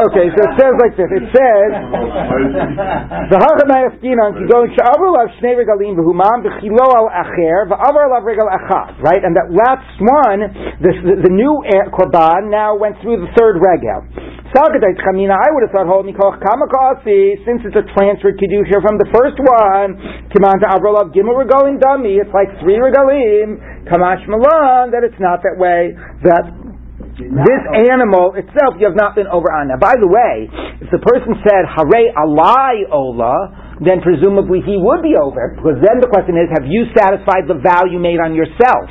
Okay, 0.07 0.31
so 0.31 0.39
it 0.47 0.53
says 0.55 0.75
like 0.79 0.95
this. 0.95 1.11
It 1.11 1.27
says. 1.35 1.69
The 3.29 3.37
Hachamayaskinan 3.37 4.39
Kigon 4.39 4.71
Sha'avu 4.73 5.11
Lav 5.11 5.29
Shnei 5.37 5.59
Regalim 5.59 5.99
V'Humam 5.99 6.41
V'Chilo 6.41 6.87
Al 6.87 7.11
Acher 7.11 7.67
V'Avar 7.67 8.09
Lav 8.09 8.23
Regal 8.23 8.47
Achad. 8.47 8.97
Right, 9.03 9.21
and 9.21 9.35
that 9.35 9.51
last 9.51 9.99
one, 9.99 10.39
the, 10.79 10.91
the, 11.03 11.15
the 11.27 11.33
new 11.33 11.61
korban 11.91 12.49
now 12.49 12.77
went 12.77 12.95
through 13.01 13.21
the 13.21 13.29
third 13.37 13.59
regel. 13.59 14.28
I 14.49 15.47
would 15.53 15.61
have 15.61 15.71
thought, 15.71 15.85
hold 15.85 16.09
Kamakasi, 16.09 17.45
since 17.45 17.61
it's 17.65 17.77
a 17.77 17.85
transferred 17.93 18.41
kedusha 18.41 18.81
from 18.81 18.97
the 18.97 19.05
first 19.13 19.37
one, 19.37 19.93
Kiman 20.33 20.57
to 20.61 20.67
Avar 20.73 20.89
Lav 20.89 21.13
Gimel 21.13 21.37
Regalim 21.37 21.77
Dami. 21.77 22.17
It's 22.17 22.33
like 22.33 22.49
three 22.61 22.81
regalim. 22.81 23.61
Kamash 23.85 24.25
Malan, 24.25 24.89
that 24.89 25.05
it's 25.05 25.19
not 25.21 25.45
that 25.45 25.53
way. 25.61 25.93
That 26.25 26.49
this 27.19 27.63
animal 27.91 28.33
itself 28.39 28.79
you 28.81 28.89
have 28.89 28.97
not 28.97 29.13
been 29.13 29.27
over 29.27 29.51
on. 29.53 29.69
Now, 29.69 29.77
by 29.77 29.93
the 29.99 30.07
way, 30.07 30.49
if 30.81 30.89
the 30.89 31.03
person 31.03 31.37
said 31.45 31.69
Hare 31.69 32.09
Alai 32.17 32.89
Ola, 32.89 33.77
then 33.85 34.01
presumably 34.01 34.65
he 34.65 34.75
would 34.79 35.03
be 35.03 35.13
over, 35.15 35.55
because 35.55 35.77
then 35.83 36.01
the 36.01 36.09
question 36.09 36.35
is, 36.35 36.49
have 36.57 36.65
you 36.67 36.89
satisfied 36.97 37.47
the 37.47 37.59
value 37.59 37.99
made 37.99 38.19
on 38.19 38.35
yourself? 38.35 38.87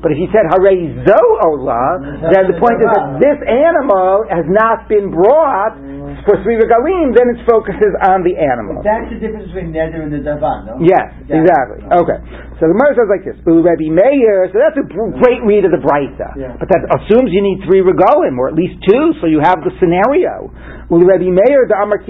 But 0.00 0.12
if 0.12 0.18
he 0.18 0.26
said 0.32 0.48
Hare 0.48 0.72
Zo 1.04 1.20
Ola, 1.44 2.00
then 2.32 2.48
the 2.48 2.56
point 2.56 2.80
is 2.80 2.88
that 2.88 3.20
this 3.20 3.38
animal 3.44 4.24
has 4.32 4.48
not 4.48 4.88
been 4.88 5.12
brought 5.12 5.76
for 6.24 6.40
three 6.44 6.56
regalim, 6.56 7.12
then 7.16 7.32
it 7.32 7.40
focuses 7.48 7.92
on 8.04 8.24
the 8.24 8.34
animal. 8.36 8.80
That's 8.84 9.08
the 9.12 9.20
difference 9.20 9.52
between 9.52 9.72
neder 9.72 10.04
and 10.04 10.12
the 10.12 10.20
davan, 10.20 10.68
no? 10.68 10.72
Yes, 10.80 11.12
exactly. 11.28 11.84
Okay. 11.86 12.18
So 12.60 12.68
the 12.68 12.74
Gemara 12.76 12.92
says 12.96 13.08
like 13.08 13.24
this: 13.24 13.36
"Ulu 13.44 13.64
Rebbe 13.64 13.88
Meir." 13.92 14.48
So 14.52 14.60
that's 14.60 14.76
a 14.76 14.84
great 14.84 15.40
read 15.44 15.64
of 15.64 15.72
the 15.72 15.80
Brisa, 15.80 16.28
Yeah. 16.36 16.56
but 16.60 16.68
that 16.68 16.82
assumes 17.00 17.32
you 17.32 17.40
need 17.40 17.64
three 17.64 17.80
regalim 17.80 18.36
or 18.36 18.48
at 18.48 18.56
least 18.56 18.80
two, 18.84 19.16
so 19.20 19.28
you 19.28 19.40
have 19.40 19.64
the 19.64 19.72
scenario. 19.80 20.52
The 20.90 21.78
Amar 21.78 22.02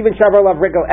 Regal 0.57 0.89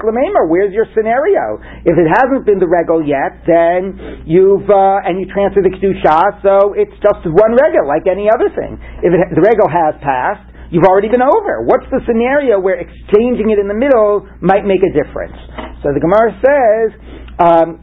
over. 0.00 0.48
Where's 0.48 0.72
your 0.72 0.88
scenario? 0.96 1.60
If 1.84 1.92
it 2.00 2.08
hasn't 2.08 2.48
been 2.48 2.56
the 2.56 2.66
regal 2.66 3.04
yet, 3.04 3.44
then 3.44 4.24
you've 4.24 4.64
uh, 4.72 5.04
and 5.04 5.20
you 5.20 5.28
transfer 5.28 5.60
the 5.60 5.68
kedusha, 5.68 6.40
so 6.40 6.72
it's 6.72 6.96
just 6.96 7.28
one 7.28 7.52
regal 7.52 7.84
like 7.84 8.08
any 8.08 8.32
other 8.32 8.48
thing. 8.56 8.80
If 9.04 9.12
it, 9.12 9.36
the 9.36 9.44
regal 9.44 9.68
has 9.68 9.92
passed. 10.00 10.48
You've 10.72 10.88
already 10.88 11.12
been 11.12 11.20
over. 11.20 11.68
What's 11.68 11.84
the 11.92 12.00
scenario 12.08 12.56
where 12.56 12.80
exchanging 12.80 13.52
it 13.52 13.60
in 13.60 13.68
the 13.68 13.76
middle 13.76 14.24
might 14.40 14.64
make 14.64 14.80
a 14.80 14.88
difference? 14.96 15.36
So 15.84 15.92
the 15.92 16.00
Gemara 16.00 16.32
says, 16.40 16.96
Um, 17.42 17.82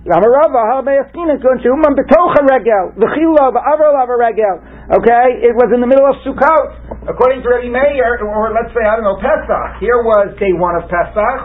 okay, 4.96 5.28
it 5.44 5.52
was 5.52 5.68
in 5.76 5.84
the 5.84 5.90
middle 5.90 6.08
of 6.08 6.16
Sukkot. 6.24 7.12
According 7.12 7.44
to 7.44 7.48
Rabbi 7.52 7.68
Meir, 7.68 8.24
or 8.24 8.56
let's 8.56 8.72
say, 8.72 8.88
I 8.88 8.96
don't 8.96 9.04
know, 9.04 9.20
Pesach. 9.20 9.84
Here 9.84 10.00
was 10.00 10.32
day 10.40 10.56
one 10.56 10.80
of 10.80 10.88
Pesach, 10.88 11.40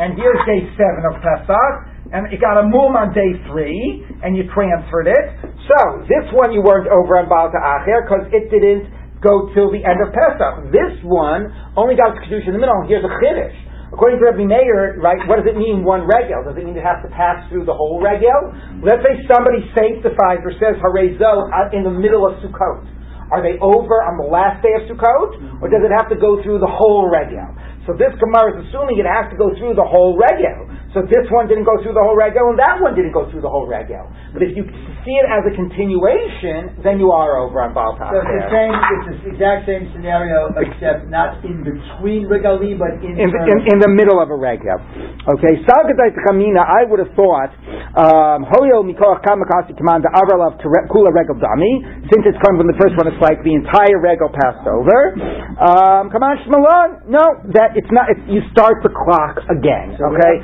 and 0.00 0.16
here's 0.16 0.40
day 0.48 0.72
seven 0.72 1.04
of 1.04 1.20
Pesach, 1.20 1.72
and 2.16 2.32
it 2.32 2.40
got 2.40 2.56
a 2.56 2.64
mum 2.64 2.96
on 2.96 3.12
day 3.12 3.36
three, 3.52 4.08
and 4.24 4.32
you 4.40 4.48
transferred 4.56 5.12
it. 5.12 5.52
So, 5.68 6.08
this 6.08 6.32
one 6.32 6.56
you 6.56 6.64
weren't 6.64 6.88
over 6.88 7.20
on 7.20 7.28
Baal 7.28 7.52
Ta'acher, 7.52 8.08
because 8.08 8.24
it 8.32 8.48
didn't 8.48 8.88
go 9.20 9.52
till 9.52 9.68
the 9.68 9.84
end 9.84 10.00
of 10.00 10.16
Pesach. 10.16 10.72
This 10.72 10.96
one 11.04 11.52
only 11.76 11.92
got 11.92 12.16
its 12.16 12.24
Kedusha 12.24 12.48
in 12.48 12.56
the 12.56 12.62
middle, 12.64 12.88
here's 12.88 13.04
a 13.04 13.12
Chiddush. 13.20 13.68
According 13.90 14.22
to 14.22 14.24
Rabbi 14.30 14.46
Meir, 14.46 15.02
right, 15.02 15.18
what 15.26 15.42
does 15.42 15.50
it 15.50 15.58
mean 15.58 15.82
one 15.82 16.06
regel? 16.06 16.46
Does 16.46 16.54
it 16.54 16.62
mean 16.62 16.78
it 16.78 16.86
has 16.86 17.02
to 17.02 17.10
pass 17.10 17.42
through 17.50 17.66
the 17.66 17.74
whole 17.74 17.98
regel? 17.98 18.54
Let's 18.86 19.02
say 19.02 19.18
somebody 19.26 19.66
sanctifies 19.74 20.46
or 20.46 20.54
says 20.62 20.78
Harezo 20.78 21.50
uh, 21.50 21.74
in 21.74 21.82
the 21.82 21.90
middle 21.90 22.22
of 22.22 22.38
Sukkot. 22.38 22.86
Are 23.34 23.42
they 23.42 23.58
over 23.58 24.02
on 24.06 24.14
the 24.14 24.26
last 24.30 24.62
day 24.62 24.74
of 24.78 24.86
Sukkot? 24.86 25.62
Or 25.62 25.66
does 25.66 25.82
it 25.82 25.90
have 25.90 26.06
to 26.14 26.18
go 26.18 26.38
through 26.42 26.62
the 26.62 26.70
whole 26.70 27.10
regel? 27.10 27.50
So 27.88 27.96
this 27.96 28.12
Gemara 28.20 28.60
is 28.60 28.68
assuming 28.68 29.00
it 29.00 29.08
has 29.08 29.30
to 29.32 29.36
go 29.40 29.50
through 29.56 29.74
the 29.74 29.86
whole 29.86 30.18
regel. 30.18 30.68
So 30.90 31.06
this 31.06 31.22
one 31.30 31.46
didn't 31.46 31.70
go 31.70 31.78
through 31.78 31.94
the 31.94 32.02
whole 32.02 32.18
regel, 32.18 32.50
and 32.50 32.58
that 32.58 32.82
one 32.82 32.98
didn't 32.98 33.14
go 33.14 33.30
through 33.30 33.46
the 33.46 33.52
whole 33.52 33.64
regel. 33.64 34.10
But 34.34 34.42
if 34.42 34.58
you 34.58 34.66
see 35.06 35.14
it 35.22 35.26
as 35.30 35.46
a 35.46 35.54
continuation, 35.54 36.82
then 36.82 36.98
you 36.98 37.14
are 37.14 37.38
over 37.38 37.62
on 37.62 37.70
Baal 37.70 37.94
So 37.94 38.10
it's 38.10 38.26
the 38.26 38.50
same, 38.50 38.74
it's 38.74 39.22
the 39.22 39.30
exact 39.30 39.70
same 39.70 39.86
scenario, 39.94 40.50
except 40.58 41.06
not 41.06 41.38
in 41.46 41.62
between 41.62 42.26
regalim, 42.26 42.82
but 42.82 42.98
in, 43.06 43.22
in, 43.22 43.30
in, 43.30 43.58
in 43.70 43.78
the 43.78 43.86
middle 43.86 44.18
of 44.18 44.34
a 44.34 44.38
regel. 44.38 44.82
Okay, 45.30 45.62
Salgadai 45.62 46.10
Chamina, 46.26 46.66
I 46.66 46.82
would 46.82 46.98
have 46.98 47.14
thought, 47.14 47.54
um, 47.94 48.50
Hoyo 48.50 48.82
Mikoach 48.82 49.22
Kamakasi 49.22 49.78
Commander 49.78 50.10
Avralav 50.10 50.58
Kula 50.62 51.14
Regel 51.14 51.38
Dami, 51.38 52.02
since 52.10 52.26
it's 52.26 52.38
come 52.42 52.58
from 52.58 52.66
the 52.66 52.78
first 52.82 52.98
one, 52.98 53.06
it's 53.06 53.22
like 53.22 53.38
the 53.46 53.54
entire 53.54 54.02
regel 54.02 54.26
passed 54.34 54.66
over. 54.66 55.14
Um, 55.54 56.10
Kamash 56.10 56.42
Malon, 56.50 57.06
no, 57.06 57.46
that 57.54 57.69
it's 57.74 57.92
not, 57.94 58.10
it's, 58.10 58.22
you 58.26 58.40
start 58.50 58.82
the 58.82 58.92
clock 58.92 59.40
again, 59.50 59.96
So 59.98 60.10
okay? 60.12 60.34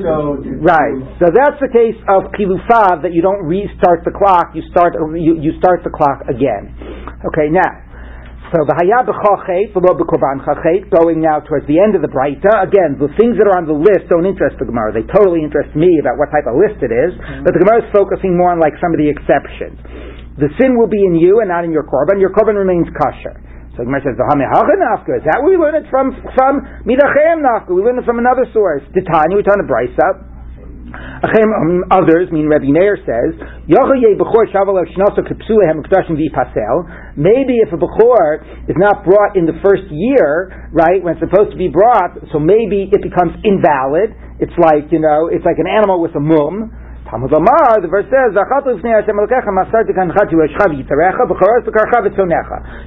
So- 0.00 0.40
right, 0.62 0.98
so 1.18 1.26
that's 1.30 1.58
the 1.58 1.70
case 1.70 1.98
of 2.06 2.30
Kilufa, 2.34 3.02
that 3.02 3.12
you 3.12 3.22
don't 3.22 3.42
restart 3.46 4.02
the 4.06 4.14
clock, 4.14 4.54
you 4.54 4.62
start, 4.70 4.94
you, 5.16 5.38
you 5.38 5.56
start 5.58 5.82
the 5.82 5.92
clock 5.92 6.26
again. 6.30 6.74
Okay, 7.30 7.50
now, 7.50 7.70
So 8.50 8.66
the 8.66 8.74
hayab 8.82 9.06
b'chachet, 9.06 9.70
v'lo 9.70 9.94
b'korban 9.94 10.42
chachet, 10.42 10.90
going 10.90 11.22
now 11.22 11.38
towards 11.38 11.70
the 11.70 11.78
end 11.78 11.94
of 11.94 12.02
the 12.02 12.10
Breita. 12.10 12.66
Again, 12.66 12.98
the 12.98 13.06
things 13.14 13.38
that 13.38 13.46
are 13.46 13.54
on 13.54 13.70
the 13.70 13.78
list 13.78 14.10
don't 14.10 14.26
interest 14.26 14.58
the 14.58 14.66
Gemara. 14.66 14.90
They 14.90 15.06
totally 15.06 15.46
interest 15.46 15.70
me 15.78 15.86
about 16.02 16.18
what 16.18 16.34
type 16.34 16.50
of 16.50 16.58
list 16.58 16.82
it 16.82 16.90
is, 16.90 17.14
mm-hmm. 17.14 17.46
but 17.46 17.54
the 17.54 17.62
Gemara 17.62 17.86
is 17.86 17.88
focusing 17.94 18.34
more 18.34 18.50
on 18.50 18.58
like 18.58 18.74
some 18.82 18.90
of 18.90 18.98
the 18.98 19.06
exceptions. 19.06 19.78
The 20.42 20.50
sin 20.58 20.74
will 20.74 20.90
be 20.90 20.98
in 20.98 21.14
you 21.14 21.38
and 21.44 21.52
not 21.52 21.62
in 21.62 21.70
your 21.70 21.86
korban. 21.86 22.18
Your 22.18 22.34
korban 22.34 22.58
remains 22.58 22.90
kosher. 22.90 23.38
So 23.80 23.88
the 23.88 23.96
Gemara 23.96 24.04
says, 24.04 24.20
Is 24.20 25.24
that 25.24 25.40
where 25.40 25.48
we 25.48 25.56
learn 25.56 25.72
it 25.72 25.88
from? 25.88 26.12
From 26.36 26.60
Midachem 26.84 27.40
Nafka. 27.40 27.72
We 27.72 27.80
learn 27.80 27.96
it 27.96 28.04
from 28.04 28.20
another 28.20 28.44
source. 28.52 28.84
Titania, 28.92 29.40
we 29.40 29.42
turn 29.42 29.56
to 29.56 29.64
Brisa. 29.64 30.28
Um, 30.92 31.88
others, 31.88 32.28
mean 32.28 32.44
Rabbi 32.50 32.68
Meir 32.68 33.00
says, 33.08 33.40
Maybe 33.70 34.04
if 37.64 37.72
a 37.72 37.78
Bechor 37.80 38.30
is 38.68 38.76
not 38.76 39.04
brought 39.06 39.32
in 39.38 39.46
the 39.48 39.56
first 39.64 39.88
year, 39.88 40.68
right, 40.76 41.00
when 41.00 41.16
it's 41.16 41.24
supposed 41.24 41.52
to 41.52 41.56
be 41.56 41.68
brought, 41.68 42.20
so 42.34 42.38
maybe 42.38 42.90
it 42.92 43.00
becomes 43.00 43.32
invalid. 43.48 44.12
It's 44.44 44.52
like, 44.60 44.92
you 44.92 45.00
know, 45.00 45.30
it's 45.32 45.46
like 45.46 45.56
an 45.56 45.70
animal 45.70 46.02
with 46.02 46.12
a 46.16 46.20
mum. 46.20 46.68
Talmud 47.10 47.32
Lamar, 47.32 47.82
the 47.82 47.90
verse 47.90 48.06
says, 48.06 48.30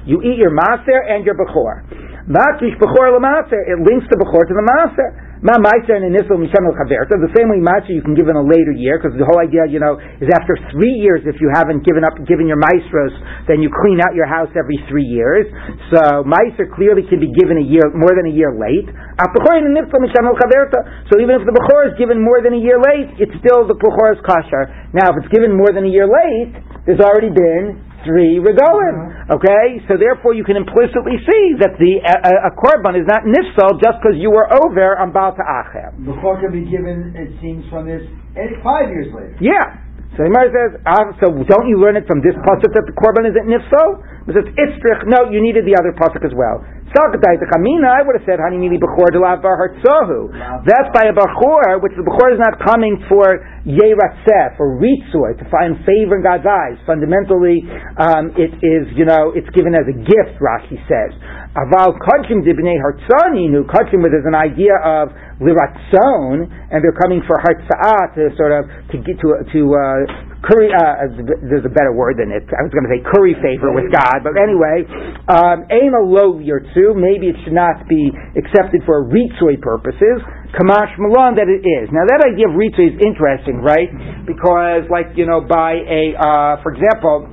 You 0.06 0.16
eat 0.24 0.38
your 0.38 0.50
maser 0.50 1.00
and 1.12 1.26
your 1.26 1.34
bechor. 1.36 2.13
It 2.24 3.78
links 3.84 4.06
the 4.08 4.16
bechor 4.16 4.44
to 4.48 4.54
the 4.56 4.64
maser. 4.64 5.34
Ma 5.44 5.60
Meiser 5.60 5.92
and 5.92 6.08
Inissel 6.08 6.40
Misham 6.40 6.64
Chaverta, 6.72 7.20
the 7.20 7.28
same 7.36 7.52
way 7.52 7.60
Matzah 7.60 7.92
you 7.92 8.00
can 8.00 8.16
give 8.16 8.32
in 8.32 8.36
a 8.40 8.40
later 8.40 8.72
year, 8.72 8.96
because 8.96 9.12
the 9.12 9.28
whole 9.28 9.36
idea, 9.36 9.68
you 9.68 9.76
know, 9.76 10.00
is 10.16 10.32
after 10.32 10.56
three 10.72 10.96
years, 10.96 11.20
if 11.28 11.36
you 11.36 11.52
haven't 11.52 11.84
given 11.84 12.00
up, 12.00 12.16
given 12.24 12.48
your 12.48 12.56
Maestros, 12.56 13.12
then 13.44 13.60
you 13.60 13.68
clean 13.68 14.00
out 14.00 14.16
your 14.16 14.24
house 14.24 14.48
every 14.56 14.80
three 14.88 15.04
years. 15.04 15.44
So 15.92 16.24
Meiser 16.24 16.64
clearly 16.72 17.04
can 17.04 17.20
be 17.20 17.28
given 17.36 17.60
a 17.60 17.66
year, 17.68 17.84
more 17.92 18.16
than 18.16 18.24
a 18.24 18.32
year 18.32 18.56
late. 18.56 18.88
So 18.88 19.36
even 19.52 19.76
if 19.76 21.44
the 21.44 21.52
Bechor 21.60 21.92
is 21.92 21.94
given 22.00 22.24
more 22.24 22.40
than 22.40 22.56
a 22.56 22.62
year 22.64 22.80
late, 22.80 23.12
it's 23.20 23.36
still 23.44 23.68
the 23.68 23.76
Bechor 23.76 24.16
is. 24.16 24.24
Now, 24.96 25.12
if 25.12 25.20
it's 25.20 25.28
given 25.28 25.52
more 25.52 25.76
than 25.76 25.84
a 25.84 25.92
year 25.92 26.08
late, 26.08 26.56
there's 26.88 27.04
already 27.04 27.28
been 27.28 27.84
three 28.04 28.38
regolim. 28.38 28.96
Uh-huh. 29.26 29.36
Okay, 29.40 29.80
so 29.88 29.96
therefore 29.98 30.36
you 30.36 30.44
can 30.44 30.60
implicitly 30.60 31.18
see 31.24 31.44
that 31.58 31.74
the 31.80 31.92
a, 32.04 32.48
a 32.48 32.52
korban 32.54 32.94
is 32.94 33.08
not 33.08 33.24
nifsal 33.24 33.80
just 33.80 33.98
because 33.98 34.20
you 34.20 34.30
were 34.30 34.46
over 34.52 35.00
on 35.00 35.10
Baal 35.10 35.34
Ta'acher. 35.34 35.96
The 36.04 36.14
can 36.14 36.52
be 36.52 36.68
given, 36.68 37.16
it 37.16 37.34
seems, 37.40 37.64
from 37.72 37.88
this 37.88 38.04
eight, 38.36 38.60
five 38.62 38.92
years 38.92 39.08
later. 39.10 39.36
Yeah. 39.40 39.80
So 40.14 40.22
the 40.22 40.30
Gemara 40.30 40.46
says, 40.54 40.70
ah, 40.86 41.10
so 41.18 41.26
don't 41.34 41.66
you 41.66 41.82
learn 41.82 41.98
it 41.98 42.06
from 42.06 42.22
this 42.22 42.38
pasuk 42.46 42.70
that 42.70 42.86
the 42.86 42.94
korban 42.94 43.26
isn't 43.26 43.50
nifsal? 43.50 43.98
Istrich. 44.26 45.04
No, 45.04 45.28
you 45.28 45.44
needed 45.44 45.68
the 45.68 45.76
other 45.76 45.92
pasuk 45.92 46.24
as 46.24 46.32
well. 46.32 46.64
I 46.94 48.06
would 48.06 48.14
have 48.14 48.22
said. 48.24 48.38
That's 48.38 48.54
by 50.94 51.08
a 51.08 51.12
Bechor, 51.12 51.82
which 51.82 51.92
the 51.96 52.02
Bechor 52.06 52.32
is 52.32 52.38
not 52.38 52.60
coming 52.64 53.02
for 53.08 53.40
Yeratzeh, 53.66 54.56
for 54.56 54.78
Ritzur, 54.78 55.36
to 55.38 55.44
find 55.50 55.76
favor 55.84 56.14
in 56.16 56.22
God's 56.22 56.46
eyes. 56.46 56.78
Fundamentally, 56.86 57.66
um, 57.98 58.30
it 58.38 58.54
is, 58.62 58.86
you 58.96 59.04
know, 59.04 59.32
it's 59.34 59.50
given 59.50 59.74
as 59.74 59.88
a 59.90 59.96
gift, 59.96 60.38
Rashi 60.40 60.78
says. 60.86 61.12
Aval 61.54 61.94
Kachim 61.94 62.42
Dibnei 62.42 62.74
Hartzaninu, 62.82 63.62
Kachim, 63.70 64.02
where 64.02 64.10
there's 64.10 64.26
an 64.26 64.34
idea 64.34 64.74
of 64.82 65.14
Liratzon, 65.38 66.50
and 66.50 66.82
they're 66.82 66.98
coming 66.98 67.22
for 67.26 67.38
Hartzah 67.38 68.14
to 68.18 68.34
sort 68.34 68.50
of, 68.50 68.66
to 68.90 68.98
get 68.98 69.14
to, 69.22 69.38
to, 69.54 69.60
uh, 69.70 70.34
curry, 70.42 70.68
uh, 70.74 71.08
there's 71.46 71.64
a 71.64 71.72
better 71.72 71.94
word 71.94 72.18
than 72.18 72.34
it. 72.34 72.42
I 72.50 72.60
was 72.66 72.74
going 72.74 72.84
to 72.84 72.92
say 72.92 73.00
curry 73.06 73.38
favor 73.40 73.70
with 73.70 73.86
God, 73.86 74.26
but 74.26 74.36
anyway, 74.36 74.82
um, 75.30 75.64
aim 75.72 75.94
a 75.94 76.04
low 76.04 76.36
too. 76.36 76.90
Maybe 76.92 77.32
it 77.32 77.36
should 77.46 77.56
not 77.56 77.88
be 77.88 78.10
accepted 78.36 78.84
for 78.84 79.08
ritzui 79.08 79.62
purposes. 79.62 80.20
Kamash 80.58 80.92
Malon 80.98 81.38
that 81.38 81.46
it 81.46 81.62
is. 81.62 81.86
Now 81.90 82.04
that 82.04 82.20
idea 82.34 82.50
of 82.50 82.58
ritzui 82.58 82.94
is 82.94 82.96
interesting, 82.98 83.62
right? 83.62 83.88
Because, 84.26 84.90
like 84.90 85.16
you 85.16 85.24
know, 85.26 85.40
by 85.40 85.78
a, 85.80 86.18
uh, 86.18 86.62
for 86.66 86.74
example, 86.74 87.30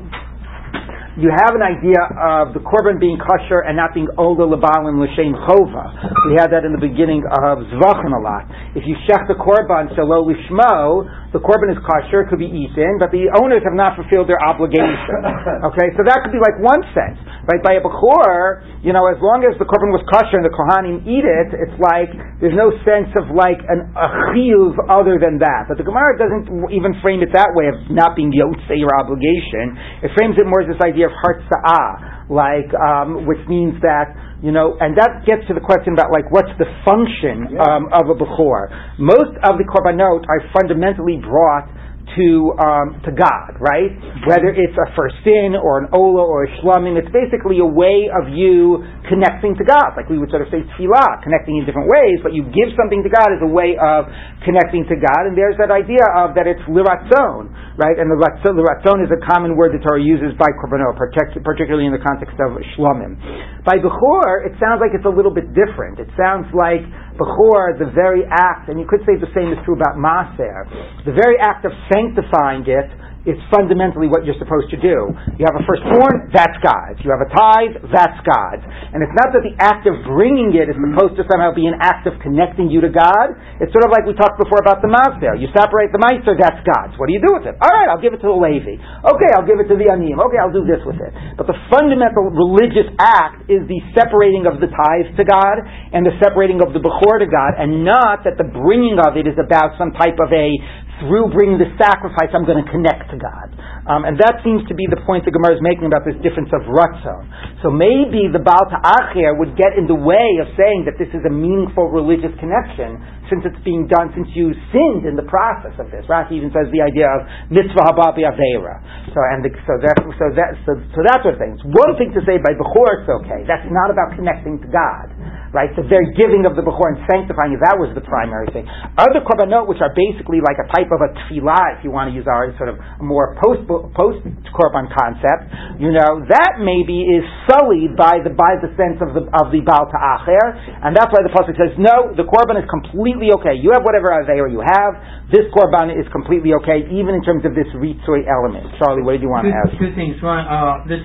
you 1.19 1.27
have 1.27 1.51
an 1.51 1.63
idea 1.63 1.99
of 2.15 2.55
the 2.55 2.63
korban 2.63 2.95
being 2.95 3.19
kosher 3.19 3.67
and 3.67 3.75
not 3.75 3.91
being 3.91 4.07
older 4.15 4.47
lebalim 4.47 4.95
l'shem 4.95 5.35
chova. 5.43 5.91
We 6.31 6.39
had 6.39 6.55
that 6.55 6.63
in 6.63 6.71
the 6.71 6.79
beginning 6.79 7.19
of 7.27 7.67
zvachim 7.67 8.15
a 8.15 8.21
lot. 8.23 8.47
If 8.79 8.87
you 8.87 8.95
shech 9.03 9.27
the 9.27 9.35
korban 9.35 9.91
shelo 9.91 10.23
lishmo, 10.23 11.03
the 11.31 11.39
korban 11.39 11.71
is 11.71 11.79
kosher, 11.87 12.23
it 12.23 12.27
could 12.27 12.43
be 12.43 12.51
eaten, 12.51 12.99
but 12.99 13.07
the 13.15 13.31
owners 13.39 13.63
have 13.63 13.71
not 13.71 13.95
fulfilled 13.95 14.27
their 14.27 14.41
obligation. 14.43 15.23
Okay, 15.61 15.93
so 15.95 16.01
that 16.03 16.25
could 16.25 16.33
be 16.33 16.41
like 16.41 16.57
one 16.59 16.81
sense. 16.91 17.21
Right, 17.45 17.61
by 17.61 17.77
a 17.77 17.81
bechor, 17.83 18.65
you 18.81 18.91
know, 18.93 19.05
as 19.07 19.17
long 19.21 19.45
as 19.45 19.53
the 19.61 19.65
korban 19.65 19.93
was 19.93 20.01
kosher 20.09 20.41
and 20.41 20.45
the 20.45 20.53
kohanim 20.53 21.05
eat 21.05 21.23
it, 21.23 21.53
it's 21.53 21.77
like 21.77 22.09
there's 22.41 22.57
no 22.57 22.73
sense 22.81 23.09
of 23.13 23.29
like 23.31 23.61
an 23.69 23.93
achiyuv 23.93 24.77
other 24.89 25.21
than 25.21 25.37
that. 25.39 25.69
But 25.69 25.77
the 25.77 25.85
Gemara 25.85 26.17
doesn't 26.17 26.49
even 26.73 26.97
frame 27.01 27.21
it 27.21 27.29
that 27.33 27.53
way 27.53 27.69
of 27.69 27.77
not 27.93 28.17
being 28.17 28.33
yotze 28.33 28.73
your 28.73 28.91
obligation. 28.97 29.77
It 30.01 30.11
frames 30.17 30.35
it 30.41 30.49
more 30.49 30.65
as 30.65 30.69
this 30.69 30.81
idea 30.81 31.07
of 31.07 31.13
hartza'ah, 31.13 32.29
like 32.29 32.69
um, 32.75 33.29
which 33.29 33.41
means 33.47 33.77
that 33.85 34.11
you 34.41 34.51
know, 34.51 34.73
and 34.81 34.97
that 34.97 35.21
gets 35.25 35.45
to 35.47 35.53
the 35.53 35.61
question 35.61 35.93
about 35.93 36.09
like 36.09 36.25
what's 36.33 36.49
the 36.57 36.65
function 36.81 37.53
yeah. 37.53 37.61
um, 37.61 37.93
of 37.93 38.09
a 38.09 38.17
bechor. 38.17 38.73
Most 38.97 39.37
of 39.45 39.61
the 39.61 39.65
korbanot 39.69 40.25
are 40.25 40.41
fundamentally 40.49 41.21
brought 41.21 41.69
to 42.17 42.27
um, 42.59 42.87
to 43.07 43.11
God, 43.15 43.59
right? 43.59 43.91
Whether 44.27 44.51
it's 44.51 44.75
a 44.75 44.87
first 44.95 45.15
sin 45.23 45.55
or 45.55 45.79
an 45.83 45.87
ola 45.95 46.23
or 46.23 46.43
a 46.45 46.49
shlomim, 46.59 46.99
it's 46.99 47.11
basically 47.11 47.59
a 47.63 47.67
way 47.67 48.11
of 48.11 48.31
you 48.31 48.83
connecting 49.07 49.55
to 49.59 49.63
God. 49.63 49.95
Like 49.95 50.11
we 50.11 50.19
would 50.19 50.29
sort 50.29 50.43
of 50.43 50.49
say 50.51 50.63
tefillah, 50.75 51.23
connecting 51.23 51.57
in 51.59 51.63
different 51.63 51.87
ways, 51.87 52.19
but 52.23 52.35
you 52.35 52.43
give 52.51 52.71
something 52.75 53.03
to 53.03 53.11
God 53.11 53.31
as 53.31 53.41
a 53.43 53.49
way 53.49 53.75
of 53.79 54.07
connecting 54.43 54.83
to 54.91 54.95
God. 54.95 55.31
And 55.31 55.33
there's 55.37 55.55
that 55.59 55.71
idea 55.71 56.03
of 56.15 56.35
that 56.35 56.47
it's 56.47 56.63
liratzon, 56.67 57.51
right? 57.79 57.97
And 57.97 58.11
the 58.11 58.17
liratzon 58.19 59.03
is 59.03 59.11
a 59.11 59.19
common 59.27 59.55
word 59.55 59.71
that 59.75 59.81
Torah 59.83 60.01
uses 60.01 60.35
by 60.35 60.49
korbanot, 60.59 60.99
particularly 61.43 61.87
in 61.87 61.93
the 61.93 62.03
context 62.03 62.35
of 62.39 62.55
shlomim. 62.75 63.15
By 63.63 63.79
bechor, 63.79 64.47
it 64.47 64.57
sounds 64.59 64.83
like 64.83 64.91
it's 64.91 65.07
a 65.07 65.13
little 65.13 65.33
bit 65.33 65.53
different. 65.53 65.99
It 65.99 66.09
sounds 66.17 66.49
like 66.51 66.81
bechor, 67.17 67.77
the 67.79 67.91
very 67.93 68.23
act, 68.29 68.69
and 68.69 68.79
you 68.79 68.85
could 68.87 69.01
say 69.05 69.19
the 69.19 69.31
same 69.35 69.51
is 69.51 69.59
true 69.65 69.75
about 69.75 69.95
maser, 69.97 70.65
the 71.05 71.13
very 71.13 71.35
act 71.39 71.65
of 71.65 71.71
sanctifying 71.91 72.63
it 72.67 72.89
is 73.25 73.37
fundamentally 73.53 74.09
what 74.09 74.25
you're 74.25 74.37
supposed 74.41 74.73
to 74.73 74.79
do. 74.81 75.13
You 75.37 75.45
have 75.45 75.53
a 75.53 75.65
firstborn, 75.69 76.33
that's 76.33 76.57
God's. 76.65 76.97
You 77.05 77.13
have 77.13 77.21
a 77.21 77.29
tithe, 77.29 77.73
that's 77.93 78.17
God's. 78.25 78.65
And 78.65 79.05
it's 79.05 79.13
not 79.13 79.29
that 79.37 79.45
the 79.45 79.53
act 79.61 79.85
of 79.85 80.01
bringing 80.09 80.57
it 80.57 80.73
is 80.73 80.77
supposed 80.77 81.21
to 81.21 81.23
somehow 81.29 81.53
be 81.53 81.69
an 81.69 81.77
act 81.77 82.09
of 82.09 82.17
connecting 82.25 82.73
you 82.73 82.81
to 82.81 82.89
God. 82.89 83.37
It's 83.61 83.69
sort 83.69 83.85
of 83.85 83.93
like 83.93 84.09
we 84.09 84.17
talked 84.17 84.41
before 84.41 84.57
about 84.65 84.81
the 84.81 84.89
Mazda. 84.89 85.37
You 85.37 85.53
separate 85.53 85.93
the 85.93 86.01
Meister, 86.01 86.33
that's 86.33 86.65
God's. 86.65 86.97
What 86.97 87.07
do 87.09 87.13
you 87.13 87.21
do 87.21 87.37
with 87.37 87.45
it? 87.45 87.53
All 87.61 87.69
right, 87.69 87.85
I'll 87.93 88.01
give 88.01 88.17
it 88.17 88.25
to 88.25 88.29
the 88.29 88.39
Levi. 88.41 88.81
Okay, 88.81 89.29
I'll 89.37 89.45
give 89.45 89.61
it 89.61 89.69
to 89.69 89.77
the 89.77 89.93
Anim. 89.93 90.17
Okay, 90.17 90.39
I'll 90.41 90.53
do 90.53 90.65
this 90.65 90.81
with 90.81 90.97
it. 90.97 91.13
But 91.37 91.45
the 91.45 91.57
fundamental 91.69 92.33
religious 92.33 92.89
act 92.97 93.45
is 93.45 93.61
the 93.69 93.77
separating 93.93 94.49
of 94.49 94.57
the 94.57 94.69
tithe 94.69 95.13
to 95.13 95.23
God 95.29 95.61
and 95.93 96.01
the 96.01 96.17
separating 96.17 96.65
of 96.65 96.73
the 96.73 96.81
Bechor 96.81 97.21
to 97.21 97.29
God, 97.29 97.53
and 97.61 97.85
not 97.85 98.25
that 98.25 98.41
the 98.41 98.49
bringing 98.49 98.97
of 98.97 99.13
it 99.13 99.29
is 99.29 99.37
about 99.37 99.77
some 99.77 99.93
type 99.93 100.17
of 100.17 100.33
a 100.33 100.57
through 101.01 101.33
bringing 101.33 101.57
the 101.57 101.73
sacrifice, 101.81 102.29
I'm 102.31 102.45
going 102.45 102.61
to 102.61 102.69
connect 102.69 103.09
to 103.09 103.17
God. 103.17 103.49
Um, 103.89 104.05
and 104.05 104.13
that 104.21 104.45
seems 104.45 104.61
to 104.69 104.77
be 104.77 104.85
the 104.85 105.01
point 105.09 105.25
the 105.25 105.33
Gemara 105.33 105.57
is 105.57 105.63
making 105.65 105.89
about 105.89 106.05
this 106.05 106.13
difference 106.21 106.53
of 106.53 106.69
ratzon. 106.69 107.25
So 107.65 107.73
maybe 107.73 108.29
the 108.29 108.39
Baal 108.39 108.69
Ta'acher 108.69 109.33
would 109.41 109.57
get 109.57 109.73
in 109.73 109.89
the 109.89 109.97
way 109.97 110.37
of 110.37 110.53
saying 110.53 110.85
that 110.85 111.01
this 111.01 111.09
is 111.17 111.25
a 111.25 111.33
meaningful 111.33 111.89
religious 111.89 112.31
connection 112.37 113.01
since 113.33 113.41
it's 113.47 113.57
being 113.65 113.89
done, 113.89 114.13
since 114.13 114.29
you 114.37 114.53
sinned 114.69 115.09
in 115.09 115.17
the 115.17 115.25
process 115.25 115.73
of 115.81 115.89
this. 115.89 116.05
Rashi 116.05 116.37
even 116.37 116.53
says 116.53 116.69
the 116.69 116.83
idea 116.85 117.09
of 117.09 117.25
mitzvah 117.49 117.89
hababi 117.89 118.27
avera. 118.27 118.77
So, 119.15 119.19
and 119.33 119.41
the, 119.41 119.49
so, 119.65 119.73
that, 119.81 119.97
so, 119.97 120.25
that, 120.37 120.49
so, 120.67 120.71
so 120.93 120.99
that 121.01 121.25
sort 121.25 121.35
of 121.35 121.41
thing. 121.41 121.57
It's 121.57 121.65
one 121.65 121.97
thing 121.97 122.13
to 122.13 122.21
say 122.27 122.37
by 122.37 122.53
Bechor 122.53 123.01
it's 123.01 123.09
okay. 123.23 123.41
That's 123.49 123.65
not 123.73 123.89
about 123.89 124.13
connecting 124.13 124.61
to 124.61 124.69
God 124.69 125.09
right? 125.51 125.71
The 125.75 125.83
very 125.83 126.07
giving 126.15 126.47
of 126.47 126.55
the 126.55 126.63
Bechor 126.63 126.95
and 126.95 126.99
sanctifying, 127.07 127.55
it, 127.55 127.61
that 127.63 127.75
was 127.75 127.91
the 127.91 128.03
primary 128.03 128.47
thing. 128.55 128.63
Other 128.95 129.19
korbanot, 129.23 129.67
which 129.67 129.83
are 129.83 129.91
basically 129.91 130.39
like 130.39 130.59
a 130.59 130.67
type 130.71 130.87
of 130.91 130.99
a 131.03 131.11
tefillah, 131.11 131.79
if 131.79 131.83
you 131.83 131.91
want 131.91 132.11
to 132.11 132.13
use 132.15 132.27
our 132.27 132.55
sort 132.55 132.71
of 132.71 132.79
more 133.03 133.35
post 133.39 133.67
post 133.67 134.23
korban 134.55 134.87
concept, 134.89 135.51
you 135.79 135.91
know, 135.91 136.23
that 136.31 136.63
maybe 136.63 137.03
is 137.03 137.23
sullied 137.51 137.99
by 137.99 138.23
the 138.23 138.31
by 138.31 138.55
the 138.63 138.71
sense 138.79 139.03
of 139.03 139.11
the 139.11 139.27
of 139.35 139.51
the 139.51 139.59
Baal 139.63 139.91
Ta'acher, 139.91 140.43
and 140.87 140.95
that's 140.95 141.11
why 141.11 141.21
the 141.23 141.31
pasuk 141.31 141.55
says, 141.59 141.75
no, 141.75 142.15
the 142.15 142.23
korban 142.23 142.55
is 142.55 142.67
completely 142.71 143.35
okay. 143.39 143.59
You 143.59 143.75
have 143.75 143.83
whatever 143.83 144.15
avera 144.15 144.47
you 144.47 144.63
have. 144.63 144.95
This 145.29 145.47
korban 145.51 145.91
is 145.91 146.07
completely 146.15 146.55
okay, 146.63 146.87
even 146.87 147.15
in 147.15 147.23
terms 147.27 147.43
of 147.43 147.51
this 147.53 147.67
ritzui 147.75 148.23
element. 148.23 148.71
Charlie, 148.79 149.03
what 149.03 149.19
did 149.19 149.23
you 149.23 149.31
want 149.31 149.47
two, 149.47 149.51
to 149.51 149.59
ask? 149.59 149.71
Two 149.75 149.91
things. 149.99 150.15
One, 150.23 150.47
uh, 150.47 150.87
this 150.87 151.03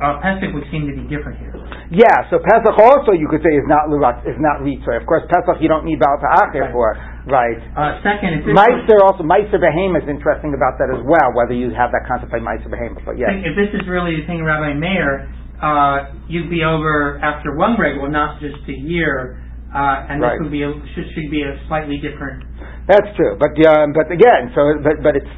uh, 0.00 0.20
Pesach 0.24 0.54
would 0.56 0.64
seem 0.72 0.88
to 0.88 0.94
be 0.96 1.04
different 1.12 1.36
here. 1.38 1.52
Yeah, 1.88 2.28
so 2.28 2.36
Pesach 2.36 2.76
also 2.76 3.16
you 3.16 3.28
could 3.32 3.40
say 3.40 3.52
is 3.56 3.64
not 3.64 3.88
lurat, 3.88 4.20
is 4.28 4.36
not 4.36 4.60
ritzor. 4.60 5.00
Of 5.00 5.08
course, 5.08 5.24
Pesach 5.32 5.56
you 5.64 5.72
don't 5.72 5.88
need 5.88 5.96
Baal 5.96 6.20
Ta'acher 6.20 6.68
right. 6.68 6.72
for, 6.72 6.92
right? 7.32 7.56
Uh, 7.72 7.96
second, 8.04 8.44
Meister 8.44 9.00
also 9.00 9.24
Meister 9.24 9.56
Behemoth 9.56 10.04
is 10.04 10.12
interesting 10.12 10.52
about 10.52 10.76
that 10.76 10.92
as 10.92 11.00
well. 11.00 11.32
Whether 11.32 11.56
you 11.56 11.72
have 11.72 11.88
that 11.96 12.04
concept 12.04 12.28
by 12.28 12.44
Meister 12.44 12.68
Behemoth, 12.68 13.08
but 13.08 13.16
yeah. 13.16 13.32
If 13.32 13.56
this 13.56 13.72
is 13.72 13.88
really 13.88 14.20
the 14.20 14.28
thing, 14.28 14.44
Rabbi 14.44 14.76
Meir, 14.76 15.32
uh, 15.64 16.12
you'd 16.28 16.50
be 16.52 16.60
over 16.60 17.18
after 17.24 17.56
one 17.56 17.80
regel, 17.80 18.08
not 18.12 18.36
just 18.40 18.60
a 18.68 18.76
year, 18.84 19.40
uh, 19.72 20.12
and 20.12 20.20
Right. 20.20 20.36
this 20.36 20.44
would 20.44 20.52
be 20.52 20.62
a, 20.62 20.72
should, 20.94 21.08
should 21.16 21.30
be 21.30 21.42
a 21.42 21.56
slightly 21.68 21.98
different. 21.98 22.44
That's 22.88 23.12
true, 23.20 23.36
but 23.36 23.52
but 23.52 24.08
again, 24.08 24.48
so 24.56 24.80
but 24.80 25.04
but 25.04 25.12
it's 25.12 25.28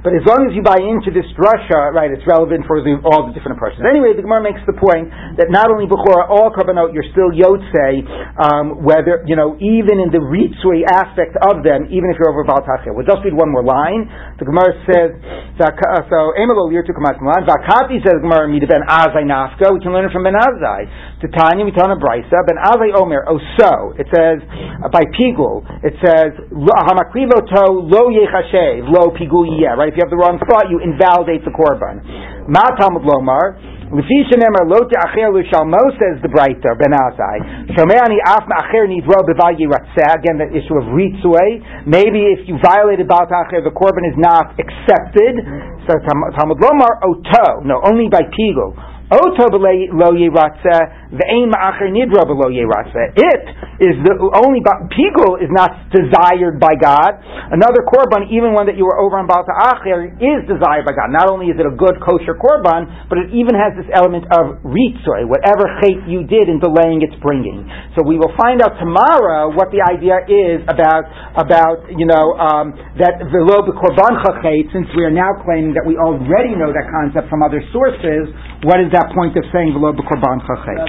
but 0.00 0.16
as 0.16 0.24
long 0.24 0.48
as 0.48 0.56
you 0.56 0.64
buy 0.64 0.80
into 0.80 1.12
this 1.12 1.28
Russia, 1.36 1.92
right, 1.92 2.08
it's 2.08 2.24
relevant 2.24 2.64
for 2.64 2.80
the, 2.80 2.96
all 3.04 3.28
the 3.28 3.36
different 3.36 3.60
approaches. 3.60 3.84
Anyway, 3.84 4.16
the 4.16 4.24
Gemara 4.24 4.40
makes 4.40 4.64
the 4.64 4.78
point 4.80 5.12
that 5.36 5.52
not 5.52 5.68
only 5.68 5.84
before 5.84 6.24
all 6.24 6.48
korbanot, 6.48 6.96
you're 6.96 7.04
still 7.12 7.28
yotze, 7.34 8.06
um, 8.40 8.80
whether 8.80 9.20
you 9.28 9.36
know 9.36 9.60
even 9.60 10.00
in 10.00 10.08
the 10.08 10.22
ritzui 10.24 10.88
aspect 10.88 11.36
of 11.44 11.60
them, 11.60 11.84
even 11.92 12.08
if 12.08 12.16
you're 12.16 12.32
over 12.32 12.48
Baal 12.48 12.64
Ta'acher. 12.64 12.96
We'll 12.96 13.04
just 13.04 13.20
read 13.20 13.36
one 13.36 13.52
more 13.52 13.66
line. 13.66 14.08
The 14.40 14.48
Gemara 14.48 14.72
says 14.88 15.10
so 15.60 16.32
Emelo 16.32 16.70
lir 16.70 16.80
to 16.80 16.96
kamat 16.96 17.20
milan. 17.20 17.44
Vakati 17.44 18.00
says 18.00 18.24
Gemara 18.24 18.48
mida 18.48 18.64
ben 18.64 18.86
azai 18.88 19.26
nafka. 19.28 19.68
We 19.68 19.84
can 19.84 19.92
learn 19.92 20.08
it 20.08 20.16
from 20.16 20.24
ben 20.24 20.38
azai. 20.38 20.88
To 21.20 21.26
Tanya 21.28 21.68
we 21.68 21.76
tell 21.76 21.92
brisa 21.92 22.40
ben 22.48 22.56
azai 22.56 22.96
omer. 22.96 23.26
Oh 23.28 23.42
so 23.60 23.92
it 24.00 24.08
says 24.08 24.40
uh, 24.80 24.88
by 24.88 25.04
pigul. 25.12 25.60
It 25.84 25.92
says 26.00 26.32
lo- 26.86 28.10
yechashev 28.10 28.86
lo. 28.88 29.10
Right? 29.10 29.88
If 29.90 29.96
you 29.96 30.02
have 30.06 30.10
the 30.10 30.16
wrong 30.16 30.38
thought, 30.46 30.70
you 30.70 30.78
invalidate 30.78 31.44
the 31.44 31.50
korban. 31.50 32.02
Ma 32.48 32.62
Talmud 32.78 33.02
lomar. 33.02 33.58
Lefi 33.86 34.26
shenemar 34.26 34.66
lo 34.66 34.82
te'acher 34.86 35.30
l'shalmo 35.30 35.78
says 35.94 36.18
the 36.22 36.28
Breiter 36.28 36.74
ben 36.74 36.90
Azai. 36.90 37.70
Shomeani 37.70 38.18
af 38.26 38.46
ma'acher 38.46 38.86
nivro 38.90 39.22
b'val 39.22 39.54
yiratzeh. 39.54 40.14
Again, 40.18 40.38
the 40.38 40.50
issue 40.50 40.74
of 40.74 40.90
ritzue. 40.90 41.86
Maybe 41.86 42.34
if 42.34 42.46
you 42.46 42.58
violated 42.62 43.06
bal 43.06 43.26
ta'acher, 43.26 43.62
the 43.62 43.70
korban 43.70 44.02
is 44.10 44.18
not 44.18 44.58
accepted. 44.58 45.38
So 45.86 45.94
Talmud 46.02 46.58
lomar 46.58 46.98
oto. 47.02 47.62
No, 47.62 47.82
only 47.86 48.08
by 48.10 48.26
pigul. 48.26 48.74
Oto 49.06 49.46
b'lo 49.54 50.10
yiratzeh. 50.18 51.05
It 53.16 53.44
is 53.78 53.94
the 54.02 54.14
only 54.42 54.60
pigul 54.90 55.38
is 55.38 55.52
not 55.52 55.92
desired 55.94 56.58
by 56.58 56.74
God. 56.74 57.20
Another 57.52 57.86
korban, 57.86 58.26
even 58.32 58.56
one 58.56 58.66
that 58.66 58.74
you 58.74 58.88
were 58.88 58.98
over 58.98 59.20
on 59.20 59.28
bal 59.28 59.46
ta'acher, 59.46 60.18
is 60.18 60.40
desired 60.50 60.82
by 60.88 60.96
God. 60.96 61.14
Not 61.14 61.30
only 61.30 61.52
is 61.52 61.60
it 61.60 61.66
a 61.68 61.74
good 61.76 62.00
kosher 62.02 62.34
korban, 62.34 62.88
but 63.06 63.22
it 63.22 63.30
even 63.30 63.54
has 63.54 63.76
this 63.78 63.86
element 63.94 64.26
of 64.34 64.58
ritzoi, 64.66 65.28
whatever 65.28 65.68
chait 65.84 66.02
you 66.10 66.26
did 66.26 66.48
in 66.50 66.58
delaying 66.58 67.04
its 67.04 67.14
bringing. 67.22 67.68
So 67.94 68.02
we 68.02 68.18
will 68.18 68.32
find 68.34 68.58
out 68.64 68.74
tomorrow 68.80 69.52
what 69.54 69.70
the 69.70 69.84
idea 69.84 70.24
is 70.26 70.64
about 70.66 71.06
about 71.36 71.86
you 71.92 72.08
know 72.08 72.34
um, 72.40 72.74
that 72.98 73.22
velo 73.30 73.62
b'korban 73.62 74.18
chait. 74.42 74.72
Since 74.72 74.90
we 74.96 75.04
are 75.04 75.14
now 75.14 75.36
claiming 75.44 75.76
that 75.76 75.84
we 75.86 75.94
already 76.00 76.56
know 76.56 76.72
that 76.72 76.88
concept 76.90 77.28
from 77.30 77.44
other 77.44 77.62
sources, 77.70 78.32
what 78.66 78.80
is 78.82 78.90
that 78.96 79.12
point 79.14 79.36
of 79.36 79.44
saying 79.52 79.76
velo 79.76 79.92
b'korban 79.94 80.42
chait? 80.48 80.80